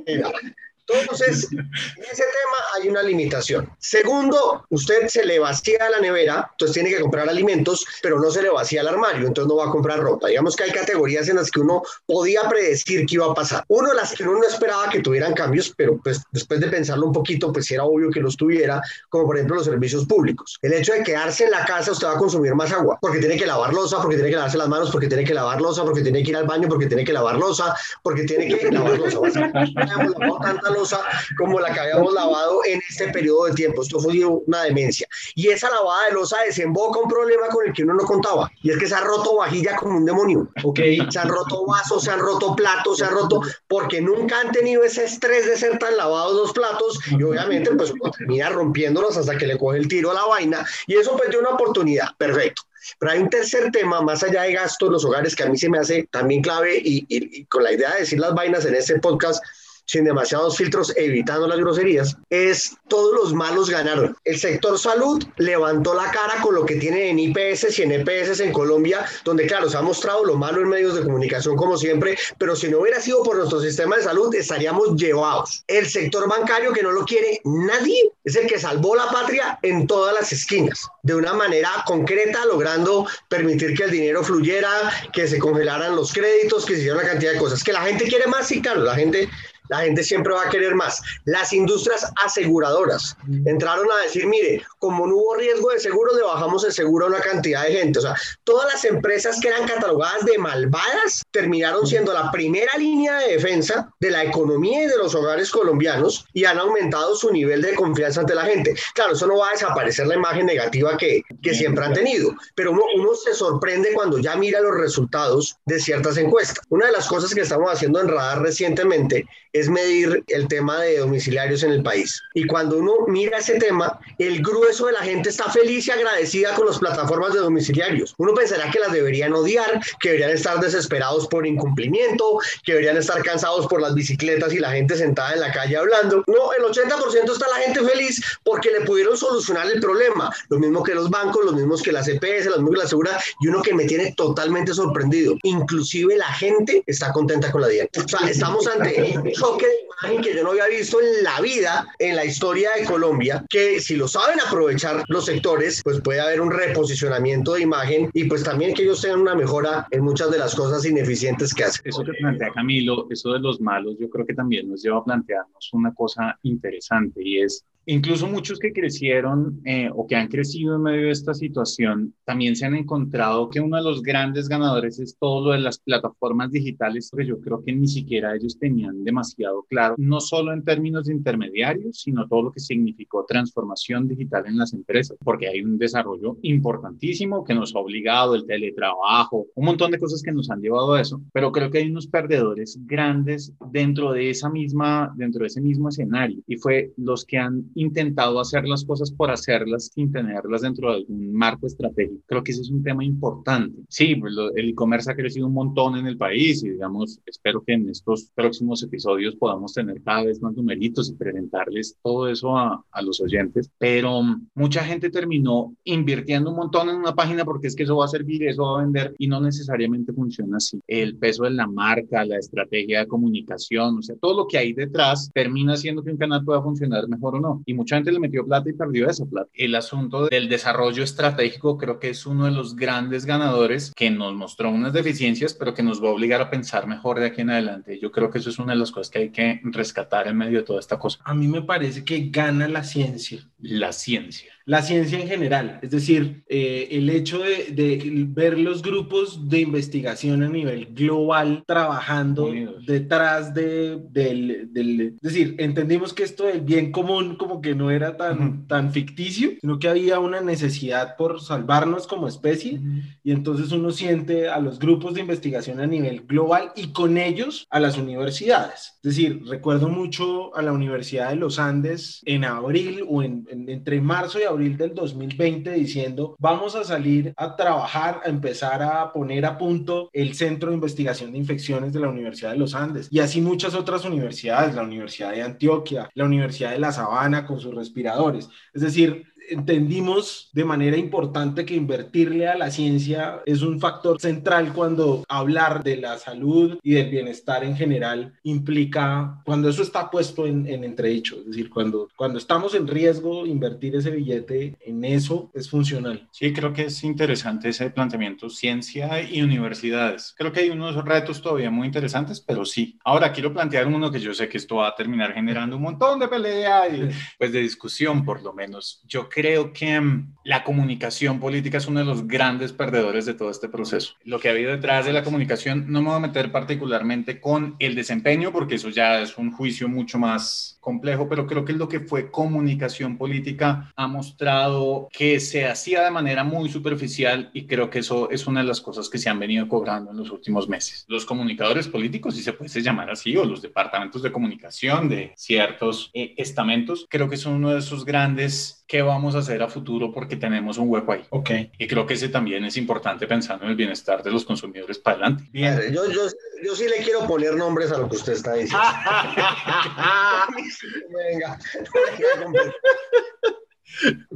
Entonces, 0.92 1.48
en 1.52 2.04
ese 2.04 2.22
tema 2.22 2.56
hay 2.74 2.88
una 2.88 3.02
limitación. 3.02 3.70
Segundo, 3.78 4.64
usted 4.70 5.08
se 5.08 5.24
le 5.24 5.38
vacía 5.38 5.90
la 5.90 6.00
nevera, 6.00 6.48
entonces 6.52 6.74
tiene 6.74 6.90
que 6.90 7.00
comprar 7.00 7.28
alimentos, 7.28 7.86
pero 8.02 8.20
no 8.20 8.30
se 8.30 8.42
le 8.42 8.50
vacía 8.50 8.80
el 8.80 8.88
armario, 8.88 9.26
entonces 9.26 9.48
no 9.48 9.56
va 9.56 9.66
a 9.66 9.70
comprar 9.70 10.00
ropa. 10.00 10.28
Digamos 10.28 10.56
que 10.56 10.64
hay 10.64 10.70
categorías 10.70 11.28
en 11.28 11.36
las 11.36 11.50
que 11.50 11.60
uno 11.60 11.82
podía 12.06 12.42
predecir 12.48 13.06
qué 13.06 13.16
iba 13.16 13.26
a 13.26 13.34
pasar. 13.34 13.64
Uno, 13.68 13.92
las 13.94 14.14
que 14.14 14.24
uno 14.24 14.38
no 14.38 14.46
esperaba 14.46 14.88
que 14.88 15.00
tuvieran 15.00 15.34
cambios, 15.34 15.72
pero 15.76 15.98
pues 16.02 16.22
después 16.32 16.60
de 16.60 16.68
pensarlo 16.68 17.06
un 17.06 17.12
poquito, 17.12 17.52
pues 17.52 17.70
era 17.70 17.84
obvio 17.84 18.10
que 18.10 18.20
los 18.20 18.36
tuviera, 18.36 18.82
como 19.08 19.26
por 19.26 19.36
ejemplo 19.36 19.56
los 19.56 19.64
servicios 19.64 20.06
públicos. 20.06 20.58
El 20.62 20.72
hecho 20.72 20.92
de 20.92 21.02
quedarse 21.02 21.44
en 21.44 21.50
la 21.50 21.64
casa, 21.64 21.92
usted 21.92 22.06
va 22.06 22.12
a 22.12 22.18
consumir 22.18 22.54
más 22.54 22.72
agua, 22.72 22.98
porque 23.00 23.18
tiene 23.18 23.36
que 23.36 23.46
lavar 23.46 23.72
losa, 23.72 24.00
porque 24.00 24.16
tiene 24.16 24.30
que 24.30 24.36
lavarse 24.36 24.58
las 24.58 24.68
manos, 24.68 24.90
porque 24.90 25.08
tiene 25.08 25.24
que 25.24 25.34
lavar 25.34 25.60
losa, 25.60 25.84
porque 25.84 26.02
tiene 26.02 26.22
que 26.22 26.30
ir 26.30 26.36
al 26.36 26.46
baño, 26.46 26.68
porque 26.68 26.86
tiene 26.86 27.04
que 27.04 27.12
lavar 27.12 27.36
losa, 27.36 27.74
porque 28.02 28.24
tiene 28.24 28.48
que 28.48 28.70
lavar 28.70 28.98
losa. 28.98 29.20
tanta 30.88 31.08
como 31.36 31.60
la 31.60 31.72
que 31.72 31.80
habíamos 31.80 32.12
lavado 32.12 32.60
en 32.66 32.80
este 32.88 33.08
periodo 33.08 33.46
de 33.46 33.54
tiempo. 33.54 33.82
Esto 33.82 34.00
fue 34.00 34.24
una 34.24 34.62
demencia. 34.62 35.06
Y 35.34 35.48
esa 35.48 35.70
lavada 35.70 36.06
de 36.06 36.12
losa 36.12 36.38
desemboca 36.44 37.00
un 37.00 37.08
problema 37.08 37.48
con 37.48 37.66
el 37.66 37.72
que 37.72 37.82
uno 37.82 37.94
no 37.94 38.04
contaba. 38.04 38.50
Y 38.62 38.70
es 38.70 38.78
que 38.78 38.86
se 38.86 38.94
ha 38.94 39.00
roto 39.00 39.36
vajilla 39.36 39.76
como 39.76 39.96
un 39.96 40.04
demonio. 40.04 40.48
¿ok? 40.62 40.80
Se 41.10 41.18
han 41.18 41.28
roto 41.28 41.66
vasos, 41.66 42.04
se 42.04 42.10
han 42.10 42.20
roto 42.20 42.54
platos, 42.54 42.98
se 42.98 43.04
han 43.04 43.12
roto, 43.12 43.40
porque 43.68 44.00
nunca 44.00 44.40
han 44.40 44.52
tenido 44.52 44.82
ese 44.84 45.04
estrés 45.04 45.46
de 45.46 45.56
ser 45.56 45.78
tan 45.78 45.96
lavados 45.96 46.34
los 46.34 46.52
platos. 46.52 46.98
Y 47.10 47.22
obviamente, 47.22 47.70
pues 47.72 47.92
termina 48.16 48.50
rompiéndolos 48.50 49.16
hasta 49.16 49.36
que 49.36 49.46
le 49.46 49.58
coge 49.58 49.78
el 49.78 49.88
tiro 49.88 50.10
a 50.10 50.14
la 50.14 50.24
vaina. 50.24 50.66
Y 50.86 50.96
eso 50.96 51.16
pues 51.16 51.30
dio 51.30 51.40
una 51.40 51.50
oportunidad. 51.50 52.08
Perfecto. 52.18 52.62
Pero 52.98 53.12
hay 53.12 53.18
un 53.20 53.30
tercer 53.30 53.70
tema, 53.70 54.00
más 54.00 54.22
allá 54.22 54.42
de 54.42 54.54
gastos 54.54 54.86
en 54.86 54.92
los 54.92 55.04
hogares, 55.04 55.36
que 55.36 55.42
a 55.42 55.48
mí 55.48 55.56
se 55.56 55.68
me 55.68 55.78
hace 55.78 56.08
también 56.10 56.42
clave 56.42 56.78
y, 56.82 57.04
y, 57.08 57.44
con 57.46 57.62
la 57.62 57.72
idea 57.72 57.92
de 57.92 58.00
decir 58.00 58.18
las 58.18 58.34
vainas 58.34 58.64
en 58.64 58.74
este 58.74 58.98
podcast, 58.98 59.42
sin 59.90 60.04
demasiados 60.04 60.56
filtros, 60.56 60.92
evitando 60.96 61.48
las 61.48 61.58
groserías, 61.58 62.16
es 62.30 62.76
todos 62.86 63.12
los 63.12 63.34
malos 63.34 63.68
ganaron. 63.68 64.16
El 64.24 64.38
sector 64.38 64.78
salud 64.78 65.24
levantó 65.36 65.94
la 65.94 66.12
cara 66.12 66.40
con 66.40 66.54
lo 66.54 66.64
que 66.64 66.76
tiene 66.76 67.10
en 67.10 67.18
IPS 67.18 67.76
y 67.76 67.82
en 67.82 67.92
EPS 67.92 68.38
en 68.38 68.52
Colombia, 68.52 69.04
donde 69.24 69.48
claro, 69.48 69.68
se 69.68 69.76
ha 69.76 69.82
mostrado 69.82 70.24
lo 70.24 70.36
malo 70.36 70.60
en 70.60 70.68
medios 70.68 70.94
de 70.94 71.02
comunicación 71.02 71.56
como 71.56 71.76
siempre, 71.76 72.16
pero 72.38 72.54
si 72.54 72.68
no 72.68 72.78
hubiera 72.78 73.00
sido 73.00 73.24
por 73.24 73.36
nuestro 73.36 73.60
sistema 73.60 73.96
de 73.96 74.04
salud, 74.04 74.32
estaríamos 74.32 74.94
llevados. 74.94 75.64
El 75.66 75.88
sector 75.88 76.28
bancario 76.28 76.72
que 76.72 76.84
no 76.84 76.92
lo 76.92 77.04
quiere 77.04 77.40
nadie, 77.42 78.12
es 78.22 78.36
el 78.36 78.46
que 78.46 78.60
salvó 78.60 78.94
la 78.94 79.10
patria 79.10 79.58
en 79.62 79.88
todas 79.88 80.14
las 80.14 80.32
esquinas, 80.32 80.86
de 81.02 81.16
una 81.16 81.32
manera 81.32 81.68
concreta, 81.84 82.44
logrando 82.46 83.08
permitir 83.28 83.76
que 83.76 83.84
el 83.84 83.90
dinero 83.90 84.22
fluyera, 84.22 84.68
que 85.12 85.26
se 85.26 85.40
congelaran 85.40 85.96
los 85.96 86.12
créditos, 86.12 86.64
que 86.64 86.74
se 86.74 86.80
hiciera 86.80 86.98
una 86.98 87.08
cantidad 87.08 87.32
de 87.32 87.38
cosas. 87.38 87.64
Que 87.64 87.72
la 87.72 87.82
gente 87.82 88.04
quiere 88.04 88.28
más, 88.28 88.46
sí, 88.46 88.62
claro, 88.62 88.82
la 88.82 88.94
gente 88.94 89.28
la 89.70 89.78
gente 89.78 90.02
siempre 90.02 90.34
va 90.34 90.42
a 90.42 90.50
querer 90.50 90.74
más. 90.74 91.00
Las 91.24 91.52
industrias 91.52 92.12
aseguradoras 92.22 93.16
entraron 93.46 93.86
a 93.90 94.02
decir, 94.02 94.26
mire, 94.26 94.62
como 94.78 95.06
no 95.06 95.14
hubo 95.14 95.36
riesgo 95.36 95.70
de 95.70 95.78
seguro, 95.78 96.14
le 96.14 96.22
bajamos 96.22 96.64
el 96.64 96.72
seguro 96.72 97.06
a 97.06 97.08
una 97.08 97.20
cantidad 97.20 97.64
de 97.64 97.72
gente. 97.72 98.00
O 98.00 98.02
sea, 98.02 98.14
todas 98.44 98.72
las 98.72 98.84
empresas 98.84 99.38
que 99.40 99.48
eran 99.48 99.66
catalogadas 99.66 100.24
de 100.24 100.38
malvadas 100.38 101.22
terminaron 101.30 101.86
siendo 101.86 102.12
la 102.12 102.30
primera 102.32 102.72
línea 102.78 103.18
de 103.18 103.34
defensa 103.34 103.94
de 104.00 104.10
la 104.10 104.24
economía 104.24 104.82
y 104.82 104.86
de 104.86 104.98
los 104.98 105.14
hogares 105.14 105.50
colombianos 105.50 106.26
y 106.32 106.44
han 106.44 106.58
aumentado 106.58 107.14
su 107.14 107.30
nivel 107.30 107.62
de 107.62 107.74
confianza 107.74 108.20
ante 108.20 108.34
la 108.34 108.44
gente. 108.44 108.74
Claro, 108.94 109.12
eso 109.12 109.26
no 109.28 109.38
va 109.38 109.50
a 109.50 109.52
desaparecer 109.52 110.06
la 110.08 110.16
imagen 110.16 110.46
negativa 110.46 110.96
que, 110.96 111.22
que 111.42 111.54
siempre 111.54 111.84
han 111.84 111.94
tenido, 111.94 112.34
pero 112.56 112.72
uno, 112.72 112.82
uno 112.96 113.14
se 113.14 113.34
sorprende 113.34 113.92
cuando 113.92 114.18
ya 114.18 114.34
mira 114.34 114.60
los 114.60 114.76
resultados 114.76 115.56
de 115.66 115.78
ciertas 115.78 116.16
encuestas. 116.16 116.64
Una 116.70 116.86
de 116.86 116.92
las 116.92 117.06
cosas 117.06 117.32
que 117.32 117.42
estamos 117.42 117.70
haciendo 117.70 118.00
en 118.00 118.08
Radar 118.08 118.42
recientemente 118.42 119.26
es 119.52 119.59
medir 119.68 120.22
el 120.28 120.48
tema 120.48 120.80
de 120.80 120.98
domiciliarios 120.98 121.62
en 121.62 121.72
el 121.72 121.82
país. 121.82 122.22
Y 122.34 122.46
cuando 122.46 122.78
uno 122.78 122.92
mira 123.06 123.38
ese 123.38 123.58
tema, 123.58 123.98
el 124.18 124.42
grueso 124.42 124.86
de 124.86 124.92
la 124.92 125.00
gente 125.00 125.28
está 125.28 125.50
feliz 125.50 125.86
y 125.86 125.90
agradecida 125.90 126.54
con 126.54 126.66
las 126.66 126.78
plataformas 126.78 127.34
de 127.34 127.40
domiciliarios. 127.40 128.14
Uno 128.18 128.34
pensará 128.34 128.70
que 128.70 128.78
las 128.78 128.92
deberían 128.92 129.32
odiar, 129.32 129.80
que 130.00 130.10
deberían 130.10 130.30
estar 130.30 130.60
desesperados 130.60 131.26
por 131.28 131.46
incumplimiento, 131.46 132.38
que 132.64 132.72
deberían 132.72 132.96
estar 132.96 133.22
cansados 133.22 133.66
por 133.66 133.80
las 133.80 133.94
bicicletas 133.94 134.52
y 134.52 134.58
la 134.58 134.70
gente 134.72 134.96
sentada 134.96 135.34
en 135.34 135.40
la 135.40 135.52
calle 135.52 135.76
hablando. 135.76 136.22
No, 136.26 136.52
el 136.52 136.64
80% 136.64 137.32
está 137.32 137.48
la 137.48 137.64
gente 137.64 137.82
feliz 137.82 138.20
porque 138.44 138.70
le 138.70 138.82
pudieron 138.82 139.16
solucionar 139.16 139.70
el 139.70 139.80
problema. 139.80 140.30
Lo 140.48 140.58
mismo 140.58 140.82
que 140.82 140.94
los 140.94 141.10
bancos, 141.10 141.44
los 141.44 141.54
mismos 141.54 141.82
que 141.82 141.92
las 141.92 142.08
EPS, 142.08 142.46
los 142.46 142.58
mismos 142.58 142.74
que 142.74 142.82
la 142.82 142.88
seguridad. 142.88 143.20
Y 143.40 143.48
uno 143.48 143.62
que 143.62 143.74
me 143.74 143.84
tiene 143.84 144.12
totalmente 144.16 144.74
sorprendido. 144.74 145.36
Inclusive 145.42 146.16
la 146.16 146.32
gente 146.32 146.82
está 146.86 147.12
contenta 147.12 147.50
con 147.50 147.62
la 147.62 147.68
dieta. 147.68 148.02
O 148.02 148.08
sea, 148.08 148.28
estamos 148.28 148.66
ante 148.66 149.14
choque 149.50 149.66
de 149.66 150.08
imagen 150.08 150.22
que 150.22 150.36
yo 150.36 150.42
no 150.42 150.50
había 150.50 150.66
visto 150.68 150.98
en 151.00 151.24
la 151.24 151.40
vida, 151.40 151.86
en 151.98 152.16
la 152.16 152.24
historia 152.24 152.70
de 152.76 152.84
Colombia, 152.84 153.44
que 153.48 153.80
si 153.80 153.96
lo 153.96 154.08
saben 154.08 154.38
aprovechar 154.40 155.04
los 155.08 155.26
sectores, 155.26 155.80
pues 155.82 156.00
puede 156.00 156.20
haber 156.20 156.40
un 156.40 156.50
reposicionamiento 156.50 157.54
de 157.54 157.62
imagen 157.62 158.10
y 158.12 158.24
pues 158.24 158.44
también 158.44 158.74
que 158.74 158.82
ellos 158.82 159.02
tengan 159.02 159.20
una 159.20 159.34
mejora 159.34 159.86
en 159.90 160.02
muchas 160.02 160.30
de 160.30 160.38
las 160.38 160.54
cosas 160.54 160.84
ineficientes 160.84 161.52
que 161.54 161.64
hacen. 161.64 161.82
Eso 161.84 162.04
que 162.04 162.12
plantea 162.12 162.52
Camilo, 162.52 163.06
eso 163.10 163.32
de 163.32 163.40
los 163.40 163.60
malos, 163.60 163.96
yo 163.98 164.08
creo 164.08 164.26
que 164.26 164.34
también 164.34 164.68
nos 164.68 164.82
lleva 164.82 164.98
a 164.98 165.04
plantearnos 165.04 165.70
una 165.72 165.92
cosa 165.94 166.38
interesante 166.42 167.20
y 167.22 167.42
es 167.42 167.64
Incluso 167.90 168.28
muchos 168.28 168.60
que 168.60 168.72
crecieron 168.72 169.60
eh, 169.64 169.90
o 169.92 170.06
que 170.06 170.14
han 170.14 170.28
crecido 170.28 170.76
en 170.76 170.82
medio 170.82 171.06
de 171.06 171.10
esta 171.10 171.34
situación 171.34 172.14
también 172.24 172.54
se 172.54 172.64
han 172.64 172.76
encontrado 172.76 173.50
que 173.50 173.58
uno 173.58 173.78
de 173.78 173.82
los 173.82 174.00
grandes 174.00 174.48
ganadores 174.48 175.00
es 175.00 175.18
todo 175.18 175.46
lo 175.46 175.52
de 175.54 175.58
las 175.58 175.80
plataformas 175.80 176.52
digitales, 176.52 177.10
que 177.10 177.26
yo 177.26 177.40
creo 177.40 177.64
que 177.64 177.72
ni 177.72 177.88
siquiera 177.88 178.36
ellos 178.36 178.60
tenían 178.60 179.02
demasiado 179.02 179.64
claro, 179.68 179.96
no 179.98 180.20
solo 180.20 180.52
en 180.52 180.62
términos 180.62 181.06
de 181.06 181.14
intermediarios, 181.14 181.98
sino 181.98 182.28
todo 182.28 182.42
lo 182.42 182.52
que 182.52 182.60
significó 182.60 183.26
transformación 183.26 184.06
digital 184.06 184.44
en 184.46 184.58
las 184.58 184.72
empresas, 184.72 185.16
porque 185.24 185.48
hay 185.48 185.60
un 185.60 185.76
desarrollo 185.76 186.38
importantísimo 186.42 187.42
que 187.42 187.54
nos 187.54 187.74
ha 187.74 187.80
obligado, 187.80 188.36
el 188.36 188.46
teletrabajo, 188.46 189.48
un 189.56 189.64
montón 189.64 189.90
de 189.90 189.98
cosas 189.98 190.22
que 190.22 190.30
nos 190.30 190.48
han 190.48 190.60
llevado 190.60 190.92
a 190.92 191.00
eso, 191.00 191.20
pero 191.32 191.50
creo 191.50 191.72
que 191.72 191.78
hay 191.78 191.90
unos 191.90 192.06
perdedores 192.06 192.78
grandes 192.86 193.52
dentro 193.72 194.12
de 194.12 194.30
esa 194.30 194.48
misma, 194.48 195.12
dentro 195.16 195.40
de 195.40 195.48
ese 195.48 195.60
mismo 195.60 195.88
escenario 195.88 196.40
y 196.46 196.56
fue 196.56 196.92
los 196.96 197.24
que 197.24 197.38
han 197.38 197.64
intentado 197.80 198.40
hacer 198.40 198.66
las 198.66 198.84
cosas 198.84 199.10
por 199.10 199.30
hacerlas 199.30 199.90
sin 199.94 200.12
tenerlas 200.12 200.62
dentro 200.62 200.90
de 200.90 200.96
algún 200.96 201.32
marco 201.32 201.66
estratégico. 201.66 202.20
Creo 202.26 202.44
que 202.44 202.52
ese 202.52 202.62
es 202.62 202.70
un 202.70 202.82
tema 202.82 203.04
importante. 203.04 203.80
Sí, 203.88 204.14
pues 204.16 204.34
el 204.54 204.68
e-commerce 204.68 205.10
ha 205.10 205.16
crecido 205.16 205.46
un 205.46 205.54
montón 205.54 205.96
en 205.96 206.06
el 206.06 206.16
país 206.16 206.62
y 206.62 206.70
digamos, 206.70 207.20
espero 207.26 207.62
que 207.62 207.74
en 207.74 207.88
estos 207.88 208.30
próximos 208.34 208.82
episodios 208.82 209.36
podamos 209.36 209.72
tener 209.72 210.02
cada 210.02 210.24
vez 210.24 210.40
más 210.40 210.54
numeritos 210.54 211.10
y 211.10 211.14
presentarles 211.14 211.96
todo 212.02 212.28
eso 212.28 212.56
a, 212.56 212.84
a 212.90 213.02
los 213.02 213.20
oyentes, 213.20 213.70
pero 213.78 214.22
mucha 214.54 214.84
gente 214.84 215.10
terminó 215.10 215.74
invirtiendo 215.84 216.50
un 216.50 216.56
montón 216.56 216.88
en 216.88 216.96
una 216.96 217.14
página 217.14 217.44
porque 217.44 217.68
es 217.68 217.76
que 217.76 217.84
eso 217.84 217.96
va 217.96 218.04
a 218.04 218.08
servir, 218.08 218.44
eso 218.44 218.64
va 218.64 218.80
a 218.80 218.82
vender 218.82 219.14
y 219.18 219.26
no 219.26 219.40
necesariamente 219.40 220.12
funciona 220.12 220.58
así. 220.58 220.80
El 220.86 221.16
peso 221.16 221.44
de 221.44 221.50
la 221.50 221.66
marca, 221.66 222.24
la 222.24 222.38
estrategia 222.38 223.00
de 223.00 223.06
comunicación, 223.06 223.98
o 223.98 224.02
sea, 224.02 224.16
todo 224.16 224.36
lo 224.36 224.46
que 224.46 224.58
hay 224.58 224.72
detrás 224.72 225.30
termina 225.32 225.74
haciendo 225.74 226.02
que 226.02 226.10
un 226.10 226.18
canal 226.18 226.44
pueda 226.44 226.62
funcionar 226.62 227.08
mejor 227.08 227.36
o 227.36 227.40
no 227.40 227.59
y 227.66 227.74
mucha 227.74 227.96
gente 227.96 228.12
le 228.12 228.20
metió 228.20 228.44
plata 228.44 228.68
y 228.68 228.72
perdió 228.72 229.08
esa 229.08 229.24
plata. 229.26 229.50
El 229.54 229.74
asunto 229.74 230.26
del 230.26 230.48
desarrollo 230.48 231.02
estratégico 231.02 231.76
creo 231.78 231.98
que 231.98 232.10
es 232.10 232.26
uno 232.26 232.46
de 232.46 232.50
los 232.50 232.76
grandes 232.76 233.26
ganadores 233.26 233.92
que 233.94 234.10
nos 234.10 234.34
mostró 234.34 234.70
unas 234.70 234.92
deficiencias, 234.92 235.54
pero 235.54 235.74
que 235.74 235.82
nos 235.82 236.02
va 236.02 236.08
a 236.08 236.12
obligar 236.12 236.40
a 236.40 236.50
pensar 236.50 236.86
mejor 236.86 237.20
de 237.20 237.26
aquí 237.26 237.40
en 237.40 237.50
adelante. 237.50 237.98
Yo 238.00 238.10
creo 238.10 238.30
que 238.30 238.38
eso 238.38 238.50
es 238.50 238.58
una 238.58 238.72
de 238.72 238.78
las 238.78 238.90
cosas 238.90 239.10
que 239.10 239.18
hay 239.18 239.30
que 239.30 239.60
rescatar 239.64 240.28
en 240.28 240.36
medio 240.36 240.58
de 240.58 240.64
toda 240.64 240.80
esta 240.80 240.98
cosa. 240.98 241.18
A 241.24 241.34
mí 241.34 241.48
me 241.48 241.62
parece 241.62 242.04
que 242.04 242.28
gana 242.30 242.68
la 242.68 242.84
ciencia. 242.84 243.48
La 243.58 243.92
ciencia 243.92 244.52
la 244.70 244.82
ciencia 244.82 245.18
en 245.18 245.26
general. 245.26 245.80
Es 245.82 245.90
decir, 245.90 246.44
eh, 246.48 246.86
el 246.92 247.10
hecho 247.10 247.40
de, 247.40 247.72
de, 247.72 248.24
ver 248.28 248.56
los 248.56 248.82
grupos 248.82 249.48
de 249.48 249.62
investigación 249.62 250.44
a 250.44 250.48
nivel 250.48 250.94
global 250.94 251.64
trabajando 251.66 252.52
detrás 252.86 253.52
de, 253.52 253.98
del, 254.10 254.72
del, 254.72 255.00
Es 255.20 255.22
decir, 255.22 255.56
entendimos 255.58 256.14
que 256.14 256.22
esto 256.22 256.44
del 256.44 256.60
bien 256.60 256.92
común 256.92 257.34
como 257.34 257.60
que 257.60 257.74
no 257.74 257.90
era 257.90 258.16
tan, 258.16 258.68
tan 258.68 258.92
ficticio, 258.92 259.50
sino 259.60 259.80
que 259.80 259.88
había 259.88 260.20
una 260.20 260.40
necesidad 260.40 261.16
por 261.16 261.40
salvarnos 261.40 262.06
como 262.06 262.28
especie 262.28 262.80
y 263.24 263.32
entonces 263.32 263.72
uno 263.72 263.90
siente 263.90 264.50
a 264.50 264.60
los 264.60 264.78
grupos 264.78 265.14
de 265.14 265.22
investigación 265.22 265.80
a 265.80 265.86
nivel 265.88 266.20
global 266.28 266.70
y 266.76 266.92
con 266.92 267.18
ellos 267.18 267.66
a 267.70 267.80
las 267.80 267.98
universidades. 267.98 269.00
Es 269.02 269.16
decir, 269.16 269.42
recuerdo 269.46 269.88
mucho 269.88 270.54
a 270.54 270.62
la 270.62 270.72
Universidad 270.72 271.30
de 271.30 271.36
los 271.36 271.58
Andes 271.58 272.20
en 272.24 272.44
abril 272.44 273.02
o 273.08 273.24
en, 273.24 273.48
entre 273.50 274.00
marzo 274.00 274.38
y 274.38 274.44
abril 274.44 274.59
del 274.68 274.94
2020 274.94 275.72
diciendo 275.72 276.36
vamos 276.38 276.76
a 276.76 276.84
salir 276.84 277.32
a 277.36 277.56
trabajar, 277.56 278.20
a 278.24 278.28
empezar 278.28 278.82
a 278.82 279.12
poner 279.12 279.46
a 279.46 279.56
punto 279.56 280.10
el 280.12 280.34
Centro 280.34 280.68
de 280.68 280.74
Investigación 280.74 281.32
de 281.32 281.38
Infecciones 281.38 281.92
de 281.92 282.00
la 282.00 282.08
Universidad 282.08 282.52
de 282.52 282.58
los 282.58 282.74
Andes 282.74 283.08
y 283.10 283.20
así 283.20 283.40
muchas 283.40 283.74
otras 283.74 284.04
universidades, 284.04 284.74
la 284.74 284.82
Universidad 284.82 285.32
de 285.32 285.42
Antioquia, 285.42 286.10
la 286.14 286.24
Universidad 286.24 286.72
de 286.72 286.78
La 286.78 286.92
Sabana 286.92 287.46
con 287.46 287.58
sus 287.58 287.74
respiradores. 287.74 288.48
Es 288.74 288.82
decir, 288.82 289.24
entendimos 289.50 290.48
de 290.52 290.64
manera 290.64 290.96
importante 290.96 291.64
que 291.64 291.74
invertirle 291.74 292.48
a 292.48 292.56
la 292.56 292.70
ciencia 292.70 293.42
es 293.46 293.62
un 293.62 293.80
factor 293.80 294.20
central 294.20 294.72
cuando 294.72 295.24
hablar 295.28 295.82
de 295.82 295.96
la 295.96 296.18
salud 296.18 296.78
y 296.82 296.92
del 296.94 297.10
bienestar 297.10 297.64
en 297.64 297.76
general 297.76 298.32
implica, 298.44 299.42
cuando 299.44 299.68
eso 299.68 299.82
está 299.82 300.10
puesto 300.10 300.46
en, 300.46 300.66
en 300.66 300.84
entredicho, 300.84 301.36
es 301.40 301.46
decir, 301.46 301.70
cuando, 301.70 302.08
cuando 302.16 302.38
estamos 302.38 302.74
en 302.74 302.86
riesgo, 302.86 303.46
invertir 303.46 303.96
ese 303.96 304.10
billete 304.10 304.76
en 304.80 305.04
eso 305.04 305.50
es 305.54 305.68
funcional. 305.68 306.28
Sí, 306.30 306.52
creo 306.52 306.72
que 306.72 306.84
es 306.84 307.04
interesante 307.04 307.68
ese 307.68 307.90
planteamiento, 307.90 308.48
ciencia 308.48 309.20
y 309.22 309.42
universidades. 309.42 310.34
Creo 310.36 310.52
que 310.52 310.60
hay 310.60 310.70
unos 310.70 310.96
retos 311.04 311.42
todavía 311.42 311.70
muy 311.70 311.86
interesantes, 311.86 312.40
pero 312.40 312.64
sí. 312.64 312.98
Ahora 313.04 313.32
quiero 313.32 313.52
plantear 313.52 313.86
uno 313.86 314.10
que 314.10 314.20
yo 314.20 314.34
sé 314.34 314.48
que 314.48 314.58
esto 314.58 314.76
va 314.76 314.88
a 314.88 314.94
terminar 314.94 315.32
generando 315.32 315.76
un 315.76 315.82
montón 315.82 316.18
de 316.18 316.28
pelea 316.28 316.88
y 316.88 317.08
pues 317.38 317.52
de 317.52 317.60
discusión 317.60 318.24
por 318.24 318.42
lo 318.42 318.52
menos. 318.52 319.02
Yo 319.04 319.28
creo 319.40 319.72
que 319.72 319.98
mm, 319.98 320.34
la 320.44 320.64
comunicación 320.64 321.40
política 321.40 321.78
es 321.78 321.86
uno 321.86 322.00
de 322.00 322.04
los 322.04 322.26
grandes 322.26 322.72
perdedores 322.72 323.24
de 323.24 323.34
todo 323.34 323.50
este 323.50 323.68
proceso. 323.68 324.14
Lo 324.24 324.38
que 324.38 324.48
ha 324.48 324.52
habido 324.52 324.70
detrás 324.70 325.06
de 325.06 325.12
la 325.14 325.24
comunicación, 325.24 325.86
no 325.88 326.02
me 326.02 326.08
voy 326.08 326.16
a 326.16 326.20
meter 326.20 326.52
particularmente 326.52 327.40
con 327.40 327.76
el 327.78 327.94
desempeño, 327.94 328.52
porque 328.52 328.74
eso 328.74 328.90
ya 328.90 329.20
es 329.20 329.38
un 329.38 329.52
juicio 329.52 329.88
mucho 329.88 330.18
más 330.18 330.78
complejo, 330.80 331.28
pero 331.28 331.46
creo 331.46 331.64
que 331.64 331.72
lo 331.72 331.88
que 331.88 332.00
fue 332.00 332.30
comunicación 332.30 333.16
política 333.16 333.92
ha 333.96 334.06
mostrado 334.06 335.08
que 335.12 335.40
se 335.40 335.66
hacía 335.66 336.02
de 336.02 336.10
manera 336.10 336.44
muy 336.44 336.68
superficial 336.68 337.50
y 337.54 337.66
creo 337.66 337.88
que 337.90 338.00
eso 338.00 338.30
es 338.30 338.46
una 338.46 338.60
de 338.60 338.66
las 338.66 338.80
cosas 338.80 339.08
que 339.08 339.18
se 339.18 339.30
han 339.30 339.38
venido 339.38 339.68
cobrando 339.68 340.10
en 340.10 340.16
los 340.16 340.30
últimos 340.30 340.68
meses. 340.68 341.04
Los 341.08 341.24
comunicadores 341.24 341.88
políticos, 341.88 342.34
si 342.34 342.42
se 342.42 342.52
puede 342.52 342.82
llamar 342.82 343.10
así, 343.10 343.36
o 343.36 343.44
los 343.44 343.62
departamentos 343.62 344.22
de 344.22 344.32
comunicación 344.32 345.08
de 345.08 345.32
ciertos 345.36 346.10
eh, 346.12 346.34
estamentos, 346.36 347.06
creo 347.08 347.28
que 347.28 347.36
son 347.36 347.54
uno 347.54 347.70
de 347.70 347.78
esos 347.78 348.04
grandes 348.04 348.79
qué 348.90 349.02
vamos 349.02 349.36
a 349.36 349.38
hacer 349.38 349.62
a 349.62 349.68
futuro 349.68 350.10
porque 350.10 350.34
tenemos 350.34 350.76
un 350.76 350.90
hueco 350.90 351.12
ahí. 351.12 351.24
Ok. 351.30 351.50
Y 351.78 351.86
creo 351.86 352.04
que 352.04 352.14
ese 352.14 352.28
también 352.28 352.64
es 352.64 352.76
importante 352.76 353.28
pensando 353.28 353.64
en 353.64 353.70
el 353.70 353.76
bienestar 353.76 354.20
de 354.20 354.32
los 354.32 354.44
consumidores 354.44 354.98
para 354.98 355.16
adelante. 355.16 355.48
Bien. 355.52 355.80
Yo, 355.92 356.10
yo, 356.10 356.22
yo 356.64 356.74
sí 356.74 356.88
le 356.88 356.96
quiero 357.04 357.24
poner 357.24 357.54
nombres 357.54 357.92
a 357.92 357.98
lo 357.98 358.08
que 358.08 358.16
usted 358.16 358.32
está 358.32 358.54
diciendo. 358.54 358.82
venga. 361.14 361.56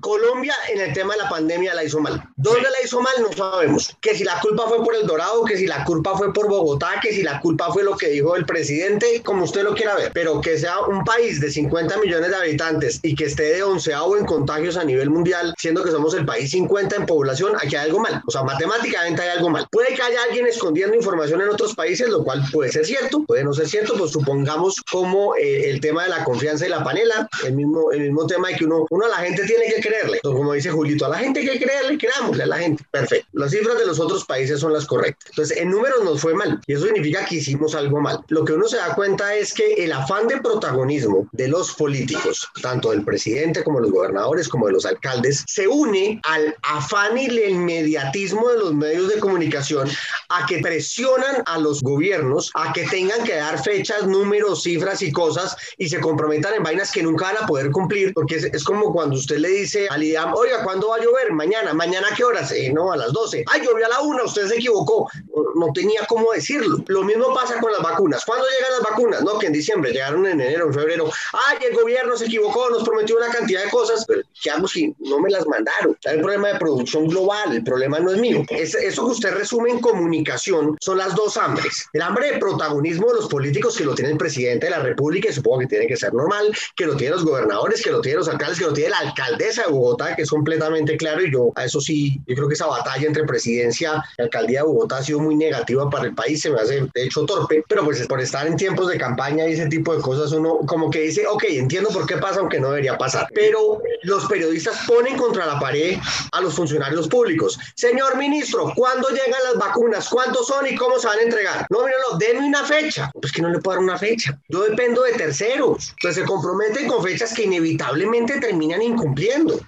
Colombia 0.00 0.54
en 0.72 0.80
el 0.80 0.92
tema 0.92 1.14
de 1.14 1.22
la 1.22 1.28
pandemia 1.28 1.74
la 1.74 1.84
hizo 1.84 2.00
mal. 2.00 2.22
¿Dónde 2.36 2.62
la 2.62 2.84
hizo 2.84 3.00
mal? 3.00 3.14
No 3.20 3.32
sabemos. 3.32 3.96
Que 4.00 4.14
si 4.14 4.24
la 4.24 4.38
culpa 4.40 4.64
fue 4.68 4.84
por 4.84 4.94
el 4.94 5.06
Dorado, 5.06 5.44
que 5.44 5.56
si 5.56 5.66
la 5.66 5.84
culpa 5.84 6.16
fue 6.16 6.32
por 6.32 6.48
Bogotá, 6.48 7.00
que 7.00 7.12
si 7.12 7.22
la 7.22 7.40
culpa 7.40 7.72
fue 7.72 7.82
lo 7.82 7.96
que 7.96 8.08
dijo 8.08 8.36
el 8.36 8.44
presidente, 8.44 9.22
como 9.24 9.44
usted 9.44 9.62
lo 9.62 9.74
quiera 9.74 9.94
ver. 9.94 10.10
Pero 10.12 10.40
que 10.40 10.58
sea 10.58 10.80
un 10.80 11.04
país 11.04 11.40
de 11.40 11.50
50 11.50 11.98
millones 11.98 12.30
de 12.30 12.36
habitantes 12.36 13.00
y 13.02 13.14
que 13.14 13.24
esté 13.24 13.54
de 13.54 13.62
onceavo 13.62 14.16
en 14.16 14.26
contagios 14.26 14.76
a 14.76 14.84
nivel 14.84 15.10
mundial, 15.10 15.54
siendo 15.58 15.82
que 15.82 15.90
somos 15.90 16.14
el 16.14 16.26
país 16.26 16.50
50 16.50 16.96
en 16.96 17.06
población, 17.06 17.54
aquí 17.56 17.76
hay 17.76 17.86
algo 17.86 18.00
mal. 18.00 18.22
O 18.26 18.30
sea, 18.30 18.42
matemáticamente 18.42 19.22
hay 19.22 19.30
algo 19.30 19.50
mal. 19.50 19.66
Puede 19.70 19.94
que 19.94 20.02
haya 20.02 20.22
alguien 20.24 20.46
escondiendo 20.46 20.96
información 20.96 21.40
en 21.40 21.48
otros 21.48 21.74
países, 21.74 22.08
lo 22.08 22.22
cual 22.24 22.42
puede 22.52 22.72
ser 22.72 22.84
cierto, 22.84 23.24
puede 23.24 23.44
no 23.44 23.52
ser 23.54 23.68
cierto, 23.68 23.94
pues 23.96 24.10
supongamos 24.12 24.82
como 24.90 25.34
eh, 25.36 25.70
el 25.70 25.80
tema 25.80 26.04
de 26.04 26.10
la 26.10 26.24
confianza 26.24 26.66
y 26.66 26.70
la 26.70 26.84
panela, 26.84 27.28
el 27.44 27.54
mismo, 27.54 27.90
el 27.92 28.00
mismo 28.00 28.26
tema 28.26 28.48
de 28.48 28.56
que 28.56 28.64
uno, 28.64 28.86
uno 28.90 29.06
a 29.06 29.08
la 29.08 29.16
gente 29.16 29.43
tiene 29.44 29.66
que 29.66 29.80
creerle. 29.80 30.20
Como 30.22 30.52
dice 30.52 30.70
Julito, 30.70 31.06
a 31.06 31.10
la 31.10 31.18
gente 31.18 31.40
hay 31.40 31.48
que 31.48 31.64
creerle, 31.64 31.98
creámosle 31.98 32.42
a 32.42 32.46
la 32.46 32.58
gente. 32.58 32.84
Perfecto. 32.90 33.26
Las 33.32 33.50
cifras 33.50 33.78
de 33.78 33.86
los 33.86 34.00
otros 34.00 34.24
países 34.24 34.60
son 34.60 34.72
las 34.72 34.86
correctas. 34.86 35.30
Entonces, 35.30 35.58
en 35.58 35.70
números 35.70 36.04
nos 36.04 36.20
fue 36.20 36.34
mal 36.34 36.60
y 36.66 36.72
eso 36.74 36.84
significa 36.84 37.24
que 37.24 37.36
hicimos 37.36 37.74
algo 37.74 38.00
mal. 38.00 38.20
Lo 38.28 38.44
que 38.44 38.52
uno 38.52 38.68
se 38.68 38.76
da 38.76 38.94
cuenta 38.94 39.34
es 39.34 39.52
que 39.52 39.74
el 39.74 39.92
afán 39.92 40.28
de 40.28 40.40
protagonismo 40.40 41.28
de 41.32 41.48
los 41.48 41.72
políticos, 41.74 42.48
tanto 42.62 42.90
del 42.90 43.04
presidente 43.04 43.62
como 43.64 43.78
de 43.78 43.82
los 43.82 43.92
gobernadores, 43.92 44.48
como 44.48 44.66
de 44.66 44.72
los 44.72 44.86
alcaldes, 44.86 45.44
se 45.46 45.68
une 45.68 46.20
al 46.24 46.56
afán 46.62 47.18
y 47.18 47.26
el 47.26 47.50
inmediatismo 47.50 48.48
de 48.50 48.58
los 48.58 48.74
medios 48.74 49.08
de 49.08 49.18
comunicación 49.18 49.88
a 50.28 50.46
que 50.46 50.58
presionan 50.58 51.42
a 51.46 51.58
los 51.58 51.82
gobiernos 51.82 52.50
a 52.54 52.72
que 52.72 52.84
tengan 52.84 53.24
que 53.24 53.36
dar 53.36 53.62
fechas, 53.62 54.06
números, 54.06 54.62
cifras 54.62 55.02
y 55.02 55.12
cosas 55.12 55.56
y 55.78 55.88
se 55.88 56.00
comprometan 56.00 56.54
en 56.54 56.62
vainas 56.62 56.92
que 56.92 57.02
nunca 57.02 57.32
van 57.32 57.44
a 57.44 57.46
poder 57.46 57.70
cumplir, 57.70 58.12
porque 58.14 58.36
es, 58.36 58.44
es 58.44 58.64
como 58.64 58.92
cuando 58.92 59.16
usted 59.24 59.38
le 59.38 59.48
dice 59.48 59.88
al 59.88 60.02
IDAM, 60.02 60.34
oiga, 60.34 60.62
¿cuándo 60.62 60.88
va 60.88 60.96
a 60.96 61.00
llover? 61.00 61.32
Mañana, 61.32 61.72
¿mañana 61.72 62.08
a 62.12 62.14
qué 62.14 62.24
horas? 62.24 62.52
Eh, 62.52 62.70
no, 62.72 62.92
a 62.92 62.96
las 62.96 63.12
12. 63.12 63.44
Ay, 63.46 63.62
llovió 63.64 63.86
a 63.86 63.88
la 63.88 64.00
1, 64.00 64.24
usted 64.24 64.48
se 64.48 64.56
equivocó. 64.56 65.08
No 65.54 65.72
tenía 65.72 66.04
cómo 66.06 66.32
decirlo. 66.32 66.78
Lo 66.88 67.02
mismo 67.02 67.32
pasa 67.34 67.58
con 67.58 67.72
las 67.72 67.82
vacunas. 67.82 68.22
¿Cuándo 68.24 68.44
llegan 68.46 68.72
las 68.72 68.90
vacunas? 68.90 69.22
No, 69.22 69.38
que 69.38 69.46
en 69.46 69.54
diciembre, 69.54 69.92
llegaron 69.92 70.26
en 70.26 70.40
enero, 70.40 70.66
en 70.66 70.74
febrero. 70.74 71.10
Ay, 71.32 71.58
el 71.70 71.74
gobierno 71.74 72.16
se 72.16 72.26
equivocó, 72.26 72.68
nos 72.68 72.84
prometió 72.84 73.16
una 73.16 73.28
cantidad 73.28 73.64
de 73.64 73.70
cosas. 73.70 74.04
Pero, 74.06 74.20
¿qué 74.42 74.50
hago 74.50 74.68
si 74.68 74.94
no 74.98 75.18
me 75.20 75.30
las 75.30 75.46
mandaron? 75.46 75.96
Hay 76.04 76.16
un 76.16 76.22
problema 76.22 76.48
de 76.48 76.58
producción 76.58 77.08
global, 77.08 77.54
el 77.54 77.64
problema 77.64 77.98
no 78.00 78.12
es 78.12 78.18
mío. 78.18 78.44
Es, 78.50 78.74
eso 78.74 79.06
que 79.06 79.12
usted 79.12 79.34
resume 79.34 79.70
en 79.70 79.80
comunicación 79.80 80.76
son 80.80 80.98
las 80.98 81.14
dos 81.14 81.38
hambres. 81.38 81.86
El 81.94 82.02
hambre 82.02 82.32
de 82.32 82.38
protagonismo 82.38 83.08
de 83.08 83.14
los 83.14 83.28
políticos 83.28 83.76
que 83.76 83.84
lo 83.84 83.94
tiene 83.94 84.10
el 84.10 84.18
presidente 84.18 84.66
de 84.66 84.70
la 84.70 84.80
República, 84.80 85.30
y 85.30 85.32
supongo 85.32 85.60
que 85.60 85.66
tiene 85.68 85.86
que 85.86 85.96
ser 85.96 86.12
normal, 86.12 86.54
que 86.76 86.84
lo 86.84 86.94
tienen 86.96 87.16
los 87.16 87.24
gobernadores, 87.24 87.82
que 87.82 87.90
lo 87.90 88.02
tienen 88.02 88.18
los 88.18 88.28
alcaldes, 88.28 88.58
que 88.58 88.66
lo 88.66 88.72
tiene 88.74 88.90
la 88.90 88.98
alcaldesa 89.14 89.62
de 89.62 89.72
Bogotá, 89.72 90.16
que 90.16 90.22
es 90.22 90.30
completamente 90.30 90.96
claro, 90.96 91.24
y 91.24 91.32
yo 91.32 91.52
a 91.54 91.64
eso 91.64 91.80
sí, 91.80 92.20
yo 92.26 92.34
creo 92.34 92.48
que 92.48 92.54
esa 92.54 92.66
batalla 92.66 93.06
entre 93.06 93.24
presidencia 93.24 94.04
y 94.18 94.22
alcaldía 94.22 94.60
de 94.60 94.66
Bogotá 94.66 94.98
ha 94.98 95.02
sido 95.02 95.20
muy 95.20 95.36
negativa 95.36 95.88
para 95.88 96.06
el 96.06 96.14
país, 96.14 96.40
se 96.40 96.50
me 96.50 96.60
hace 96.60 96.86
de 96.94 97.04
hecho 97.04 97.24
torpe, 97.24 97.64
pero 97.68 97.84
pues 97.84 98.06
por 98.06 98.20
estar 98.20 98.46
en 98.46 98.56
tiempos 98.56 98.88
de 98.88 98.98
campaña 98.98 99.46
y 99.46 99.52
ese 99.52 99.66
tipo 99.66 99.94
de 99.94 100.02
cosas, 100.02 100.32
uno 100.32 100.58
como 100.66 100.90
que 100.90 101.00
dice, 101.00 101.26
ok, 101.26 101.44
entiendo 101.48 101.90
por 101.90 102.06
qué 102.06 102.16
pasa, 102.16 102.40
aunque 102.40 102.60
no 102.60 102.68
debería 102.68 102.98
pasar, 102.98 103.28
pero 103.34 103.80
los 104.02 104.26
periodistas 104.26 104.78
ponen 104.86 105.16
contra 105.16 105.46
la 105.46 105.58
pared 105.58 105.98
a 106.32 106.40
los 106.40 106.54
funcionarios 106.54 107.08
públicos. 107.08 107.58
Señor 107.74 108.16
ministro, 108.16 108.72
¿cuándo 108.74 109.08
llegan 109.08 109.40
las 109.44 109.56
vacunas? 109.56 110.08
¿Cuántos 110.08 110.46
son 110.46 110.66
y 110.66 110.74
cómo 110.74 110.98
se 110.98 111.06
van 111.06 111.18
a 111.18 111.22
entregar? 111.22 111.66
No, 111.70 111.78
míralo, 111.84 112.18
denme 112.18 112.46
una 112.46 112.64
fecha. 112.64 113.10
Pues 113.14 113.32
que 113.32 113.42
no 113.42 113.48
le 113.48 113.58
puedo 113.58 113.76
dar 113.76 113.84
una 113.84 113.98
fecha. 113.98 114.38
Yo 114.48 114.62
dependo 114.64 115.02
de 115.02 115.12
terceros. 115.12 115.90
Entonces 115.90 116.22
se 116.22 116.28
comprometen 116.28 116.86
con 116.88 117.02
fechas 117.02 117.32
que 117.34 117.44
inevitablemente 117.44 118.40
terminan 118.40 118.82
incumpliendo. 118.82 119.03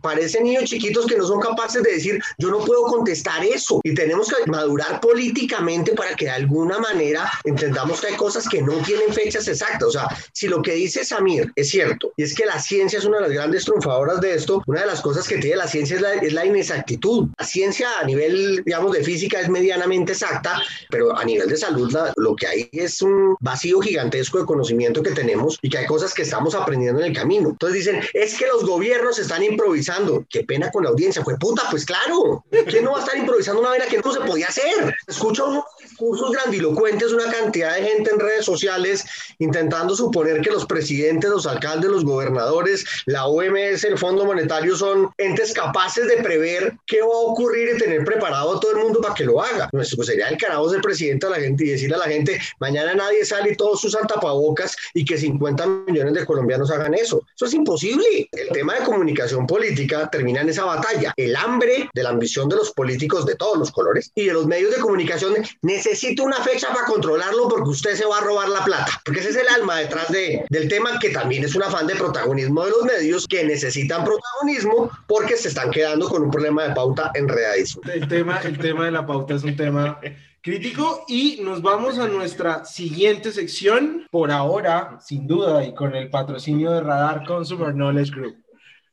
Parecen 0.01 0.45
niños 0.45 0.65
chiquitos 0.65 1.07
que 1.07 1.17
no 1.17 1.27
son 1.27 1.41
capaces 1.41 1.83
de 1.83 1.93
decir, 1.93 2.21
yo 2.39 2.51
no 2.51 2.59
puedo 2.65 2.83
contestar 2.85 3.45
eso. 3.45 3.81
Y 3.83 3.95
tenemos 3.95 4.29
que 4.29 4.51
madurar 4.51 5.01
políticamente 5.01 5.93
para 5.93 6.15
que 6.15 6.27
de 6.27 6.31
alguna 6.33 6.79
manera 6.79 7.31
entendamos 7.45 8.01
que 8.01 8.09
hay 8.09 8.17
cosas 8.17 8.49
que 8.49 8.63
no 8.63 8.75
tienen 8.83 9.13
fechas 9.13 9.49
exactas. 9.49 9.89
O 9.89 9.93
sea, 9.93 10.09
si 10.33 10.49
lo 10.49 10.63
que 10.63 10.73
dice 10.73 11.05
Samir 11.05 11.53
es 11.57 11.71
cierto, 11.71 12.13
y 12.17 12.23
es 12.23 12.35
que 12.35 12.47
la 12.47 12.61
ciencia 12.61 12.99
es 12.99 13.05
una 13.05 13.19
de 13.19 13.23
las 13.25 13.33
grandes 13.33 13.65
triunfadoras 13.65 14.21
de 14.21 14.35
esto, 14.35 14.63
una 14.67 14.81
de 14.81 14.87
las 14.87 15.01
cosas 15.01 15.27
que 15.27 15.39
tiene 15.39 15.57
la 15.57 15.69
ciencia 15.69 15.97
es 15.97 16.03
la, 16.03 16.15
es 16.15 16.33
la 16.33 16.45
inexactitud. 16.45 17.29
La 17.39 17.45
ciencia 17.45 17.89
a 18.01 18.05
nivel, 18.05 18.63
digamos, 18.65 18.93
de 18.93 19.03
física 19.03 19.41
es 19.41 19.49
medianamente 19.49 20.13
exacta, 20.13 20.61
pero 20.91 21.17
a 21.17 21.25
nivel 21.25 21.49
de 21.49 21.57
salud 21.57 21.95
lo 22.17 22.37
que 22.37 22.47
hay 22.47 22.69
es 22.73 23.03
un 23.03 23.37
vacío 23.41 23.81
gigantesco 23.81 24.39
de 24.39 24.45
conocimiento 24.45 25.03
que 25.03 25.11
tenemos 25.11 25.59
y 25.63 25.71
que 25.71 25.79
hay 25.79 25.87
cosas 25.87 26.15
que 26.15 26.23
estamos 26.23 26.55
aprendiendo 26.55 27.01
en 27.01 27.07
el 27.07 27.17
camino. 27.17 27.51
Entonces 27.51 27.85
dicen, 27.85 28.01
es 28.13 28.39
que 28.39 28.47
los 28.47 28.65
gobiernos 28.65 29.19
están 29.27 29.43
improvisando. 29.43 30.25
Qué 30.31 30.45
pena 30.45 30.71
con 30.71 30.85
la 30.85 30.91
audiencia. 30.91 31.23
Fue 31.23 31.37
puta, 31.37 31.63
pues 31.71 31.85
claro. 31.85 32.45
¿Quién 32.69 32.85
no 32.85 32.93
va 32.93 32.99
a 32.99 33.01
estar 33.01 33.17
improvisando 33.17 33.61
una 33.61 33.71
vaina 33.71 33.87
que 33.87 33.99
no 33.99 34.13
se 34.13 34.21
podía 34.21 34.47
hacer? 34.47 34.95
Escucha 35.07 35.45
uno 35.45 35.65
discursos 35.97 36.31
grandilocuentes, 36.33 37.11
una 37.13 37.31
cantidad 37.31 37.75
de 37.75 37.83
gente 37.83 38.11
en 38.11 38.21
redes 38.21 38.45
sociales 38.45 39.05
intentando 39.39 39.97
suponer 39.97 40.43
que 40.43 40.51
los 40.51 40.67
presidentes, 40.67 41.31
los 41.31 41.47
alcaldes, 41.47 41.91
los 41.91 42.05
gobernadores, 42.05 42.85
la 43.07 43.27
OMS, 43.27 43.83
el 43.85 43.97
Fondo 43.97 44.27
Monetario 44.27 44.77
son 44.77 45.11
entes 45.17 45.55
capaces 45.55 46.07
de 46.07 46.19
prever 46.19 46.75
qué 46.87 47.01
va 47.01 47.07
a 47.07 47.31
ocurrir 47.31 47.71
y 47.75 47.79
tener 47.79 48.05
preparado 48.05 48.57
a 48.57 48.61
todo 48.61 48.73
el 48.73 48.85
mundo 48.85 49.01
para 49.01 49.15
que 49.15 49.25
lo 49.25 49.43
haga. 49.43 49.69
Pues, 49.71 49.95
pues 49.97 50.09
sería 50.09 50.29
el 50.29 50.37
carajo 50.37 50.69
ser 50.69 50.83
presidente 50.83 51.27
a 51.27 51.31
la 51.31 51.37
gente 51.37 51.65
y 51.65 51.71
decirle 51.71 51.95
a 51.95 52.01
la 52.01 52.07
gente, 52.07 52.39
mañana 52.61 52.95
nadie 52.95 53.25
sale 53.25 53.53
y 53.53 53.57
todos 53.57 53.83
usan 53.83 54.07
tapabocas 54.07 54.77
y 54.93 55.05
que 55.05 55.17
50 55.17 55.67
millones 55.87 56.13
de 56.13 56.27
colombianos 56.27 56.71
hagan 56.71 56.93
eso. 56.93 57.23
Eso 57.35 57.47
es 57.47 57.55
imposible. 57.55 58.29
El 58.33 58.49
tema 58.51 58.75
de 58.75 58.85
comunicación 58.85 59.16
política 59.47 60.09
termina 60.11 60.41
en 60.41 60.49
esa 60.49 60.65
batalla. 60.65 61.13
El 61.17 61.37
hambre 61.37 61.89
de 61.93 62.03
la 62.03 62.11
ambición 62.11 62.49
de 62.49 62.57
los 62.57 62.73
políticos 62.73 63.27
de 63.27 63.35
todos 63.35 63.59
los 63.59 63.71
colores 63.71 64.11
y 64.15 64.27
de 64.27 64.33
los 64.33 64.47
medios 64.47 64.75
de 64.75 64.81
comunicación 64.81 65.35
necesita 65.63 66.23
una 66.23 66.37
fecha 66.37 66.69
para 66.69 66.87
controlarlo 66.87 67.49
porque 67.49 67.71
usted 67.71 67.95
se 67.95 68.07
va 68.07 68.19
a 68.19 68.21
robar 68.21 68.49
la 68.49 68.65
plata. 68.65 69.01
Porque 69.05 69.21
ese 69.21 69.31
es 69.31 69.37
el 69.37 69.49
alma 69.49 69.79
detrás 69.79 70.09
de, 70.09 70.45
del 70.51 70.69
tema 70.69 70.99
que 70.99 71.11
también 71.11 71.45
es 71.45 71.55
un 71.55 71.63
afán 71.63 71.87
de 71.87 71.95
protagonismo 71.95 72.65
de 72.65 72.71
los 72.71 72.85
medios 72.85 73.27
que 73.27 73.45
necesitan 73.45 74.05
protagonismo 74.05 74.91
porque 75.07 75.37
se 75.37 75.49
están 75.49 75.71
quedando 75.71 76.09
con 76.09 76.23
un 76.23 76.31
problema 76.31 76.65
de 76.65 76.75
pauta 76.75 77.11
enredadísimo. 77.15 77.83
El 77.93 78.09
tema, 78.09 78.41
el 78.45 78.59
tema 78.59 78.85
de 78.85 78.91
la 78.91 79.07
pauta 79.07 79.35
es 79.35 79.45
un 79.45 79.57
tema 79.57 80.01
crítico 80.47 81.05
y 81.09 81.41
nos 81.43 81.61
vamos 81.61 81.99
a 81.99 82.07
nuestra 82.07 82.65
siguiente 82.65 83.33
sección, 83.33 84.07
por 84.13 84.31
ahora, 84.31 84.97
sin 85.01 85.27
duda, 85.27 85.65
y 85.65 85.75
con 85.75 85.97
el 85.97 86.09
patrocinio 86.09 86.71
de 86.71 86.83
Radar 86.83 87.27
Consumer 87.27 87.73
Knowledge 87.75 88.13
Group. 88.13 88.46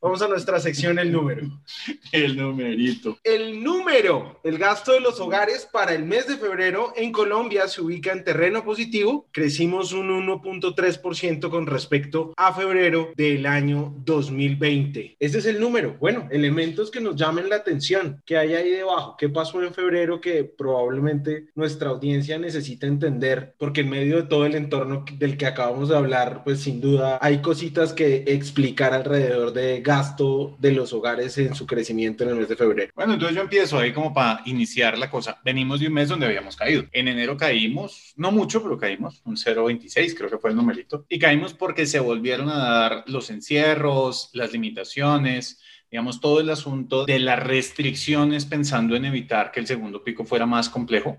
Vamos 0.03 0.21
a 0.21 0.27
nuestra 0.27 0.59
sección 0.59 0.99
El 0.99 1.13
número. 1.13 1.47
El 2.11 2.35
numerito. 2.35 3.17
El 3.23 3.63
número, 3.63 4.41
el 4.43 4.57
gasto 4.57 4.91
de 4.91 4.99
los 4.99 5.17
hogares 5.21 5.65
para 5.71 5.93
el 5.93 6.03
mes 6.03 6.27
de 6.27 6.35
febrero 6.35 6.91
en 6.97 7.13
Colombia 7.13 7.69
se 7.69 7.81
ubica 7.81 8.11
en 8.11 8.25
terreno 8.25 8.65
positivo. 8.65 9.29
Crecimos 9.31 9.93
un 9.93 10.09
1.3% 10.09 11.49
con 11.49 11.67
respecto 11.67 12.33
a 12.35 12.53
febrero 12.53 13.13
del 13.15 13.45
año 13.45 13.95
2020. 14.03 15.15
Este 15.17 15.37
es 15.37 15.45
el 15.45 15.61
número. 15.61 15.95
Bueno, 16.01 16.27
elementos 16.31 16.91
que 16.91 16.99
nos 16.99 17.15
llamen 17.15 17.47
la 17.47 17.55
atención. 17.55 18.21
¿Qué 18.25 18.37
hay 18.37 18.55
ahí 18.55 18.71
debajo? 18.71 19.15
¿Qué 19.17 19.29
pasó 19.29 19.63
en 19.63 19.73
febrero 19.73 20.19
que 20.19 20.43
probablemente 20.43 21.45
nuestra 21.55 21.91
audiencia 21.91 22.37
necesita 22.37 22.87
entender? 22.87 23.55
Porque 23.57 23.81
en 23.81 23.89
medio 23.89 24.17
de 24.17 24.23
todo 24.23 24.45
el 24.45 24.55
entorno 24.55 25.05
del 25.17 25.37
que 25.37 25.45
acabamos 25.45 25.87
de 25.87 25.95
hablar, 25.95 26.41
pues 26.43 26.59
sin 26.59 26.81
duda 26.81 27.19
hay 27.21 27.41
cositas 27.41 27.93
que 27.93 28.25
explicar 28.27 28.93
alrededor 28.93 29.53
de 29.53 29.79
gasto 29.79 29.92
de 30.60 30.71
los 30.71 30.93
hogares 30.93 31.38
en 31.38 31.53
su 31.56 31.65
crecimiento 31.65 32.23
en 32.23 32.32
el 32.32 32.36
mes 32.36 32.49
de 32.49 32.56
febrero? 32.56 32.91
Bueno, 32.95 33.13
entonces 33.13 33.36
yo 33.36 33.43
empiezo 33.43 33.77
ahí 33.77 33.93
como 33.93 34.13
para 34.13 34.41
iniciar 34.45 34.97
la 34.97 35.10
cosa. 35.10 35.39
Venimos 35.43 35.79
de 35.79 35.88
un 35.88 35.93
mes 35.93 36.10
donde 36.10 36.25
habíamos 36.25 36.56
caído. 36.56 36.86
En 36.91 37.08
enero 37.08 37.38
caímos, 37.38 38.13
no 38.15 38.32
mucho, 38.32 38.63
pero 38.63 38.77
caímos, 38.77 39.21
un 39.25 39.36
0.26 39.36 40.15
creo 40.17 40.29
que 40.29 40.38
fue 40.38 40.49
el 40.49 40.56
numerito. 40.56 41.06
Y 41.10 41.19
caímos 41.19 41.53
porque 41.53 41.86
se 41.86 41.99
volvieron 41.99 42.49
a 42.49 42.58
dar 42.58 43.03
los 43.08 43.29
encierros, 43.29 44.29
las 44.34 44.51
limitaciones, 44.51 45.62
digamos, 45.91 46.19
todo 46.19 46.39
el 46.39 46.49
asunto 46.49 47.06
de 47.06 47.19
las 47.19 47.38
restricciones 47.43 48.45
pensando 48.45 48.95
en 48.95 49.06
evitar 49.06 49.51
que 49.51 49.60
el 49.60 49.67
segundo 49.67 50.03
pico 50.03 50.25
fuera 50.25 50.45
más 50.45 50.69
complejo. 50.69 51.17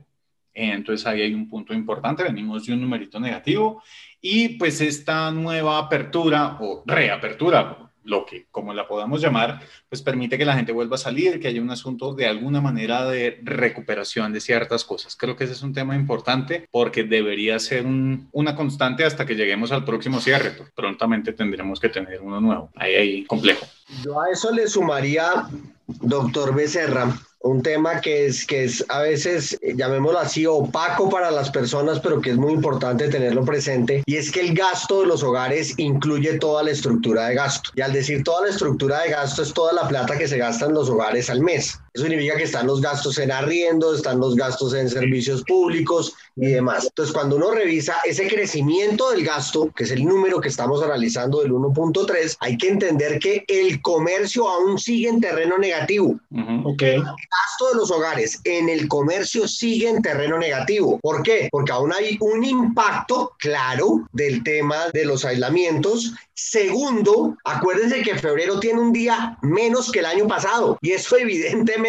Entonces 0.52 1.06
ahí 1.06 1.20
hay 1.22 1.34
un 1.34 1.48
punto 1.48 1.74
importante, 1.74 2.22
venimos 2.22 2.66
de 2.66 2.72
un 2.72 2.80
numerito 2.80 3.18
negativo 3.18 3.82
y 4.20 4.50
pues 4.50 4.80
esta 4.80 5.30
nueva 5.32 5.78
apertura 5.78 6.58
o 6.60 6.84
reapertura, 6.86 7.83
lo 8.04 8.26
que, 8.26 8.46
como 8.50 8.72
la 8.74 8.86
podamos 8.86 9.20
llamar, 9.20 9.60
pues 9.88 10.02
permite 10.02 10.38
que 10.38 10.44
la 10.44 10.54
gente 10.54 10.72
vuelva 10.72 10.96
a 10.96 10.98
salir, 10.98 11.40
que 11.40 11.48
haya 11.48 11.60
un 11.60 11.70
asunto 11.70 12.14
de 12.14 12.26
alguna 12.26 12.60
manera 12.60 13.04
de 13.06 13.40
recuperación 13.42 14.32
de 14.32 14.40
ciertas 14.40 14.84
cosas. 14.84 15.16
Creo 15.16 15.36
que 15.36 15.44
ese 15.44 15.54
es 15.54 15.62
un 15.62 15.72
tema 15.72 15.96
importante 15.96 16.68
porque 16.70 17.04
debería 17.04 17.58
ser 17.58 17.86
una 17.86 18.54
constante 18.54 19.04
hasta 19.04 19.26
que 19.26 19.34
lleguemos 19.34 19.72
al 19.72 19.84
próximo 19.84 20.20
cierre. 20.20 20.52
Prontamente 20.74 21.32
tendremos 21.32 21.80
que 21.80 21.88
tener 21.88 22.20
uno 22.20 22.40
nuevo. 22.40 22.70
Ahí, 22.76 22.94
ahí, 22.94 23.24
complejo. 23.24 23.66
Yo 24.02 24.20
a 24.20 24.30
eso 24.30 24.52
le 24.52 24.68
sumaría, 24.68 25.48
doctor 25.86 26.54
Becerra, 26.54 27.14
un 27.44 27.62
tema 27.62 28.00
que 28.00 28.26
es, 28.26 28.46
que 28.46 28.64
es 28.64 28.84
a 28.88 29.00
veces, 29.00 29.56
eh, 29.60 29.74
llamémoslo 29.76 30.18
así, 30.18 30.46
opaco 30.46 31.10
para 31.10 31.30
las 31.30 31.50
personas, 31.50 32.00
pero 32.00 32.20
que 32.20 32.30
es 32.30 32.36
muy 32.36 32.54
importante 32.54 33.08
tenerlo 33.08 33.44
presente, 33.44 34.02
y 34.06 34.16
es 34.16 34.32
que 34.32 34.40
el 34.40 34.54
gasto 34.54 35.02
de 35.02 35.06
los 35.06 35.22
hogares 35.22 35.74
incluye 35.78 36.38
toda 36.38 36.62
la 36.62 36.70
estructura 36.70 37.26
de 37.28 37.34
gasto. 37.34 37.70
Y 37.74 37.82
al 37.82 37.92
decir 37.92 38.24
toda 38.24 38.46
la 38.46 38.48
estructura 38.48 39.02
de 39.02 39.10
gasto 39.10 39.42
es 39.42 39.52
toda 39.52 39.72
la 39.74 39.86
plata 39.86 40.16
que 40.16 40.26
se 40.26 40.38
gasta 40.38 40.66
en 40.66 40.74
los 40.74 40.88
hogares 40.88 41.28
al 41.28 41.42
mes. 41.42 41.78
Eso 41.94 42.06
significa 42.06 42.36
que 42.36 42.42
están 42.42 42.66
los 42.66 42.80
gastos 42.80 43.18
en 43.18 43.30
arriendo, 43.30 43.94
están 43.94 44.18
los 44.18 44.34
gastos 44.34 44.74
en 44.74 44.90
servicios 44.90 45.44
públicos 45.44 46.12
y 46.34 46.46
demás. 46.46 46.86
Entonces, 46.86 47.14
cuando 47.14 47.36
uno 47.36 47.52
revisa 47.52 47.94
ese 48.04 48.26
crecimiento 48.26 49.12
del 49.12 49.24
gasto, 49.24 49.70
que 49.76 49.84
es 49.84 49.92
el 49.92 50.04
número 50.04 50.40
que 50.40 50.48
estamos 50.48 50.82
analizando 50.82 51.40
del 51.40 51.52
1.3, 51.52 52.36
hay 52.40 52.58
que 52.58 52.68
entender 52.68 53.20
que 53.20 53.44
el 53.46 53.80
comercio 53.80 54.48
aún 54.48 54.76
sigue 54.76 55.08
en 55.08 55.20
terreno 55.20 55.56
negativo. 55.56 56.18
Ok. 56.64 56.82
El 56.82 57.04
gasto 57.04 57.68
de 57.70 57.76
los 57.76 57.92
hogares 57.92 58.40
en 58.42 58.68
el 58.68 58.88
comercio 58.88 59.46
sigue 59.46 59.88
en 59.88 60.02
terreno 60.02 60.36
negativo. 60.36 60.98
¿Por 61.00 61.22
qué? 61.22 61.48
Porque 61.52 61.70
aún 61.70 61.92
hay 61.92 62.18
un 62.20 62.42
impacto 62.42 63.34
claro 63.38 64.08
del 64.12 64.42
tema 64.42 64.88
de 64.92 65.04
los 65.04 65.24
aislamientos 65.24 66.12
Segundo, 66.36 67.36
acuérdense 67.44 68.02
que 68.02 68.18
febrero 68.18 68.58
tiene 68.58 68.80
un 68.80 68.92
día 68.92 69.38
menos 69.40 69.92
que 69.92 70.00
el 70.00 70.06
año 70.06 70.26
pasado 70.26 70.78
y 70.82 70.90
eso 70.90 71.16
evidentemente 71.18 71.83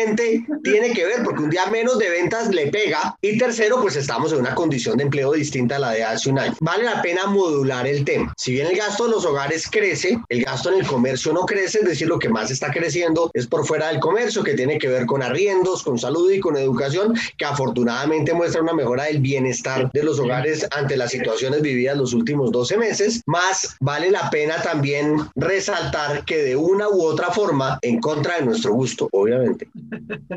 tiene 0.64 0.94
que 0.94 1.06
ver 1.06 1.24
porque 1.24 1.44
un 1.44 1.50
día 1.50 1.66
menos 1.68 1.98
de 1.98 2.10
ventas 2.10 2.50
le 2.54 2.68
pega. 2.68 3.18
Y 3.22 3.38
tercero, 3.38 3.82
pues 3.82 3.96
estamos 3.96 4.32
en 4.34 4.40
una 4.40 4.56
condición 4.56 4.98
de 4.98 5.04
empleo 5.04 5.32
distinta 5.32 5.78
a 5.78 5.80
la 5.80 5.92
de 5.92 6.04
hace 6.04 6.30
un 6.30 6.40
año. 6.40 6.54
Vale 6.60 6.84
la 6.84 7.02
pena 7.02 7.28
modular 7.28 7.88
el 7.88 8.04
tema. 8.04 8.34
Si 8.38 8.52
bien 8.52 8.68
el 8.68 8.76
gasto 8.76 9.06
de 9.06 9.12
los 9.12 9.26
hogares 9.26 9.70
crece, 9.70 10.20
el 10.30 10.44
gasto 10.44 10.72
en 10.72 10.80
el 10.80 10.88
comercio 10.88 11.34
no 11.34 11.46
crece, 11.46 11.80
es 11.80 11.86
decir, 11.86 12.08
lo 12.08 12.20
que 12.20 12.30
más 12.30 12.52
está 12.52 12.72
creciendo 12.72 13.32
es 13.34 13.48
por 13.48 13.66
fuera 13.66 13.88
del 13.88 14.00
comercio, 14.00 14.44
que 14.44 14.54
tiene 14.54 14.78
que 14.78 14.88
ver 14.88 15.06
con 15.06 15.24
arriendos, 15.24 15.84
con 15.84 15.98
salud 15.98 16.32
y 16.32 16.40
con 16.40 16.58
educación, 16.58 17.14
que 17.38 17.46
afortunadamente 17.46 18.34
muestra 18.34 18.62
una 18.62 18.74
mejora 18.74 19.06
del 19.06 19.20
bienestar 19.20 19.92
de 19.92 20.04
los 20.04 20.20
hogares 20.20 20.68
ante 20.72 20.98
las 20.98 21.12
situaciones 21.12 21.62
vividas 21.62 21.98
los 21.98 22.14
últimos 22.14 22.52
12 22.52 22.78
meses. 22.78 23.22
Más 23.26 23.76
vale 23.80 24.12
la 24.12 24.30
pena 24.30 24.62
también 24.62 25.18
resaltar 25.36 26.26
que 26.26 26.38
de 26.38 26.56
una 26.56 26.90
u 26.90 27.04
otra 27.04 27.32
forma, 27.32 27.80
en 27.82 28.00
contra 28.00 28.38
de 28.38 28.46
nuestro 28.46 28.74
gusto, 28.74 29.08
obviamente, 29.12 29.68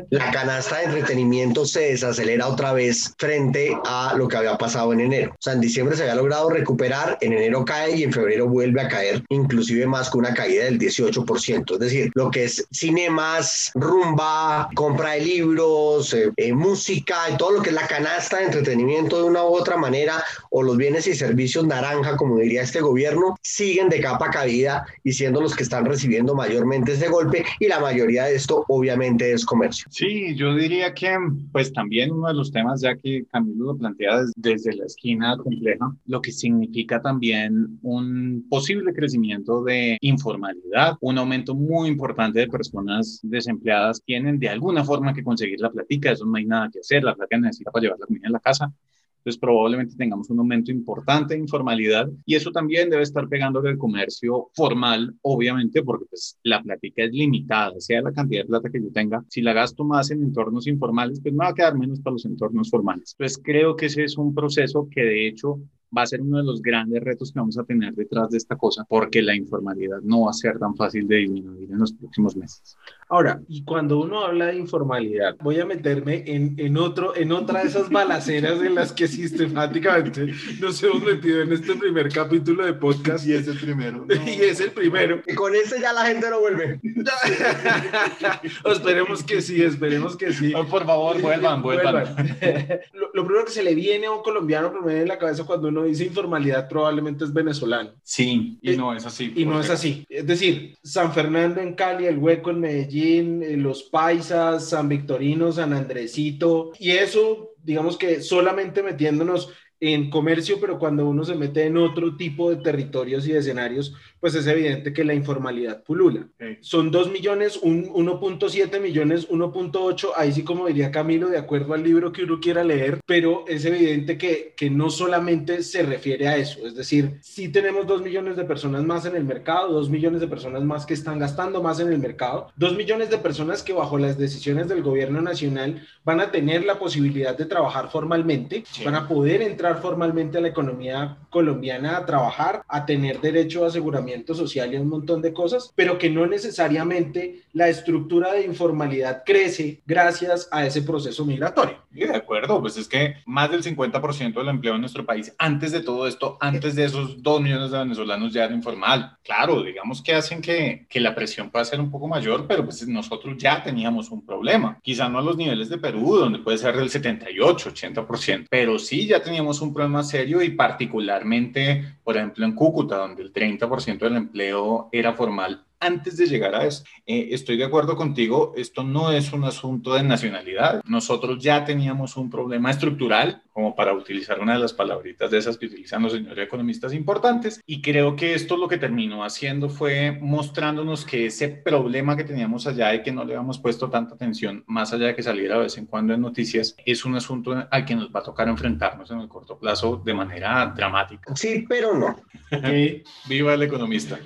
la 0.09 0.31
canasta 0.31 0.77
de 0.77 0.85
entretenimiento 0.85 1.65
se 1.65 1.91
desacelera 1.91 2.47
otra 2.47 2.73
vez 2.73 3.13
frente 3.17 3.75
a 3.85 4.13
lo 4.15 4.27
que 4.27 4.37
había 4.37 4.57
pasado 4.57 4.93
en 4.93 5.01
enero. 5.01 5.31
O 5.33 5.41
sea, 5.41 5.53
en 5.53 5.61
diciembre 5.61 5.95
se 5.95 6.03
había 6.03 6.15
logrado 6.15 6.49
recuperar, 6.49 7.17
en 7.21 7.33
enero 7.33 7.65
cae 7.65 7.95
y 7.95 8.03
en 8.03 8.13
febrero 8.13 8.47
vuelve 8.47 8.81
a 8.81 8.87
caer, 8.87 9.23
inclusive 9.29 9.85
más 9.85 10.09
que 10.09 10.17
una 10.17 10.33
caída 10.33 10.65
del 10.65 10.79
18%. 10.79 11.73
Es 11.73 11.79
decir, 11.79 12.11
lo 12.15 12.31
que 12.31 12.45
es 12.45 12.67
cinemas, 12.71 13.71
rumba, 13.75 14.69
compra 14.75 15.11
de 15.11 15.21
libros, 15.21 16.13
eh, 16.13 16.31
eh, 16.37 16.53
música 16.53 17.27
todo 17.37 17.51
lo 17.51 17.61
que 17.61 17.69
es 17.69 17.75
la 17.75 17.87
canasta 17.87 18.37
de 18.37 18.45
entretenimiento 18.45 19.17
de 19.17 19.23
una 19.23 19.43
u 19.43 19.55
otra 19.55 19.77
manera, 19.77 20.23
o 20.49 20.63
los 20.63 20.77
bienes 20.77 21.07
y 21.07 21.15
servicios 21.15 21.65
naranja, 21.65 22.17
como 22.17 22.37
diría 22.37 22.61
este 22.61 22.81
gobierno, 22.81 23.37
siguen 23.41 23.89
de 23.89 23.99
capa 23.99 24.29
caída 24.29 24.85
y 25.03 25.13
siendo 25.13 25.41
los 25.41 25.55
que 25.55 25.63
están 25.63 25.85
recibiendo 25.85 26.35
mayormente 26.35 26.93
ese 26.93 27.07
golpe 27.07 27.45
y 27.59 27.67
la 27.67 27.79
mayoría 27.79 28.25
de 28.25 28.35
esto 28.35 28.65
obviamente 28.67 29.31
es 29.31 29.38
comercio. 29.45 29.87
Sí, 29.89 30.35
yo 30.35 30.55
diría 30.55 30.93
que 30.93 31.15
pues 31.51 31.71
también 31.73 32.11
uno 32.11 32.27
de 32.27 32.33
los 32.33 32.51
temas 32.51 32.81
ya 32.81 32.95
que 32.95 33.25
Camilo 33.31 33.65
lo 33.65 33.77
plantea 33.77 34.21
desde 34.35 34.75
la 34.75 34.85
esquina 34.85 35.37
compleja, 35.37 35.91
lo 36.05 36.21
que 36.21 36.31
significa 36.31 37.01
también 37.01 37.79
un 37.81 38.45
posible 38.49 38.93
crecimiento 38.93 39.63
de 39.63 39.97
informalidad, 40.01 40.97
un 41.01 41.17
aumento 41.17 41.55
muy 41.55 41.89
importante 41.89 42.39
de 42.39 42.47
personas 42.47 43.19
desempleadas 43.23 44.01
tienen 44.03 44.39
de 44.39 44.49
alguna 44.49 44.83
forma 44.83 45.13
que 45.13 45.23
conseguir 45.23 45.59
la 45.59 45.71
platica, 45.71 46.11
eso 46.11 46.25
no 46.25 46.37
hay 46.37 46.45
nada 46.45 46.69
que 46.71 46.79
hacer, 46.79 47.03
la 47.03 47.15
plata 47.15 47.37
necesita 47.37 47.71
para 47.71 47.83
llevar 47.83 47.99
la 47.99 48.05
comida 48.05 48.27
a 48.27 48.31
la 48.31 48.39
casa 48.39 48.73
entonces 49.19 49.39
probablemente 49.39 49.95
tengamos 49.95 50.29
un 50.29 50.39
aumento 50.39 50.71
importante 50.71 51.33
de 51.33 51.41
informalidad 51.41 52.09
y 52.25 52.35
eso 52.35 52.51
también 52.51 52.89
debe 52.89 53.03
estar 53.03 53.27
pegando 53.27 53.61
el 53.63 53.77
comercio 53.77 54.49
formal, 54.53 55.13
obviamente, 55.21 55.83
porque 55.83 56.05
pues 56.09 56.37
la 56.43 56.61
plática 56.61 57.03
es 57.03 57.11
limitada, 57.11 57.79
sea 57.79 58.01
la 58.01 58.13
cantidad 58.13 58.43
de 58.43 58.47
plata 58.47 58.69
que 58.69 58.81
yo 58.81 58.91
tenga. 58.91 59.23
Si 59.27 59.41
la 59.41 59.53
gasto 59.53 59.83
más 59.83 60.09
en 60.11 60.23
entornos 60.23 60.67
informales, 60.67 61.19
pues 61.21 61.33
me 61.33 61.43
va 61.43 61.49
a 61.49 61.53
quedar 61.53 61.77
menos 61.77 61.99
para 61.99 62.13
los 62.13 62.25
entornos 62.25 62.69
formales. 62.69 63.15
Entonces 63.17 63.41
creo 63.43 63.75
que 63.75 63.87
ese 63.87 64.05
es 64.05 64.17
un 64.17 64.33
proceso 64.33 64.87
que 64.89 65.01
de 65.01 65.27
hecho 65.27 65.59
va 65.95 66.03
a 66.03 66.05
ser 66.07 66.21
uno 66.21 66.37
de 66.37 66.43
los 66.43 66.61
grandes 66.61 67.03
retos 67.03 67.31
que 67.31 67.39
vamos 67.39 67.57
a 67.57 67.63
tener 67.63 67.93
detrás 67.93 68.29
de 68.29 68.37
esta 68.37 68.55
cosa, 68.55 68.85
porque 68.87 69.21
la 69.21 69.35
informalidad 69.35 69.99
no 70.01 70.21
va 70.21 70.31
a 70.31 70.33
ser 70.33 70.59
tan 70.59 70.75
fácil 70.75 71.07
de 71.07 71.17
disminuir 71.17 71.71
en 71.71 71.79
los 71.79 71.93
próximos 71.93 72.35
meses. 72.35 72.77
Ahora, 73.11 73.41
y 73.47 73.63
cuando 73.63 73.99
uno 73.99 74.23
habla 74.23 74.47
de 74.47 74.57
informalidad, 74.57 75.35
voy 75.41 75.59
a 75.59 75.65
meterme 75.65 76.23
en, 76.27 76.53
en, 76.57 76.77
otro, 76.77 77.15
en 77.15 77.31
otra 77.31 77.61
de 77.61 77.69
esas 77.69 77.89
balaceras 77.89 78.61
en 78.61 78.75
las 78.75 78.93
que 78.93 79.07
sistemáticamente 79.07 80.31
nos 80.59 80.81
hemos 80.83 81.01
metido 81.01 81.41
en 81.41 81.51
este 81.51 81.75
primer 81.75 82.09
capítulo 82.09 82.65
de 82.65 82.73
podcast. 82.73 83.25
Y 83.25 83.33
es 83.33 83.47
el 83.47 83.57
primero. 83.57 84.05
Y 84.29 84.41
es 84.43 84.59
el 84.59 84.71
primero. 84.71 85.21
Y 85.25 85.33
con 85.33 85.55
este 85.55 85.81
ya 85.81 85.91
la 85.91 86.05
gente 86.05 86.29
no 86.29 86.39
vuelve. 86.39 86.79
esperemos 88.65 89.23
que 89.23 89.41
sí, 89.41 89.63
esperemos 89.63 90.15
que 90.15 90.31
sí. 90.31 90.53
por 90.69 90.85
favor, 90.85 91.19
vuelvan, 91.19 91.63
vuelvan. 91.63 92.15
lo, 92.93 93.09
lo, 93.13 93.25
primero 93.25 93.45
que 93.45 93.51
se 93.51 93.63
le 93.63 93.73
viene 93.73 94.05
a 94.05 94.11
un 94.11 94.21
colombiano 94.21 94.71
promedio 94.71 95.01
en 95.01 95.07
la 95.07 95.17
cabeza 95.17 95.45
cuando 95.45 95.69
uno 95.69 95.78
dice 95.83 96.05
informalidad 96.05 96.67
probablemente 96.67 97.23
es 97.25 97.33
venezolano. 97.33 97.91
Sí, 98.03 98.59
y 98.61 98.75
no 98.75 98.93
es 98.93 99.05
así. 99.05 99.33
Y 99.35 99.45
no 99.45 99.59
es 99.59 99.69
así. 99.69 100.05
Es 100.09 100.25
decir, 100.25 100.75
San 100.83 101.13
Fernando 101.13 101.61
en 101.61 101.73
Cali, 101.73 102.05
el 102.05 102.17
hueco 102.17 102.51
en 102.51 102.59
Medellín, 102.59 103.43
eh, 103.43 103.57
los 103.57 103.83
Paisas, 103.83 104.69
San 104.69 104.89
Victorino, 104.89 105.51
San 105.51 105.73
Andresito, 105.73 106.71
y 106.79 106.91
eso, 106.91 107.51
digamos 107.63 107.97
que 107.97 108.21
solamente 108.21 108.83
metiéndonos 108.83 109.51
en 109.79 110.09
comercio, 110.09 110.59
pero 110.59 110.77
cuando 110.77 111.07
uno 111.07 111.23
se 111.23 111.35
mete 111.35 111.65
en 111.65 111.77
otro 111.77 112.17
tipo 112.17 112.49
de 112.49 112.57
territorios 112.57 113.25
y 113.27 113.31
de 113.31 113.39
escenarios, 113.39 113.93
pues 114.19 114.35
es 114.35 114.47
evidente 114.47 114.93
que 114.93 115.03
la 115.03 115.13
informalidad 115.13 115.83
pulula. 115.83 116.27
Son 116.61 116.91
2 116.91 117.11
millones, 117.11 117.61
1.7 117.61 118.79
millones, 118.81 119.29
1.8, 119.29 120.09
ahí 120.15 120.31
sí 120.31 120.43
como 120.43 120.67
diría 120.67 120.91
Camilo, 120.91 121.29
de 121.29 121.37
acuerdo 121.37 121.73
al 121.73 121.83
libro 121.83 122.11
que 122.11 122.23
uno 122.23 122.39
quiera 122.39 122.63
leer, 122.63 122.99
pero 123.05 123.45
es 123.47 123.65
evidente 123.65 124.17
que, 124.17 124.53
que 124.55 124.69
no 124.69 124.89
solamente 124.89 125.63
se 125.63 125.83
refiere 125.83 126.27
a 126.27 126.37
eso, 126.37 126.65
es 126.65 126.75
decir, 126.75 127.19
sí 127.21 127.49
tenemos 127.49 127.87
2 127.87 128.01
millones 128.01 128.35
de 128.35 128.43
personas 128.43 128.83
más 128.83 129.05
en 129.05 129.15
el 129.15 129.23
mercado, 129.23 129.71
2 129.73 129.89
millones 129.89 130.21
de 130.21 130.27
personas 130.27 130.63
más 130.63 130.85
que 130.85 130.93
están 130.93 131.19
gastando 131.19 131.61
más 131.61 131.79
en 131.79 131.91
el 131.91 131.99
mercado, 131.99 132.51
2 132.57 132.75
millones 132.75 133.09
de 133.09 133.17
personas 133.17 133.63
que 133.63 133.73
bajo 133.73 133.97
las 133.97 134.17
decisiones 134.17 134.67
del 134.67 134.83
gobierno 134.83 135.21
nacional 135.21 135.85
van 136.03 136.19
a 136.19 136.31
tener 136.31 136.65
la 136.65 136.79
posibilidad 136.79 137.37
de 137.37 137.45
trabajar 137.45 137.89
formalmente, 137.89 138.63
van 138.83 138.95
a 138.95 139.07
poder 139.07 139.41
entrar 139.41 139.81
formalmente 139.81 140.37
a 140.37 140.41
la 140.41 140.49
economía 140.49 141.17
colombiana 141.29 141.97
a 141.97 142.05
trabajar, 142.05 142.63
a 142.67 142.85
tener 142.85 143.21
derecho 143.21 143.63
a 143.63 143.67
aseguramiento 143.67 144.08
social 144.33 144.73
y 144.73 144.77
un 144.77 144.89
montón 144.89 145.21
de 145.21 145.33
cosas, 145.33 145.71
pero 145.75 145.97
que 145.97 146.09
no 146.09 146.25
necesariamente 146.27 147.43
la 147.53 147.69
estructura 147.69 148.33
de 148.33 148.45
informalidad 148.45 149.23
crece 149.25 149.81
gracias 149.85 150.47
a 150.51 150.65
ese 150.65 150.81
proceso 150.81 151.25
migratorio. 151.25 151.77
Sí, 151.93 152.01
de 152.01 152.15
acuerdo, 152.15 152.61
pues 152.61 152.77
es 152.77 152.87
que 152.87 153.15
más 153.25 153.49
del 153.49 153.63
50% 153.63 154.33
del 154.33 154.47
empleo 154.47 154.75
en 154.75 154.81
nuestro 154.81 155.05
país, 155.05 155.33
antes 155.37 155.71
de 155.71 155.81
todo 155.81 156.07
esto, 156.07 156.37
antes 156.39 156.75
de 156.75 156.85
esos 156.85 157.21
2 157.21 157.41
millones 157.41 157.71
de 157.71 157.79
venezolanos 157.79 158.33
ya 158.33 158.45
era 158.45 158.53
informal. 158.53 159.17
Claro, 159.23 159.63
digamos 159.63 160.01
que 160.01 160.13
hacen 160.13 160.41
que, 160.41 160.85
que 160.89 160.99
la 160.99 161.15
presión 161.15 161.49
pueda 161.49 161.65
ser 161.65 161.79
un 161.79 161.89
poco 161.89 162.07
mayor, 162.07 162.45
pero 162.47 162.63
pues 162.63 162.87
nosotros 162.87 163.35
ya 163.37 163.63
teníamos 163.63 164.11
un 164.11 164.25
problema. 164.25 164.79
Quizá 164.81 165.09
no 165.09 165.19
a 165.19 165.21
los 165.21 165.37
niveles 165.37 165.69
de 165.69 165.77
Perú, 165.77 166.17
donde 166.17 166.39
puede 166.39 166.57
ser 166.57 166.75
del 166.75 166.89
78, 166.89 167.73
80%, 167.73 168.45
pero 168.49 168.77
sí 168.79 169.07
ya 169.07 169.21
teníamos 169.21 169.61
un 169.61 169.73
problema 169.73 170.03
serio 170.03 170.41
y 170.41 170.51
particularmente, 170.51 171.98
por 172.09 172.17
ejemplo, 172.17 172.43
en 172.43 172.55
Cúcuta, 172.55 172.97
donde 172.97 173.21
el 173.21 173.31
30% 173.31 173.99
del 173.99 174.15
empleo 174.15 174.89
era 174.91 175.13
formal 175.13 175.63
antes 175.79 176.17
de 176.17 176.27
llegar 176.27 176.55
a 176.55 176.65
eso. 176.65 176.83
Eh, 177.05 177.29
estoy 177.31 177.57
de 177.57 177.65
acuerdo 177.65 177.95
contigo, 177.95 178.53
esto 178.55 178.83
no 178.83 179.11
es 179.11 179.31
un 179.33 179.43
asunto 179.43 179.93
de 179.93 180.03
nacionalidad. 180.03 180.81
Nosotros 180.85 181.41
ya 181.41 181.63
teníamos 181.65 182.17
un 182.17 182.29
problema 182.29 182.71
estructural, 182.71 183.43
como 183.53 183.75
para 183.75 183.93
utilizar 183.93 184.39
una 184.39 184.53
de 184.53 184.59
las 184.59 184.73
palabritas 184.73 185.31
de 185.31 185.37
esas 185.37 185.57
que 185.57 185.65
utilizan 185.65 186.03
los 186.03 186.13
señores 186.13 186.45
economistas 186.45 186.93
importantes, 186.93 187.61
y 187.65 187.81
creo 187.81 188.15
que 188.15 188.33
esto 188.33 188.57
lo 188.57 188.67
que 188.67 188.77
terminó 188.77 189.23
haciendo 189.23 189.69
fue 189.69 190.17
mostrándonos 190.21 191.05
que 191.05 191.25
ese 191.25 191.49
problema 191.49 192.15
que 192.15 192.23
teníamos 192.23 192.67
allá 192.67 192.93
y 192.93 193.03
que 193.03 193.11
no 193.11 193.25
le 193.25 193.33
habíamos 193.33 193.59
puesto 193.59 193.89
tanta 193.89 194.15
atención, 194.15 194.63
más 194.67 194.93
allá 194.93 195.07
de 195.07 195.15
que 195.15 195.23
saliera 195.23 195.55
de 195.55 195.63
vez 195.63 195.77
en 195.77 195.85
cuando 195.85 196.13
en 196.13 196.21
noticias, 196.21 196.75
es 196.85 197.05
un 197.05 197.15
asunto 197.15 197.67
al 197.69 197.85
que 197.85 197.95
nos 197.95 198.09
va 198.09 198.21
a 198.21 198.23
tocar 198.23 198.47
enfrentarnos 198.47 199.11
en 199.11 199.19
el 199.19 199.27
corto 199.27 199.57
plazo 199.57 200.01
de 200.03 200.13
manera 200.13 200.73
dramática. 200.75 201.35
Sí, 201.35 201.65
pero 201.67 201.97
no. 201.97 202.15
Viva 203.27 203.53
el 203.53 203.63
economista. 203.63 204.19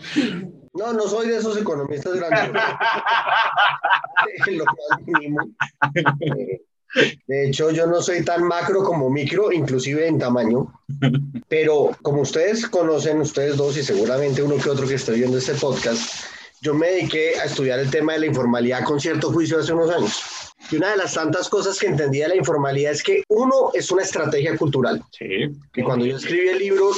No, 0.74 0.91
no 0.91 1.07
soy 1.07 1.28
de 1.28 1.38
esos 1.38 1.55
economistas 1.57 2.15
grandes. 2.15 2.51
Lo 4.47 4.65
eh, 6.26 6.61
de 7.28 7.47
hecho, 7.47 7.71
yo 7.71 7.88
no 7.88 8.01
soy 8.01 8.24
tan 8.24 8.43
macro 8.43 8.84
como 8.84 9.09
micro, 9.09 9.51
inclusive 9.51 10.07
en 10.07 10.19
tamaño, 10.19 10.71
pero 11.47 11.91
como 12.01 12.21
ustedes 12.21 12.67
conocen, 12.67 13.21
ustedes 13.21 13.57
dos 13.57 13.78
y 13.78 13.84
seguramente 13.84 14.43
uno 14.43 14.57
que 14.57 14.69
otro 14.69 14.88
que 14.88 14.95
esté 14.95 15.13
viendo 15.13 15.38
este 15.38 15.55
podcast, 15.55 16.26
yo 16.61 16.74
me 16.74 16.88
dediqué 16.88 17.39
a 17.39 17.45
estudiar 17.45 17.80
el 17.80 17.89
tema 17.89 18.13
de 18.13 18.19
la 18.19 18.26
informalidad 18.28 18.84
con 18.84 18.99
cierto 18.99 19.32
juicio 19.32 19.59
hace 19.59 19.74
unos 19.74 19.89
años. 19.89 20.21
Y 20.71 20.78
una 20.78 20.91
de 20.91 20.97
las 20.97 21.13
tantas 21.13 21.49
cosas 21.49 21.78
que 21.78 21.88
entendía 21.88 22.24
de 22.26 22.30
la 22.30 22.36
informalidad 22.38 22.93
es 22.93 23.03
que 23.03 23.24
uno 23.28 23.71
es 23.74 23.91
una 23.91 24.03
estrategia 24.03 24.55
cultural. 24.55 25.03
Sí. 25.11 25.49
Y 25.76 25.84
cuando 25.84 26.05
yo 26.05 26.15
escribí 26.15 26.47
el 26.47 26.59
libro, 26.59 26.91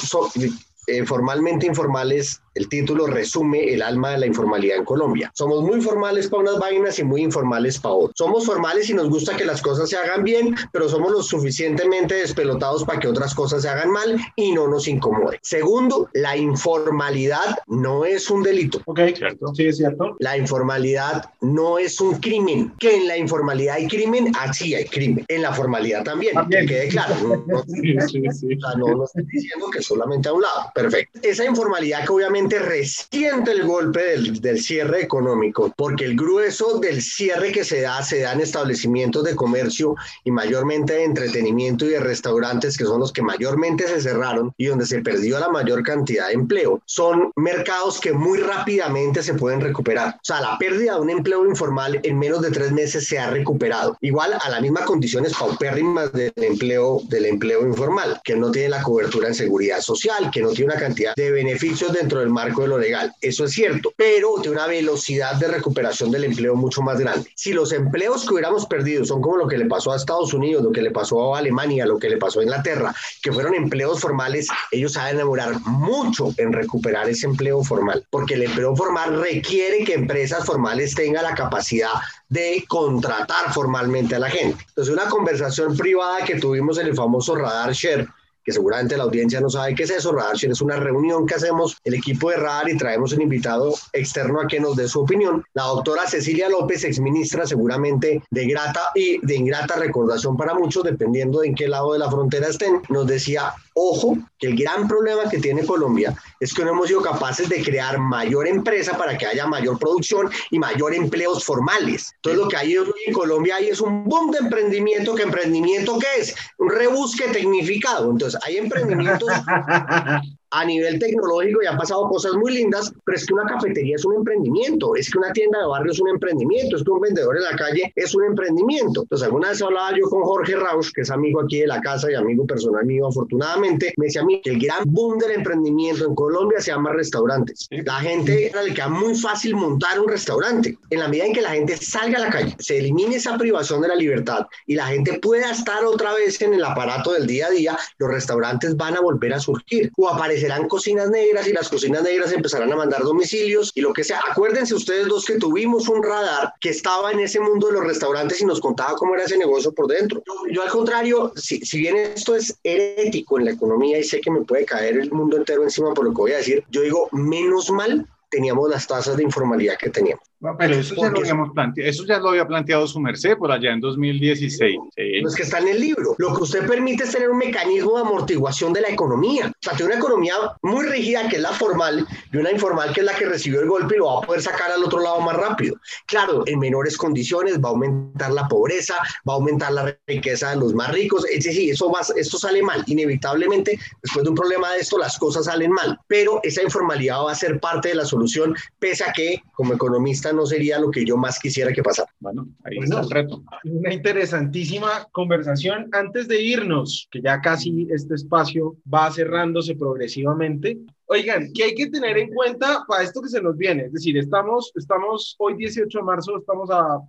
eh, 0.88 1.06
formalmente 1.06 1.66
informales 1.66 2.42
el 2.56 2.70
título 2.70 3.08
resume 3.08 3.74
el 3.74 3.82
alma 3.82 4.12
de 4.12 4.20
la 4.20 4.26
informalidad 4.26 4.78
en 4.78 4.86
Colombia. 4.86 5.32
Somos 5.36 5.62
muy 5.62 5.82
formales 5.82 6.28
para 6.30 6.44
unas 6.44 6.58
vainas 6.58 6.98
y 7.00 7.04
muy 7.04 7.22
informales 7.22 7.78
para 7.78 7.96
otras. 7.96 8.18
Somos 8.18 8.46
formales 8.46 8.90
y 8.90 8.94
nos 8.94 9.10
gusta 9.10 9.36
que 9.36 9.44
las 9.44 9.62
cosas 9.62 9.90
se 9.90 9.98
hagan 9.98 10.24
bien, 10.24 10.56
pero 10.72 10.88
somos 10.88 11.12
lo 11.12 11.22
suficientemente 11.22 12.16
despelotados 12.16 12.86
para 12.86 13.00
que 13.00 13.10
otras 13.10 13.36
cosas 13.36 13.62
se 13.62 13.70
hagan 13.70 13.92
mal 13.92 14.18
y 14.38 14.54
no 14.54 14.70
nos 14.70 14.88
incomode. 14.88 15.38
Segundo, 15.42 16.10
la 16.14 16.38
informalidad 16.38 17.58
no 17.68 18.06
es 18.06 18.30
un 18.30 18.42
delito. 18.42 18.82
Ok, 18.86 19.02
cierto. 19.16 19.54
Sí, 19.54 19.68
es 19.68 19.78
cierto. 19.78 20.16
La 20.20 20.38
informalidad 20.38 21.30
no 21.42 21.78
es 21.78 22.00
un 22.00 22.20
crimen. 22.20 22.74
Que 22.80 22.96
en 22.96 23.08
la 23.08 23.18
informalidad 23.18 23.76
hay 23.76 23.88
crimen, 23.88 24.32
así 24.40 24.74
hay 24.76 24.86
crimen. 24.86 25.26
En 25.28 25.42
la 25.42 25.54
formalidad 25.54 26.04
también, 26.04 26.34
que 26.50 26.66
quede 26.66 26.88
claro. 26.88 27.44
No, 27.48 27.64
sí, 27.64 27.96
sí, 28.08 28.22
sí. 28.32 28.56
O 28.56 28.60
sea, 28.62 28.78
no, 28.78 28.96
no 28.96 29.04
estoy 29.04 29.26
diciendo 29.26 29.68
que 29.70 29.82
solamente 29.82 30.30
a 30.30 30.34
un 30.34 30.42
lado. 30.42 30.72
Perfecto. 30.76 31.22
Esa 31.24 31.46
informalidad 31.46 32.04
que 32.04 32.12
obviamente 32.12 32.60
resiente 32.60 33.52
el 33.54 33.64
golpe 33.64 34.04
del, 34.04 34.42
del, 34.42 34.62
cierre 34.62 35.02
económico, 35.02 35.74
porque 35.78 36.04
el 36.04 36.18
grueso 36.18 36.80
del 36.80 37.02
cierre 37.02 37.54
que 37.54 37.64
se 37.64 37.80
da 37.80 38.04
se 38.04 38.20
da 38.20 38.34
en 38.34 38.42
establecimientos 38.42 39.24
de 39.24 39.38
comercio 39.38 39.96
y 40.26 40.32
mayormente 40.32 40.92
de 40.92 41.06
entretenimiento 41.06 41.86
y 41.86 41.92
de 41.92 42.02
restaurantes, 42.02 42.78
que 42.78 42.84
son 42.84 43.00
los 43.00 43.14
que 43.14 43.22
mayormente 43.22 43.88
se 43.88 44.02
cerraron 44.02 44.52
y 44.58 44.66
donde 44.66 44.86
se 44.86 45.02
perdió 45.02 45.40
la 45.40 45.48
mayor 45.48 45.82
cantidad 45.82 46.28
de 46.28 46.34
empleo. 46.34 46.82
Son 46.86 47.32
mercados 47.38 48.02
que 48.02 48.12
muy 48.12 48.40
rápidamente 48.40 49.24
se 49.24 49.34
pueden 49.34 49.62
recuperar. 49.62 50.16
O 50.16 50.26
sea, 50.26 50.42
la 50.42 50.58
pérdida 50.58 50.96
de 50.96 51.00
un 51.00 51.10
empleo 51.10 51.46
informal 51.46 52.02
en 52.04 52.20
menos 52.20 52.42
de 52.42 52.52
tres 52.52 52.74
meses 52.74 53.08
se 53.08 53.18
ha 53.18 53.30
recuperado. 53.30 53.98
Igual 54.02 54.34
a 54.34 54.50
las 54.50 54.62
mismas 54.62 54.84
condiciones 54.84 55.34
paupérrimas 55.40 56.12
del 56.12 56.34
empleo, 56.36 57.00
del 57.08 57.28
empleo 57.28 57.66
informal, 57.66 58.20
que 58.26 58.36
no 58.36 58.52
tiene 58.52 58.68
la 58.68 58.84
cobertura 58.84 59.30
en 59.30 59.36
seguridad 59.36 59.80
social, 59.80 60.30
que 60.34 60.42
no 60.42 60.50
tiene 60.50 60.65
una 60.66 60.76
cantidad 60.76 61.16
de 61.16 61.32
beneficios 61.32 61.94
dentro 61.94 62.20
del 62.20 62.30
marco 62.30 62.62
de 62.62 62.68
lo 62.68 62.78
legal. 62.78 63.14
Eso 63.22 63.46
es 63.46 63.52
cierto, 63.52 63.94
pero 63.96 64.36
de 64.42 64.50
una 64.50 64.68
velocidad 64.68 65.36
de 65.36 65.48
recuperación 65.48 66.12
del 66.12 66.26
empleo 66.26 66.56
mucho 66.56 66.82
más 66.82 67.00
grande. 67.00 67.30
Si 67.36 67.54
los 67.54 67.72
empleos 67.72 68.26
que 68.26 68.34
hubiéramos 68.34 68.66
perdido 68.66 69.06
son 69.06 69.22
como 69.22 69.38
lo 69.38 69.48
que 69.48 69.58
le 69.58 69.66
pasó 69.66 69.92
a 69.92 69.96
Estados 69.96 70.34
Unidos, 70.34 70.64
lo 70.64 70.72
que 70.72 70.82
le 70.82 70.92
pasó 70.92 71.36
a 71.36 71.40
Alemania, 71.40 71.86
lo 71.86 72.00
que 72.00 72.10
le 72.10 72.18
pasó 72.18 72.40
a 72.40 72.44
Inglaterra, 72.44 72.94
que 73.22 73.32
fueron 73.32 73.54
empleos 73.56 74.00
formales, 74.02 74.48
ellos 74.72 74.94
saben 74.94 75.18
demorar 75.18 75.60
mucho 75.62 76.34
en 76.38 76.54
recuperar 76.54 77.10
ese 77.10 77.26
empleo 77.28 77.64
formal, 77.64 78.06
porque 78.10 78.36
el 78.36 78.44
empleo 78.44 78.76
formal 78.76 79.22
requiere 79.22 79.84
que 79.84 79.94
empresas 79.94 80.46
formales 80.46 80.96
tengan 80.96 81.24
la 81.24 81.36
capacidad 81.36 81.94
de 82.30 82.64
contratar 82.68 83.54
formalmente 83.54 84.16
a 84.16 84.20
la 84.20 84.30
gente. 84.30 84.64
Entonces, 84.70 84.94
una 84.94 85.06
conversación 85.06 85.76
privada 85.78 86.24
que 86.26 86.40
tuvimos 86.40 86.78
en 86.78 86.88
el 86.88 86.96
famoso 86.96 87.36
radar 87.36 87.74
share 87.74 88.08
que 88.46 88.52
seguramente 88.52 88.96
la 88.96 89.04
audiencia 89.04 89.42
no 89.42 89.50
sabe 89.50 89.76
qué 89.76 89.84
es 89.84 89.90
eso. 89.90 90.12
Radar 90.12 90.36
es 90.36 90.62
una 90.62 90.78
reunión 90.78 91.26
que 91.26 91.34
hacemos 91.36 91.78
el 91.84 91.96
equipo 91.96 92.30
de 92.30 92.38
Radar 92.38 92.70
y 92.70 92.78
traemos 92.78 93.12
un 93.14 93.22
invitado 93.22 93.74
externo 93.92 94.40
a 94.40 94.48
que 94.48 94.60
nos 94.60 94.76
dé 94.76 94.88
su 94.88 95.02
opinión. 95.02 95.44
La 95.54 95.64
doctora 95.64 96.08
Cecilia 96.08 96.48
López, 96.48 96.84
exministra, 96.84 97.48
seguramente 97.48 98.22
de 98.30 98.46
grata 98.46 98.92
y 98.94 99.26
de 99.26 99.36
ingrata 99.36 99.76
recordación 99.76 100.38
para 100.38 100.54
muchos, 100.54 100.84
dependiendo 100.84 101.40
de 101.40 101.48
en 101.48 101.56
qué 101.56 101.68
lado 101.68 101.94
de 101.94 102.00
la 102.00 102.10
frontera 102.10 102.48
estén, 102.48 102.82
nos 102.90 103.08
decía, 103.08 103.54
ojo, 103.74 104.18
que 104.38 104.48
el 104.48 104.58
gran 104.58 104.88
problema 104.88 105.30
que 105.30 105.40
tiene 105.40 105.66
Colombia 105.66 106.16
es 106.40 106.54
que 106.54 106.64
no 106.64 106.72
hemos 106.72 106.88
sido 106.88 107.02
capaces 107.02 107.50
de 107.50 107.64
crear 107.64 107.98
mayor 107.98 108.48
empresa 108.48 108.98
para 108.98 109.18
que 109.18 109.26
haya 109.26 109.48
mayor 109.48 109.80
producción 109.80 110.30
y 110.52 110.60
mayor 110.60 110.94
empleos 110.94 111.44
formales. 111.44 112.14
Entonces 112.18 112.42
lo 112.42 112.48
que 112.48 112.58
hay 112.58 112.76
en 113.08 113.14
Colombia 113.14 113.56
hay 113.56 113.70
es 113.70 113.82
un 113.82 114.04
boom 114.04 114.32
de 114.32 114.40
emprendimiento, 114.40 115.16
que 115.16 115.24
emprendimiento 115.24 115.98
qué 115.98 116.08
es? 116.20 116.36
Un 116.58 116.70
rebusque 116.70 117.28
tecnificado. 117.30 118.12
Entonces 118.12 118.35
hay 118.44 118.58
emprendimientos 118.58 119.30
a 120.56 120.64
nivel 120.64 121.00
tecnológico 121.00 121.62
ya 121.62 121.72
han 121.72 121.78
pasado 121.78 122.08
cosas 122.08 122.34
muy 122.34 122.54
lindas, 122.54 122.94
pero 123.04 123.18
es 123.18 123.26
que 123.26 123.34
una 123.34 123.46
cafetería 123.46 123.96
es 123.96 124.06
un 124.06 124.16
emprendimiento, 124.16 124.96
es 124.96 125.12
que 125.12 125.18
una 125.18 125.34
tienda 125.34 125.60
de 125.60 125.68
barrio 125.68 125.92
es 125.92 126.00
un 126.00 126.10
emprendimiento, 126.10 126.78
es 126.78 126.84
que 126.84 126.92
un 126.92 127.02
vendedor 127.02 127.36
en 127.36 127.44
la 127.44 127.56
calle 127.58 127.92
es 127.96 128.16
un 128.16 128.24
emprendimiento. 128.24 129.02
Entonces, 129.02 129.26
alguna 129.26 129.50
vez 129.50 129.62
hablaba 129.62 129.92
yo 129.98 130.10
con 130.10 130.24
Jorge 130.24 130.56
Rausch, 130.56 130.92
que 130.94 131.02
es 131.02 131.12
amigo 131.12 131.42
aquí 131.42 131.60
de 131.60 131.68
la 131.68 131.82
casa 131.82 132.10
y 132.10 132.16
amigo 132.16 132.46
personal 132.46 132.86
mío, 132.86 133.08
afortunadamente, 133.08 133.94
me 133.98 134.06
decía 134.06 134.22
a 134.22 134.26
mí 134.26 134.42
que 134.42 134.52
el 134.52 134.60
gran 134.60 134.84
boom 134.86 135.18
del 135.18 135.32
emprendimiento 135.32 136.06
en 136.06 136.16
Colombia 136.16 136.62
se 136.62 136.72
llama 136.72 136.94
restaurantes. 136.94 137.68
La 137.70 137.96
gente 137.96 138.52
le 138.66 138.74
queda 138.74 138.88
muy 138.88 139.16
fácil 139.16 139.56
montar 139.56 140.00
un 140.00 140.08
restaurante. 140.08 140.78
En 140.90 141.00
la 141.00 141.10
medida 141.10 141.26
en 141.26 141.34
que 141.34 141.42
la 141.42 141.52
gente 141.52 141.76
salga 141.76 142.18
a 142.18 142.22
la 142.22 142.30
calle, 142.30 142.56
se 142.60 142.78
elimine 142.78 143.18
esa 143.18 143.38
privación 143.38 143.82
de 143.82 143.90
la 143.90 143.96
libertad 143.96 144.48
y 144.66 144.76
la 144.76 144.88
gente 144.88 145.20
pueda 145.20 145.52
estar 145.52 145.84
otra 145.84 146.14
vez 146.14 146.42
en 146.42 146.54
el 146.54 146.64
aparato 146.64 147.12
del 147.12 147.28
día 147.28 147.48
a 147.48 147.50
día, 147.50 147.78
los 147.98 148.10
restaurantes 148.10 148.78
van 148.78 148.96
a 148.96 149.02
volver 149.02 149.34
a 149.34 149.40
surgir 149.40 149.92
o 149.98 150.10
aparecerán 150.46 150.68
cocinas 150.68 151.10
negras 151.10 151.48
y 151.48 151.54
las 151.54 151.70
cocinas 151.70 152.04
negras 152.04 152.32
empezarán 152.32 152.72
a 152.72 152.76
mandar 152.76 153.04
domicilios 153.04 153.72
y 153.74 153.82
lo 153.82 153.94
que 153.94 154.04
sea. 154.04 154.22
Acuérdense 154.30 154.76
ustedes 154.76 155.08
dos 155.08 155.26
que 155.26 155.36
tuvimos 155.36 155.88
un 155.90 156.04
radar 156.04 156.54
que 156.60 156.70
estaba 156.70 157.12
en 157.12 157.20
ese 157.20 157.40
mundo 157.40 157.68
de 157.68 157.74
los 157.74 157.84
restaurantes 157.84 158.42
y 158.42 158.46
nos 158.46 158.60
contaba 158.60 158.96
cómo 158.96 159.16
era 159.16 159.24
ese 159.24 159.38
negocio 159.38 159.72
por 159.74 159.88
dentro. 159.88 160.24
Yo, 160.52 160.62
al 160.62 160.70
contrario, 160.70 161.32
si, 161.36 161.60
si 161.62 161.80
bien 161.80 161.96
esto 161.98 162.36
es 162.36 162.58
herético 162.64 163.40
en 163.40 163.46
la 163.46 163.52
economía 163.52 163.98
y 163.98 164.04
sé 164.04 164.22
que 164.22 164.32
me 164.32 164.42
puede 164.42 164.66
caer 164.66 164.98
el 164.98 165.12
mundo 165.12 165.38
entero 165.38 165.64
encima 165.64 165.94
por 165.94 166.06
lo 166.06 166.12
que 166.12 166.22
voy 166.22 166.32
a 166.34 166.38
decir, 166.38 166.64
yo 166.70 166.82
digo, 166.82 167.10
menos 167.12 167.72
mal 167.72 168.08
teníamos 168.30 168.70
las 168.70 168.86
tasas 168.86 169.18
de 169.18 169.24
informalidad 169.24 169.78
que 169.78 169.90
teníamos. 169.90 170.26
Pero 170.58 170.76
eso 170.76 170.96
ya, 170.96 171.10
lo 171.10 171.20
habíamos 171.20 171.52
planteado, 171.54 171.90
eso 171.90 172.06
ya 172.06 172.20
lo 172.20 172.30
había 172.30 172.46
planteado 172.46 172.88
su 172.88 173.00
merced 173.00 173.38
por 173.38 173.52
allá 173.52 173.72
en 173.72 173.80
2016. 173.80 174.60
Sí. 174.60 174.78
Es 174.96 175.36
que 175.36 175.44
está 175.44 175.60
en 175.60 175.70
el 175.70 175.80
libro. 175.80 176.16
Lo 176.18 176.36
que 176.36 176.44
usted 176.44 176.68
permite 176.68 177.04
es 177.06 177.12
tener 177.12 177.30
un 177.30 177.38
mecanismo 177.38 177.96
de 177.96 178.02
amortiguación 178.02 178.74
de 178.74 178.82
la 178.82 178.90
economía. 178.90 179.48
O 179.48 179.54
sea, 179.62 179.74
tiene 179.74 179.94
una 179.94 180.00
economía 180.00 180.34
muy 180.62 180.86
rígida, 180.86 181.28
que 181.30 181.38
es 181.38 181.42
la 181.42 181.52
formal, 181.52 182.06
y 182.32 182.38
una 182.38 182.52
informal, 182.52 182.94
que 182.94 183.00
es 183.02 183.06
la 183.06 183.16
que 183.16 183.26
recibió 183.26 183.62
el 183.62 183.70
golpe 183.70 183.96
y 183.96 184.00
lo 184.00 184.06
va 184.06 184.20
a 184.20 184.22
poder 184.22 184.42
sacar 184.42 184.72
al 184.72 184.84
otro 184.84 185.00
lado 185.00 185.22
más 185.22 185.36
rápido. 185.36 185.76
Claro, 186.06 186.44
en 186.46 186.60
menores 186.60 186.98
condiciones 186.98 187.60
va 187.60 187.70
a 187.70 187.72
aumentar 187.72 188.32
la 188.32 188.48
pobreza, 188.48 188.96
va 189.28 189.34
a 189.34 189.36
aumentar 189.38 189.72
la 189.72 189.98
riqueza 190.08 190.52
de 190.52 190.58
los 190.58 190.74
más 190.74 190.92
ricos. 190.92 191.26
Es 191.32 191.46
decir, 191.46 191.72
eso 191.72 191.92
va, 191.92 192.02
esto 192.16 192.38
sale 192.38 192.62
mal. 192.62 192.84
Inevitablemente, 192.88 193.80
después 194.04 194.24
de 194.24 194.30
un 194.30 194.36
problema 194.36 194.74
de 194.74 194.80
esto, 194.80 194.98
las 194.98 195.18
cosas 195.18 195.46
salen 195.46 195.72
mal. 195.72 195.98
Pero 196.08 196.40
esa 196.44 196.62
informalidad 196.62 197.24
va 197.24 197.32
a 197.32 197.36
ser 197.36 197.60
parte 197.60 197.90
de 197.90 197.96
la 197.96 198.06
solución, 198.06 198.56
pese 198.80 199.04
a 199.04 199.14
que, 199.14 199.42
como 199.54 199.74
economista, 199.74 200.25
no 200.34 200.46
sería 200.46 200.80
lo 200.80 200.92
que 200.92 201.06
yo 201.06 201.18
más 201.18 201.40
quisiera 201.40 201.72
que 201.72 201.84
pasara. 201.84 202.10
Bueno, 202.20 202.48
ahí 202.64 202.78
está 202.80 203.02
el 203.02 203.10
reto. 203.10 203.44
Una 203.64 203.94
interesantísima 203.94 205.08
conversación. 205.12 205.90
Antes 205.92 206.28
de 206.28 206.42
irnos, 206.42 207.08
que 207.12 207.22
ya 207.22 207.42
casi 207.42 207.88
este 207.90 208.16
espacio 208.16 208.78
va 208.92 209.12
cerrándose 209.12 209.76
progresivamente, 209.76 210.78
Oigan, 211.08 211.54
¿qué 211.54 211.66
hay 211.66 211.76
que 211.76 211.88
tener 211.88 212.18
en 212.18 212.34
cuenta 212.34 212.84
para 212.88 213.04
esto 213.04 213.22
que 213.22 213.30
se 213.30 213.42
nos 213.42 213.56
viene? 213.56 213.84
Es 213.84 213.94
decir, 213.94 214.18
estamos, 214.18 214.72
estamos 214.76 215.36
hoy 215.38 215.56
18 215.56 216.00
de 216.00 216.04
marzo, 216.04 216.38
estamos 216.40 216.72
a 216.72 217.00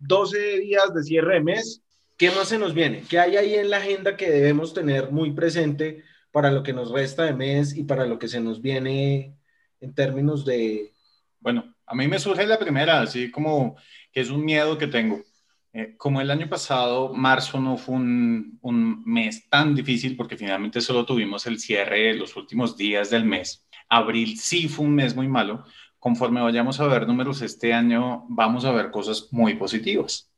12 0.00 0.58
días 0.60 0.92
de 0.94 1.02
cierre 1.02 1.34
de 1.34 1.40
mes. 1.40 1.82
¿Qué 2.18 2.30
más 2.30 2.48
se 2.48 2.58
nos 2.58 2.74
viene? 2.74 3.04
¿Qué 3.08 3.18
hay 3.18 3.36
ahí 3.36 3.54
en 3.54 3.70
la 3.70 3.78
agenda 3.78 4.16
que 4.16 4.30
debemos 4.30 4.74
tener 4.74 5.10
muy 5.10 5.32
presente 5.32 6.02
para 6.30 6.50
lo 6.50 6.62
que 6.62 6.74
nos 6.74 6.90
resta 6.90 7.24
de 7.24 7.32
mes 7.32 7.74
y 7.74 7.84
para 7.84 8.04
lo 8.04 8.18
que 8.18 8.28
se 8.28 8.40
nos 8.40 8.60
viene 8.60 9.34
en 9.80 9.94
términos 9.94 10.44
de... 10.44 10.92
Bueno, 11.40 11.74
a 11.88 11.94
mí 11.94 12.06
me 12.06 12.18
surge 12.18 12.46
la 12.46 12.58
primera, 12.58 13.00
así 13.00 13.30
como 13.30 13.76
que 14.12 14.20
es 14.20 14.30
un 14.30 14.44
miedo 14.44 14.76
que 14.78 14.86
tengo. 14.86 15.22
Eh, 15.72 15.94
como 15.96 16.20
el 16.20 16.30
año 16.30 16.48
pasado, 16.48 17.12
marzo 17.14 17.60
no 17.60 17.76
fue 17.76 17.96
un, 17.96 19.02
mes 19.04 19.48
tan 19.48 19.74
difícil 19.74 20.16
porque 20.16 20.36
finalmente 20.36 20.80
solo 20.80 21.04
tuvimos 21.04 21.46
el 21.46 21.58
cierre 21.58 22.08
de 22.08 22.14
los 22.14 22.36
últimos 22.36 22.76
días 22.76 23.10
del 23.10 23.24
mes. 23.24 23.66
Abril 23.88 24.38
sí 24.38 24.68
fue 24.68 24.86
un 24.86 24.94
mes 24.94 25.14
muy 25.14 25.28
malo. 25.28 25.64
Conforme 25.98 26.40
vayamos 26.40 26.80
a 26.80 26.86
ver 26.86 27.06
números 27.06 27.42
este 27.42 27.72
año, 27.72 28.24
vamos 28.28 28.64
a 28.64 28.72
ver 28.72 28.90
cosas 28.90 29.28
muy 29.30 29.54
positivas. 29.54 30.30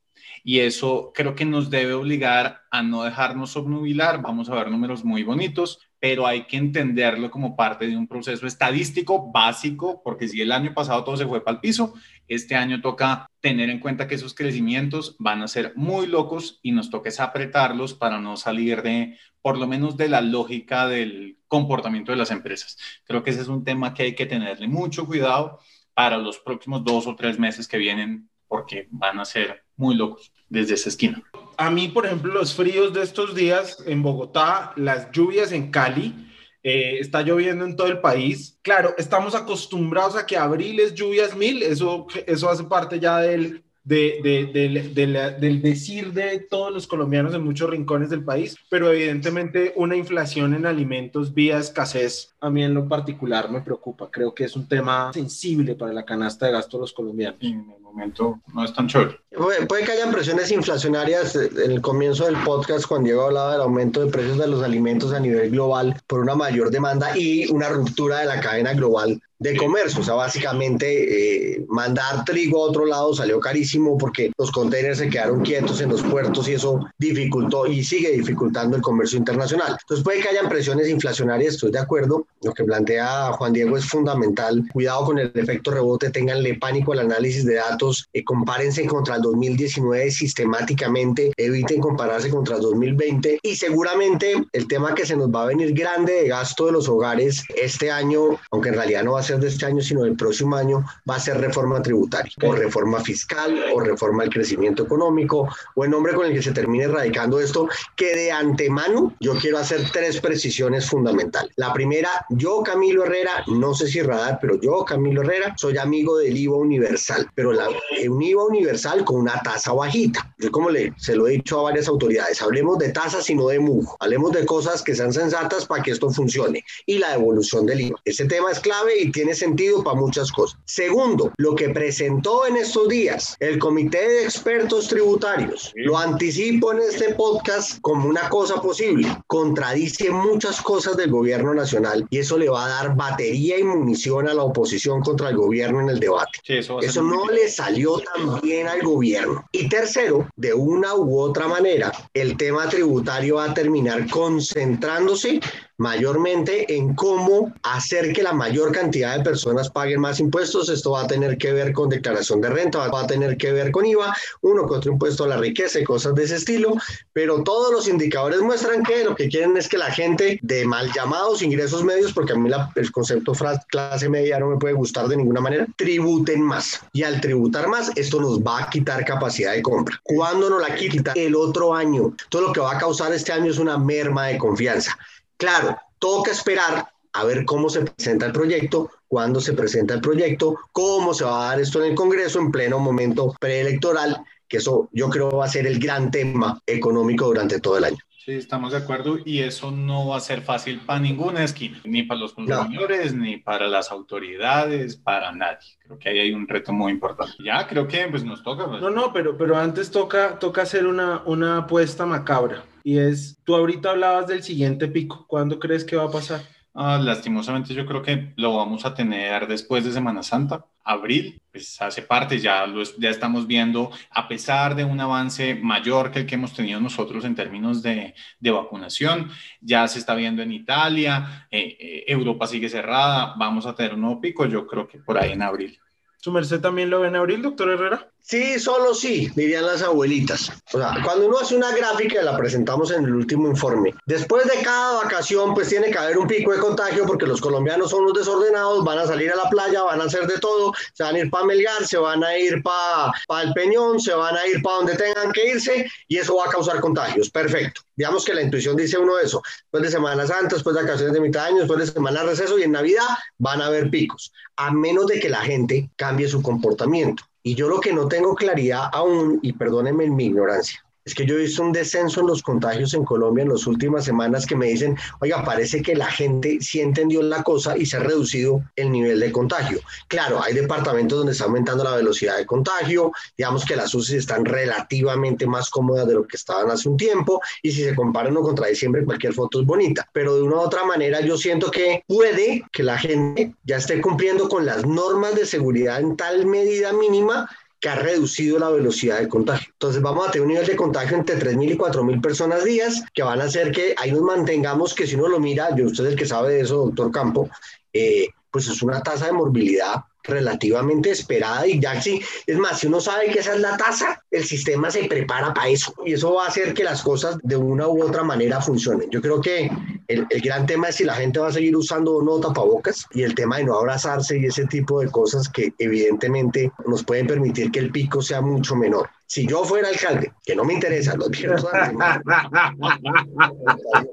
Y 0.43 0.61
eso 0.61 1.13
creo 1.15 1.35
que 1.35 1.45
nos 1.45 1.71
debe 1.71 1.93
obligar 1.95 2.63
a 2.71 2.83
no 2.83 3.05
dejarnos 3.05 3.57
obnubilar. 3.57 4.23
Vamos 4.23 4.49
a 4.49 4.55
ver 4.55 4.71
números 4.71 5.05
muy 5.05 5.23
bonitos, 5.23 5.79
pero 6.01 6.27
hay 6.27 6.47
que 6.47 6.57
entenderlo 6.57 7.31
como 7.31 7.55
parte 7.55 7.87
de 7.87 7.97
un 7.97 8.09
proceso 8.09 8.47
estadístico 8.47 9.31
básico, 9.31 10.03
porque 10.03 10.27
si 10.27 10.41
el 10.41 10.51
año 10.51 10.73
pasado 10.73 11.05
todo 11.05 11.19
se 11.19 11.27
fue 11.27 11.45
para 11.45 11.57
el 11.57 11.61
piso, 11.61 11.93
este 12.27 12.57
año 12.57 12.81
toca 12.81 13.29
tener 13.41 13.69
en 13.69 13.81
cuenta 13.81 14.09
que 14.09 14.15
esos 14.15 14.35
crecimientos 14.35 15.17
van 15.19 15.43
a 15.43 15.49
ser 15.49 15.75
muy 15.77 16.07
locos 16.07 16.59
y 16.63 16.73
nos 16.73 16.89
toca 16.89 17.11
apretarlos 17.19 17.93
para 17.93 18.19
no 18.19 18.39
salir 18.39 18.83
de, 18.83 19.19
por 19.43 19.59
lo 19.59 19.67
menos 19.67 19.99
de 19.99 20.09
la 20.09 20.23
lógica 20.23 20.89
del 20.89 21.39
comportamiento 21.49 22.13
de 22.13 22.19
las 22.19 22.31
empresas. 22.31 22.79
Creo 23.05 23.23
que 23.23 23.31
ese 23.31 23.43
es 23.43 23.49
un 23.49 23.63
tema 23.63 23.93
que 23.93 24.05
hay 24.05 24.15
que 24.15 24.27
tenerle 24.27 24.69
mucho 24.69 25.07
cuidado 25.07 25.59
para 25.93 26.17
los 26.17 26.39
próximos 26.39 26.83
dos 26.83 27.07
o 27.07 27.15
tres 27.15 27.39
meses 27.39 27.69
que 27.69 27.77
vienen, 27.77 28.31
porque 28.49 28.89
van 28.91 29.21
a 29.21 29.27
ser 29.27 29.65
muy 29.77 29.95
locos 29.95 30.33
desde 30.49 30.75
esa 30.75 30.89
esquina 30.89 31.23
a 31.61 31.71
mí, 31.71 31.89
por 31.89 32.07
ejemplo, 32.07 32.33
los 32.33 32.55
fríos 32.55 32.95
de 32.95 33.03
estos 33.03 33.35
días 33.35 33.83
en 33.85 34.03
Bogotá, 34.03 34.73
las 34.77 35.11
lluvias 35.13 35.53
en 35.53 35.71
Cali, 35.71 36.15
eh, 36.63 36.97
está 37.01 37.21
lloviendo 37.21 37.67
en 37.67 37.77
todo 37.77 37.89
el 37.89 38.01
país. 38.01 38.59
Claro, 38.63 38.95
estamos 38.97 39.35
acostumbrados 39.35 40.17
a 40.17 40.25
que 40.25 40.39
abril 40.39 40.81
es 40.81 40.95
lluvias 40.95 41.37
mil, 41.37 41.63
eso, 41.63 42.07
eso 42.27 42.49
hace 42.49 42.65
parte 42.65 42.99
ya 42.99 43.19
del, 43.19 43.63
del 43.85 45.61
decir 45.61 46.15
de 46.15 46.39
todos 46.49 46.73
los 46.73 46.87
colombianos 46.87 47.35
en 47.35 47.45
muchos 47.45 47.69
rincones 47.69 48.09
del 48.09 48.25
país, 48.25 48.57
pero 48.71 48.91
evidentemente 48.91 49.75
una 49.77 49.97
inflación 49.97 50.55
en 50.55 50.65
alimentos 50.65 51.35
vía 51.35 51.59
escasez 51.59 52.35
a 52.41 52.49
mí 52.49 52.65
en 52.65 52.73
lo 52.73 52.89
particular 52.89 53.51
me 53.51 53.61
preocupa. 53.61 54.09
Creo 54.11 54.35
que 54.35 54.45
es 54.45 54.57
un 54.57 54.67
tema 54.67 55.13
sensible 55.13 55.75
para 55.75 55.93
la 55.93 56.07
canasta 56.07 56.47
de 56.47 56.53
gasto 56.53 56.79
de 56.79 56.83
los 56.83 56.95
colombianos. 56.95 57.39
el 57.43 57.90
momento 57.93 58.41
no 58.55 58.65
es 58.65 58.73
tan 58.73 58.89
chévere. 58.89 59.19
Puede, 59.37 59.85
que 59.85 59.93
haya 59.93 60.11
presiones 60.11 60.51
inflacionarias. 60.51 61.37
En 61.37 61.71
el 61.71 61.81
comienzo 61.81 62.25
del 62.25 62.37
podcast, 62.43 62.85
Juan 62.85 63.05
Diego 63.05 63.23
hablaba 63.23 63.53
del 63.53 63.61
aumento 63.61 64.05
de 64.05 64.11
precios 64.11 64.39
de 64.39 64.49
los 64.49 64.63
alimentos 64.63 65.13
a 65.13 65.21
nivel 65.21 65.51
global 65.51 66.01
por 66.07 66.21
una 66.21 66.35
mayor 66.35 66.71
demanda 66.71 67.17
y 67.17 67.51
una 67.51 67.69
ruptura 67.69 68.19
de 68.19 68.27
la 68.27 68.41
cadena 68.41 68.75
global 68.75 69.21
de 69.41 69.57
comercio. 69.57 70.01
O 70.01 70.05
sea, 70.05 70.15
básicamente 70.15 71.55
eh, 71.55 71.65
mandar 71.69 72.25
trigo 72.25 72.63
a 72.63 72.69
otro 72.69 72.87
lado 72.87 73.15
salió 73.15 73.41
carísimo 73.41 73.97
porque 73.97 74.33
los 74.37 74.51
contenedores 74.51 74.99
se 74.99 75.09
quedaron 75.09 75.41
quietos 75.41 75.81
en 75.81 75.91
los 75.91 76.03
puertos 76.03 76.49
y 76.49 76.55
eso 76.55 76.87
dificultó 76.99 77.67
y 77.67 77.83
sigue 77.83 78.11
dificultando 78.11 78.77
el 78.77 78.83
comercio 78.83 79.19
internacional. 79.19 79.77
Entonces 79.81 80.05
puede 80.05 80.21
que 80.21 80.29
hayan 80.29 80.49
presiones 80.49 80.89
inflacionarias, 80.89 81.55
estoy 81.55 81.71
de 81.71 81.79
acuerdo. 81.79 82.27
Lo 82.43 82.53
que 82.53 82.65
plantea 82.65 83.33
Juan 83.33 83.53
Diego 83.53 83.77
es 83.77 83.87
fundamental. 83.87 84.63
Cuidado 84.73 85.07
con 85.07 85.19
el 85.19 85.33
efecto 85.35 85.71
rebote, 85.71 86.11
tenganle 86.11 86.59
pánico 86.59 86.93
al 86.93 87.01
análisis 87.01 87.47
de 87.47 87.55
datos, 87.55 87.80
eh, 88.13 88.25
compárense 88.25 88.85
contra 88.87 89.17
el 89.17 89.23
2019 89.23 90.11
sistemáticamente, 90.11 91.33
eviten 91.37 91.81
compararse 91.81 92.31
contra 92.31 92.57
el 92.57 92.63
2020 92.63 93.41
y 93.43 93.57
seguramente 93.57 94.35
el 94.53 94.69
tema 94.69 94.95
que 94.95 95.07
se 95.07 95.17
nos 95.17 95.31
va 95.31 95.45
a 95.45 95.47
venir 95.47 95.73
grande 95.73 96.13
de 96.13 96.29
gasto 96.29 96.67
de 96.67 96.73
los 96.73 96.89
hogares 96.89 97.45
este 97.57 97.91
año, 97.91 98.39
aunque 98.51 98.69
en 98.69 98.75
realidad 98.75 99.05
no 99.05 99.13
va 99.13 99.21
a 99.21 99.23
ser 99.23 99.39
de 99.39 99.49
este 99.49 99.67
año, 99.67 99.83
sino 99.83 100.03
del 100.03 100.17
próximo 100.17 100.57
año, 100.57 100.85
va 101.09 101.17
a 101.17 101.21
ser 101.21 101.39
reforma 101.39 101.83
tributaria, 101.83 102.33
o 102.43 102.53
reforma 102.53 103.01
fiscal, 103.01 103.65
o 103.75 103.81
reforma 103.81 104.23
del 104.25 104.33
crecimiento 104.33 104.83
económico, 104.83 105.49
o 105.75 105.85
el 105.85 105.91
nombre 105.91 106.15
con 106.15 106.27
el 106.27 106.35
que 106.35 106.43
se 106.43 106.53
termine 106.53 106.85
erradicando 106.85 107.41
esto, 107.41 107.69
que 107.97 108.15
de 108.15 108.33
antemano 108.33 109.15
yo 109.21 109.35
quiero 109.35 109.59
hacer 109.59 109.91
tres 109.93 110.21
precisiones 110.21 110.89
fundamentales. 110.89 111.53
La 111.57 111.73
primera, 111.73 112.11
yo 112.31 112.63
Camilo 112.63 113.05
Herrera, 113.05 113.45
no 113.47 113.75
sé 113.75 113.87
si 113.87 114.03
radar, 114.03 114.39
pero 114.41 114.61
yo 114.61 114.85
Camilo 114.85 115.23
Herrera 115.23 115.55
soy 115.57 115.79
amigo 115.79 116.19
del 116.19 116.37
IVA 116.37 116.57
universal, 116.57 117.31
pero 117.35 117.53
la, 117.53 117.70
un 118.09 118.23
IVA 118.23 118.45
universal 118.45 119.05
con 119.05 119.17
una 119.17 119.41
tasa 119.43 119.73
bajita. 119.73 120.35
Yo 120.39 120.51
como 120.51 120.71
le, 120.71 120.93
se 120.97 121.15
lo 121.15 121.27
he 121.27 121.33
dicho 121.33 121.61
a 121.61 121.65
varias 121.65 121.89
autoridades, 121.89 122.41
hablemos 122.43 122.79
de 122.79 122.91
tasas 122.91 123.29
y 123.31 123.35
no 123.35 123.49
de 123.49 123.59
mujo, 123.59 123.97
hablemos 124.01 124.33
de 124.33 124.47
cosas 124.47 124.83
que 124.83 124.95
sean 124.95 125.13
sensatas 125.13 125.67
para 125.67 125.83
que 125.83 125.91
esto 125.91 126.11
funcione. 126.11 126.65
Y 126.87 126.99
la 126.99 127.11
devolución 127.11 127.67
del 127.67 127.81
IVA. 127.81 128.01
Ese 128.05 128.25
tema 128.27 128.51
es 128.51 128.61
clave 128.61 129.01
y 129.01 129.11
tiene 129.13 129.35
sentido 129.35 129.83
para 129.83 129.97
muchas 129.97 130.33
cosas. 130.33 130.59
Segundo, 130.65 131.33
lo 131.37 131.55
que 131.55 131.69
presentó 131.69 132.47
en 132.47 132.57
estos 132.57 132.89
días 132.89 133.37
el 133.41 133.59
Comité 133.59 134.07
de 134.07 134.25
Expertos 134.25 134.89
Tributarios, 134.89 135.73
lo 135.75 135.99
anticipo 135.99 136.73
en 136.73 136.81
este 136.81 137.15
podcast 137.15 137.81
como 137.81 138.09
una 138.09 138.29
cosa 138.29 138.61
posible, 138.61 139.09
contradice 139.27 140.11
muchas 140.11 140.61
cosas 140.61 140.97
del 140.97 141.11
gobierno 141.11 141.55
nacional 141.55 142.07
y 142.11 142.19
eso 142.19 142.39
le 142.39 142.49
va 142.49 142.67
a 142.67 142.69
dar 142.69 142.97
batería 142.97 143.59
y 143.59 143.65
munición 143.65 144.29
a 144.29 144.35
la 144.35 144.43
oposición 144.43 145.01
contra 145.01 145.31
el 145.31 145.37
gobierno 145.37 145.81
en 145.81 145.91
el 145.91 146.01
debate. 146.01 146.41
eso, 146.47 146.81
eso 146.81 147.03
no 147.03 147.29
le 147.29 147.49
salió 147.61 147.99
tan 147.99 148.41
bien 148.41 148.67
al 148.67 148.81
gobierno. 148.81 149.45
Y 149.53 149.69
tercero, 149.69 150.27
de 150.37 150.55
una 150.55 150.95
u 150.95 151.19
otra 151.19 151.47
manera, 151.47 151.93
el 152.15 152.37
tema 152.39 152.69
tributario 152.69 153.37
va 153.37 153.45
a 153.45 153.55
terminar 153.55 154.09
concentrándose 154.09 155.41
mayormente 155.81 156.77
en 156.77 156.95
cómo 156.95 157.53
hacer 157.63 158.13
que 158.13 158.23
la 158.23 158.35
mayor 158.35 158.71
cantidad 158.71 159.17
de 159.17 159.25
personas 159.25 159.71
paguen 159.71 160.01
más 160.01 160.21
impuestos. 160.21 160.69
Esto 160.69 160.93
va 160.93 161.03
a 161.03 161.07
tener 161.07 161.39
que 161.39 161.53
ver 161.53 161.73
con 161.73 161.89
declaración 161.89 162.43
de 162.43 162.51
renta, 162.51 162.87
va 162.89 163.01
a 163.01 163.07
tener 163.07 163.39
que 163.39 163.51
ver 163.53 163.71
con 163.71 163.87
IVA, 163.87 164.15
uno 164.43 164.67
con 164.67 164.79
otro 164.79 164.93
impuesto 164.93 165.25
a 165.25 165.29
la 165.29 165.39
riqueza 165.39 165.81
y 165.81 165.85
cosas 165.85 166.15
de 166.15 166.25
ese 166.25 166.37
estilo, 166.37 166.75
pero 167.15 167.43
todos 167.43 167.73
los 167.73 167.89
indicadores 167.89 168.43
muestran 168.43 168.83
que 168.83 169.05
lo 169.05 169.17
que 169.17 169.29
quieren 169.29 169.57
es 169.57 169.69
que 169.69 169.79
la 169.79 169.91
gente 169.91 170.39
de 170.43 170.67
mal 170.67 170.93
llamados 170.93 171.41
ingresos 171.41 171.83
medios, 171.83 172.13
porque 172.13 172.35
a 172.35 172.37
mí 172.37 172.51
el 172.77 172.93
concepto 172.93 173.33
clase 173.69 174.09
media 174.09 174.39
no 174.39 174.49
me 174.49 174.59
puede 174.59 174.75
gustar 174.75 175.09
de 175.09 175.17
ninguna 175.17 175.41
manera, 175.41 175.67
tributen 175.77 176.43
más. 176.43 176.81
Y 176.93 177.05
al 177.05 177.23
tributar 177.23 177.69
más, 177.69 177.91
esto 177.97 178.21
nos 178.21 178.41
va 178.41 178.65
a 178.65 178.71
quitar 178.71 179.03
capacidad 179.07 179.53
de 179.53 179.63
compra. 179.63 179.99
¿Cuándo 180.03 180.51
nos 180.51 180.61
la 180.61 180.75
quita? 180.75 181.13
El 181.15 181.35
otro 181.35 181.75
año. 181.75 182.15
Todo 182.29 182.49
lo 182.49 182.53
que 182.53 182.61
va 182.61 182.77
a 182.77 182.79
causar 182.79 183.15
este 183.15 183.33
año 183.33 183.51
es 183.51 183.59
una 183.59 183.79
merma 183.79 184.27
de 184.27 184.37
confianza. 184.37 184.99
Claro, 185.41 185.75
toca 185.99 186.33
esperar 186.33 186.93
a 187.15 187.25
ver 187.25 187.47
cómo 187.47 187.71
se 187.71 187.81
presenta 187.81 188.27
el 188.27 188.33
proyecto, 188.33 188.91
cuándo 189.09 189.41
se 189.41 189.55
presenta 189.55 189.95
el 189.95 190.03
proyecto, 190.03 190.59
cómo 190.71 191.15
se 191.15 191.25
va 191.25 191.45
a 191.45 191.49
dar 191.53 191.61
esto 191.63 191.83
en 191.83 191.93
el 191.93 191.97
Congreso 191.97 192.41
en 192.41 192.53
pleno 192.53 192.79
momento 192.79 193.35
preelectoral, 193.41 194.23
que 194.47 194.59
eso 194.59 194.91
yo 194.93 195.09
creo 195.09 195.31
va 195.31 195.47
a 195.47 195.49
ser 195.49 195.67
el 195.67 195.79
gran 195.79 196.11
tema 196.11 196.61
económico 196.67 197.25
durante 197.25 197.59
todo 197.59 197.79
el 197.79 197.85
año. 197.85 197.97
Sí, 198.31 198.37
estamos 198.37 198.71
de 198.71 198.79
acuerdo 198.79 199.19
y 199.25 199.41
eso 199.41 199.73
no 199.73 200.07
va 200.07 200.17
a 200.17 200.21
ser 200.21 200.43
fácil 200.43 200.79
para 200.87 201.01
ninguna 201.01 201.43
esquina, 201.43 201.81
ni 201.83 202.05
para 202.05 202.21
los 202.21 202.33
consumidores, 202.33 203.13
ni 203.13 203.39
para 203.39 203.67
las 203.67 203.91
autoridades, 203.91 204.95
para 204.95 205.33
nadie. 205.33 205.67
Creo 205.81 205.99
que 205.99 206.11
ahí 206.11 206.21
hay 206.21 206.33
un 206.33 206.47
reto 206.47 206.73
muy 206.73 206.93
importante. 206.93 207.33
Ya, 207.45 207.67
creo 207.67 207.89
que 207.89 208.07
pues 208.09 208.23
nos 208.23 208.45
toca. 208.45 208.69
Pues. 208.69 208.81
No, 208.81 208.89
no, 208.89 209.13
pero, 209.13 209.37
pero 209.37 209.57
antes 209.57 209.91
toca, 209.91 210.39
toca 210.39 210.63
hacer 210.63 210.87
una, 210.87 211.23
una 211.27 211.57
apuesta 211.59 212.07
macabra 212.07 212.63
y 212.85 212.99
es, 212.99 213.37
tú 213.43 213.57
ahorita 213.57 213.91
hablabas 213.91 214.29
del 214.29 214.45
siguiente 214.45 214.87
pico, 214.87 215.25
¿cuándo 215.27 215.59
crees 215.59 215.85
que 215.85 215.97
va 215.97 216.05
a 216.05 216.13
pasar? 216.13 216.43
Ah, 216.73 216.99
lastimosamente 217.03 217.75
yo 217.75 217.85
creo 217.85 218.01
que 218.01 218.33
lo 218.37 218.57
vamos 218.57 218.85
a 218.85 218.95
tener 218.95 219.49
después 219.49 219.85
de 219.85 219.91
Semana 219.91 220.23
Santa, 220.23 220.65
abril, 220.85 221.41
pues 221.51 221.81
hace 221.83 222.03
parte, 222.03 222.39
ya, 222.39 222.65
lo, 222.67 222.85
ya 222.99 223.11
estamos 223.11 223.47
viendo, 223.49 223.91
a 224.11 224.29
pesar 224.29 224.77
de 224.77 224.85
un 224.85 225.01
avance 225.01 225.57
mayor 225.57 226.13
que 226.13 226.21
el 226.21 226.27
que 226.27 226.37
hemos 226.37 226.55
tenido 226.55 226.81
nosotros 226.81 227.25
en 227.25 227.35
términos 227.35 227.83
de, 227.83 228.15
de 228.39 228.51
vacunación, 228.53 229.31
ya 229.61 229.89
se 229.89 229.99
está 229.99 230.15
viendo 230.15 230.43
en 230.43 230.53
Italia, 230.53 231.49
eh, 231.51 231.77
eh, 231.81 232.05
Europa 232.07 232.47
sigue 232.47 232.69
cerrada, 232.69 233.35
vamos 233.37 233.67
a 233.67 233.75
tener 233.75 233.95
un 233.95 234.03
nuevo 234.03 234.21
pico, 234.21 234.47
yo 234.47 234.67
creo 234.67 234.87
que 234.87 234.99
por 234.99 235.19
ahí 235.19 235.33
en 235.33 235.43
abril. 235.43 235.79
¿Su 236.19 236.31
merced 236.31 236.61
también 236.61 236.91
lo 236.91 237.01
ve 237.01 237.09
en 237.09 237.17
abril, 237.17 237.43
doctor 237.43 237.71
Herrera? 237.71 238.11
Sí, 238.23 238.61
solo 238.61 238.95
sí, 238.95 239.31
dirían 239.35 239.67
las 239.67 239.83
abuelitas. 239.83 240.51
O 240.73 240.79
sea, 240.79 240.95
cuando 241.05 241.27
uno 241.27 241.39
hace 241.39 241.57
una 241.57 241.75
gráfica, 241.75 242.23
la 242.23 242.37
presentamos 242.37 242.91
en 242.93 243.05
el 243.05 243.15
último 243.15 243.49
informe, 243.49 243.95
después 244.07 244.45
de 244.45 244.63
cada 244.63 245.03
vacación, 245.03 245.53
pues 245.55 245.69
tiene 245.69 245.91
que 245.91 245.99
haber 245.99 246.17
un 246.17 246.29
pico 246.29 246.53
de 246.53 246.59
contagio 246.59 247.07
porque 247.07 247.27
los 247.27 247.41
colombianos 247.41 247.91
son 247.91 248.05
los 248.05 248.15
desordenados, 248.15 248.85
van 248.85 248.99
a 248.99 249.07
salir 249.07 249.33
a 249.33 249.37
la 249.37 249.49
playa, 249.51 249.83
van 249.83 250.01
a 250.01 250.05
hacer 250.05 250.27
de 250.27 250.39
todo, 250.39 250.73
se 250.93 251.03
van 251.03 251.17
a 251.17 251.19
ir 251.19 251.31
para 251.31 251.45
Melgar, 251.45 251.87
se 251.87 251.99
van 251.99 252.23
a 252.23 252.39
ir 252.39 252.63
para 252.63 253.13
pa 253.27 253.43
el 253.43 253.53
Peñón, 253.53 253.99
se 254.01 254.15
van 254.15 254.37
a 254.37 254.47
ir 254.47 254.63
para 254.63 254.77
donde 254.77 254.97
tengan 254.97 255.33
que 255.33 255.51
irse 255.51 255.87
y 256.07 256.19
eso 256.19 256.37
va 256.37 256.45
a 256.45 256.51
causar 256.51 256.81
contagios. 256.81 257.31
Perfecto. 257.31 257.81
Digamos 257.97 258.25
que 258.25 258.35
la 258.35 258.43
intuición 258.43 258.77
dice 258.77 258.97
uno 258.97 259.19
eso. 259.19 259.43
Después 259.63 259.83
de 259.83 259.91
Semana 259.91 260.27
Santa, 260.27 260.55
después 260.55 260.77
de 260.77 260.83
vacaciones 260.83 261.15
de 261.15 261.21
mitad 261.21 261.43
de 261.43 261.49
año, 261.49 261.59
después 261.59 261.81
de 261.81 261.87
Semana 261.87 262.21
de 262.21 262.31
Receso 262.31 262.59
y 262.59 262.63
en 262.63 262.73
Navidad 262.73 263.09
van 263.39 263.61
a 263.61 263.67
haber 263.67 263.91
picos, 263.91 264.33
a 264.57 264.71
menos 264.71 265.07
de 265.07 265.21
que 265.21 265.29
la 265.29 265.41
gente 265.41 265.91
cambie 265.97 266.29
su 266.29 266.43
comportamiento. 266.43 267.25
Y 267.43 267.55
yo 267.55 267.69
lo 267.69 267.81
que 267.81 267.93
no 267.93 268.07
tengo 268.09 268.35
claridad 268.35 268.91
aún, 268.93 269.39
y 269.43 269.53
perdónenme 269.53 270.11
mi 270.11 270.27
ignorancia, 270.27 270.85
es 271.11 271.15
que 271.17 271.27
yo 271.27 271.35
he 271.35 271.39
visto 271.39 271.63
un 271.63 271.73
descenso 271.73 272.21
en 272.21 272.29
los 272.29 272.41
contagios 272.41 272.95
en 272.95 273.05
Colombia 273.05 273.43
en 273.43 273.51
las 273.51 273.67
últimas 273.67 274.05
semanas 274.05 274.47
que 274.47 274.55
me 274.55 274.67
dicen, 274.67 274.97
oiga, 275.21 275.45
parece 275.45 275.83
que 275.83 275.97
la 275.97 276.07
gente 276.07 276.59
sí 276.61 276.81
entendió 276.81 277.21
la 277.21 277.43
cosa 277.43 277.77
y 277.77 277.85
se 277.85 277.97
ha 277.97 278.01
reducido 278.01 278.63
el 278.77 278.93
nivel 278.93 279.19
de 279.19 279.33
contagio. 279.33 279.81
Claro, 280.07 280.41
hay 280.41 280.55
departamentos 280.55 281.19
donde 281.19 281.33
está 281.33 281.45
aumentando 281.45 281.83
la 281.83 281.97
velocidad 281.97 282.37
de 282.37 282.47
contagio, 282.47 283.11
digamos 283.37 283.65
que 283.65 283.75
las 283.75 283.93
UCI 283.93 284.19
están 284.19 284.45
relativamente 284.45 285.49
más 285.49 285.69
cómodas 285.69 286.07
de 286.07 286.15
lo 286.15 286.25
que 286.25 286.37
estaban 286.37 286.71
hace 286.71 286.89
un 286.89 286.97
tiempo 286.97 287.41
y 287.61 287.73
si 287.73 287.83
se 287.83 287.95
comparan 287.95 288.31
uno 288.31 288.43
contra 288.43 288.69
diciembre, 288.69 289.05
cualquier 289.05 289.35
foto 289.35 289.61
es 289.61 289.67
bonita, 289.67 290.09
pero 290.13 290.37
de 290.37 290.43
una 290.43 290.57
u 290.57 290.61
otra 290.61 290.85
manera 290.85 291.21
yo 291.23 291.37
siento 291.37 291.73
que 291.73 292.05
puede 292.07 292.63
que 292.71 292.85
la 292.85 292.99
gente 292.99 293.53
ya 293.65 293.79
esté 293.79 294.01
cumpliendo 294.01 294.49
con 294.49 294.65
las 294.65 294.87
normas 294.87 295.35
de 295.35 295.45
seguridad 295.45 295.99
en 295.99 296.17
tal 296.17 296.47
medida 296.47 296.93
mínima 296.93 297.51
que 297.81 297.89
ha 297.89 297.95
reducido 297.95 298.59
la 298.59 298.69
velocidad 298.69 299.21
de 299.21 299.29
contagio. 299.29 299.71
Entonces 299.73 300.03
vamos 300.03 300.29
a 300.29 300.31
tener 300.31 300.43
un 300.47 300.53
nivel 300.53 300.67
de 300.67 300.77
contagio 300.77 301.17
entre 301.17 301.37
3.000 301.37 301.73
y 301.73 301.79
4.000 301.79 302.21
personas 302.21 302.65
días 302.65 303.03
que 303.15 303.23
van 303.23 303.41
a 303.41 303.45
hacer 303.45 303.73
que 303.73 303.95
ahí 303.97 304.13
nos 304.13 304.23
mantengamos, 304.23 304.95
que 304.95 305.07
si 305.07 305.15
uno 305.15 305.29
lo 305.29 305.41
mira, 305.41 305.75
yo 305.75 305.87
usted 305.87 306.05
es 306.05 306.11
el 306.13 306.19
que 306.19 306.27
sabe 306.27 306.55
de 306.55 306.61
eso, 306.61 306.77
doctor 306.77 307.11
Campo, 307.11 307.49
eh, 307.93 308.29
pues 308.51 308.69
es 308.69 308.83
una 308.83 309.03
tasa 309.03 309.27
de 309.27 309.33
morbilidad 309.33 310.05
relativamente 310.31 311.11
esperada 311.11 311.67
y 311.67 311.81
ya 311.81 312.01
sí, 312.01 312.21
es 312.47 312.59
más, 312.59 312.81
si 312.81 312.87
uno 312.87 313.01
sabe 313.01 313.31
que 313.31 313.41
esa 313.41 313.55
es 313.55 313.61
la 313.61 313.77
tasa, 313.77 314.23
el 314.31 314.45
sistema 314.45 314.91
se 314.91 315.05
prepara 315.05 315.53
para 315.53 315.69
eso 315.69 315.95
y 316.05 316.15
eso 316.15 316.35
va 316.35 316.45
a 316.45 316.49
hacer 316.49 316.75
que 316.75 316.85
las 316.85 317.03
cosas 317.03 317.37
de 317.43 317.57
una 317.57 317.89
u 317.89 318.03
otra 318.03 318.23
manera 318.23 318.61
funcionen. 318.61 319.11
Yo 319.11 319.21
creo 319.21 319.41
que 319.41 319.71
el, 320.09 320.27
el 320.31 320.41
gran 320.41 320.67
tema 320.67 320.89
es 320.89 320.97
si 320.97 321.05
la 321.05 321.15
gente 321.15 321.41
va 321.41 321.49
a 321.49 321.53
seguir 321.53 321.77
usando 321.77 322.17
o 322.17 322.23
no 322.23 322.41
tapabocas 322.41 323.07
y 323.13 323.23
el 323.23 323.35
tema 323.35 323.59
de 323.59 323.65
no 323.65 323.79
abrazarse 323.79 324.39
y 324.39 324.47
ese 324.47 324.67
tipo 324.67 325.01
de 325.01 325.11
cosas 325.11 325.49
que 325.49 325.73
evidentemente 325.79 326.73
nos 326.87 327.05
pueden 327.05 327.27
permitir 327.27 327.71
que 327.71 327.81
el 327.81 327.91
pico 327.91 328.23
sea 328.23 328.41
mucho 328.41 328.77
menor. 328.77 329.09
Si 329.31 329.47
yo 329.47 329.65
fuera 329.65 329.87
alcalde, 329.87 330.33
que 330.45 330.57
no 330.57 330.65
me 330.65 330.75
interesa, 330.75 331.15
los 331.15 331.31
viejos 331.31 331.65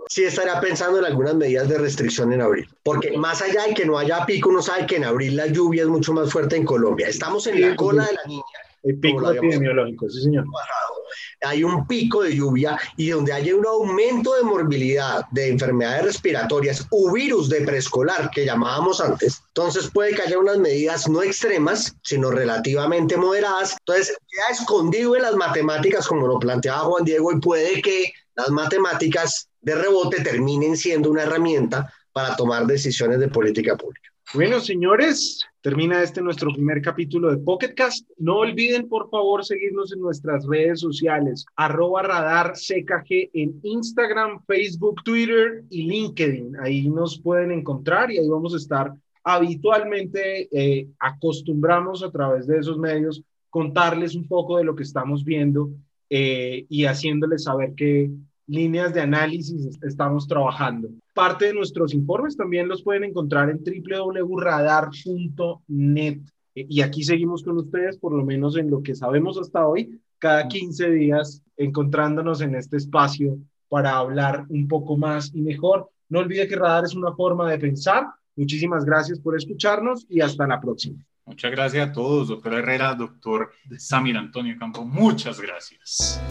sí 0.09 0.25
estaría 0.25 0.61
pensando 0.61 0.99
en 0.99 1.05
algunas 1.05 1.33
medidas 1.33 1.67
de 1.67 1.79
restricción 1.79 2.33
en 2.33 2.41
abril. 2.41 2.69
Porque 2.83 3.17
más 3.17 3.41
allá 3.41 3.63
de 3.63 3.73
que 3.73 3.83
no 3.83 3.97
haya 3.97 4.27
pico, 4.27 4.49
uno 4.49 4.61
sabe 4.61 4.85
que 4.85 4.97
en 4.97 5.05
abril 5.05 5.35
la 5.35 5.47
lluvia 5.47 5.81
es 5.81 5.87
mucho 5.87 6.13
más 6.13 6.31
fuerte 6.31 6.55
en 6.55 6.65
Colombia. 6.65 7.07
Estamos 7.07 7.47
en 7.47 7.59
la 7.61 7.75
cola 7.75 8.05
de 8.05 8.13
la 8.13 8.23
niña. 8.27 8.43
El 8.87 8.99
pico 8.99 9.31
epidemiológico, 9.31 10.09
sí, 10.09 10.21
señor 10.23 10.45
hay 11.41 11.63
un 11.63 11.85
pico 11.87 12.23
de 12.23 12.35
lluvia 12.35 12.79
y 12.95 13.09
donde 13.09 13.33
haya 13.33 13.55
un 13.55 13.65
aumento 13.65 14.33
de 14.35 14.43
morbilidad 14.43 15.25
de 15.31 15.49
enfermedades 15.49 16.05
respiratorias 16.05 16.85
o 16.89 17.11
virus 17.11 17.49
de 17.49 17.61
preescolar 17.61 18.31
que 18.31 18.45
llamábamos 18.45 19.01
antes, 19.01 19.41
entonces 19.49 19.89
puede 19.91 20.15
que 20.15 20.23
haya 20.23 20.39
unas 20.39 20.57
medidas 20.57 21.07
no 21.07 21.21
extremas, 21.21 21.95
sino 22.03 22.31
relativamente 22.31 23.17
moderadas. 23.17 23.75
Entonces 23.79 24.17
queda 24.27 24.59
escondido 24.59 25.15
en 25.15 25.23
las 25.23 25.35
matemáticas 25.35 26.07
como 26.07 26.27
lo 26.27 26.39
planteaba 26.39 26.79
Juan 26.79 27.05
Diego 27.05 27.31
y 27.31 27.39
puede 27.39 27.81
que 27.81 28.13
las 28.35 28.49
matemáticas 28.49 29.49
de 29.61 29.75
rebote 29.75 30.23
terminen 30.23 30.77
siendo 30.77 31.09
una 31.11 31.23
herramienta 31.23 31.91
para 32.11 32.35
tomar 32.35 32.65
decisiones 32.65 33.19
de 33.19 33.27
política 33.27 33.75
pública. 33.75 34.09
Bueno, 34.33 34.59
señores, 34.59 35.45
termina 35.61 36.03
este 36.03 36.21
nuestro 36.21 36.51
primer 36.51 36.81
capítulo 36.81 37.31
de 37.31 37.37
Pocketcast. 37.37 38.09
No 38.17 38.39
olviden, 38.39 38.89
por 38.89 39.09
favor, 39.09 39.45
seguirnos 39.45 39.93
en 39.93 40.01
nuestras 40.01 40.45
redes 40.45 40.81
sociales, 40.81 41.45
arroba 41.55 42.01
radar 42.01 42.53
en 43.09 43.59
Instagram, 43.63 44.43
Facebook, 44.45 45.01
Twitter 45.05 45.63
y 45.69 45.83
LinkedIn. 45.83 46.57
Ahí 46.59 46.89
nos 46.89 47.21
pueden 47.21 47.51
encontrar 47.51 48.11
y 48.11 48.17
ahí 48.17 48.27
vamos 48.27 48.53
a 48.53 48.57
estar 48.57 48.91
habitualmente, 49.23 50.49
eh, 50.51 50.89
acostumbramos 50.99 52.03
a 52.03 52.11
través 52.11 52.47
de 52.47 52.59
esos 52.59 52.77
medios 52.77 53.23
contarles 53.49 54.13
un 54.13 54.27
poco 54.27 54.57
de 54.57 54.65
lo 54.65 54.75
que 54.75 54.83
estamos 54.83 55.23
viendo 55.23 55.69
eh, 56.09 56.65
y 56.67 56.83
haciéndoles 56.83 57.45
saber 57.45 57.75
que 57.75 58.09
líneas 58.47 58.93
de 58.93 59.01
análisis 59.01 59.77
estamos 59.83 60.27
trabajando. 60.27 60.89
Parte 61.13 61.47
de 61.47 61.53
nuestros 61.53 61.93
informes 61.93 62.35
también 62.35 62.67
los 62.67 62.81
pueden 62.81 63.03
encontrar 63.03 63.49
en 63.49 63.61
www.radar.net. 63.63 66.19
Eh, 66.55 66.65
y 66.69 66.81
aquí 66.81 67.03
seguimos 67.03 67.43
con 67.43 67.57
ustedes, 67.57 67.97
por 67.97 68.13
lo 68.13 68.25
menos 68.25 68.57
en 68.57 68.71
lo 68.71 68.81
que 68.81 68.95
sabemos 68.95 69.37
hasta 69.37 69.67
hoy, 69.67 70.01
cada 70.17 70.47
15 70.47 70.89
días 70.91 71.43
encontrándonos 71.57 72.41
en 72.41 72.55
este 72.55 72.77
espacio 72.77 73.37
para 73.69 73.97
hablar 73.97 74.45
un 74.49 74.67
poco 74.67 74.97
más 74.97 75.31
y 75.33 75.41
mejor. 75.41 75.89
No 76.09 76.19
olvide 76.19 76.47
que 76.47 76.55
Radar 76.55 76.85
es 76.85 76.95
una 76.95 77.13
forma 77.13 77.51
de 77.51 77.59
pensar. 77.59 78.07
Muchísimas 78.35 78.85
gracias 78.85 79.19
por 79.19 79.35
escucharnos 79.35 80.05
y 80.09 80.21
hasta 80.21 80.47
la 80.47 80.61
próxima. 80.61 81.03
Muchas 81.27 81.51
gracias 81.51 81.89
a 81.89 81.91
todos, 81.91 82.29
doctor 82.29 82.53
Herrera, 82.53 82.95
doctor 82.95 83.51
Samir 83.77 84.17
Antonio 84.17 84.55
Campo. 84.57 84.85
Muchas 84.85 85.39
gracias. 85.39 86.21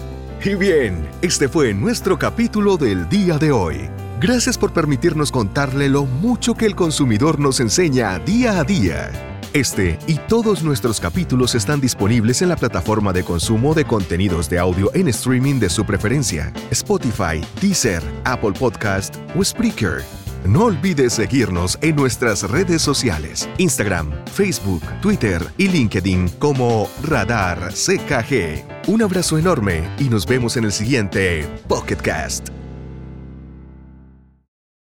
Y 0.42 0.54
bien, 0.54 1.06
este 1.22 1.48
fue 1.48 1.74
nuestro 1.74 2.18
capítulo 2.18 2.78
del 2.78 3.08
día 3.08 3.36
de 3.36 3.52
hoy. 3.52 3.90
Gracias 4.20 4.56
por 4.56 4.72
permitirnos 4.72 5.30
contarle 5.30 5.90
lo 5.90 6.06
mucho 6.06 6.54
que 6.54 6.64
el 6.64 6.74
consumidor 6.74 7.38
nos 7.38 7.60
enseña 7.60 8.18
día 8.20 8.58
a 8.58 8.64
día. 8.64 9.10
Este 9.52 9.98
y 10.06 10.14
todos 10.28 10.62
nuestros 10.62 10.98
capítulos 10.98 11.54
están 11.54 11.80
disponibles 11.80 12.40
en 12.40 12.48
la 12.48 12.56
plataforma 12.56 13.12
de 13.12 13.22
consumo 13.22 13.74
de 13.74 13.84
contenidos 13.84 14.48
de 14.48 14.58
audio 14.58 14.90
en 14.94 15.08
streaming 15.08 15.60
de 15.60 15.68
su 15.68 15.84
preferencia, 15.84 16.52
Spotify, 16.70 17.40
Deezer, 17.60 18.02
Apple 18.24 18.52
Podcast 18.52 19.16
o 19.34 19.44
Spreaker. 19.44 20.25
No 20.44 20.64
olvides 20.64 21.14
seguirnos 21.14 21.78
en 21.80 21.96
nuestras 21.96 22.42
redes 22.48 22.82
sociales, 22.82 23.48
Instagram, 23.58 24.12
Facebook, 24.26 24.82
Twitter 25.00 25.42
y 25.58 25.68
LinkedIn 25.68 26.28
como 26.38 26.88
Radar 27.02 27.72
CKG. 27.72 28.88
Un 28.88 29.02
abrazo 29.02 29.38
enorme 29.38 29.82
y 29.98 30.08
nos 30.08 30.26
vemos 30.26 30.56
en 30.56 30.64
el 30.64 30.72
siguiente 30.72 31.48
Pocketcast. 31.68 32.50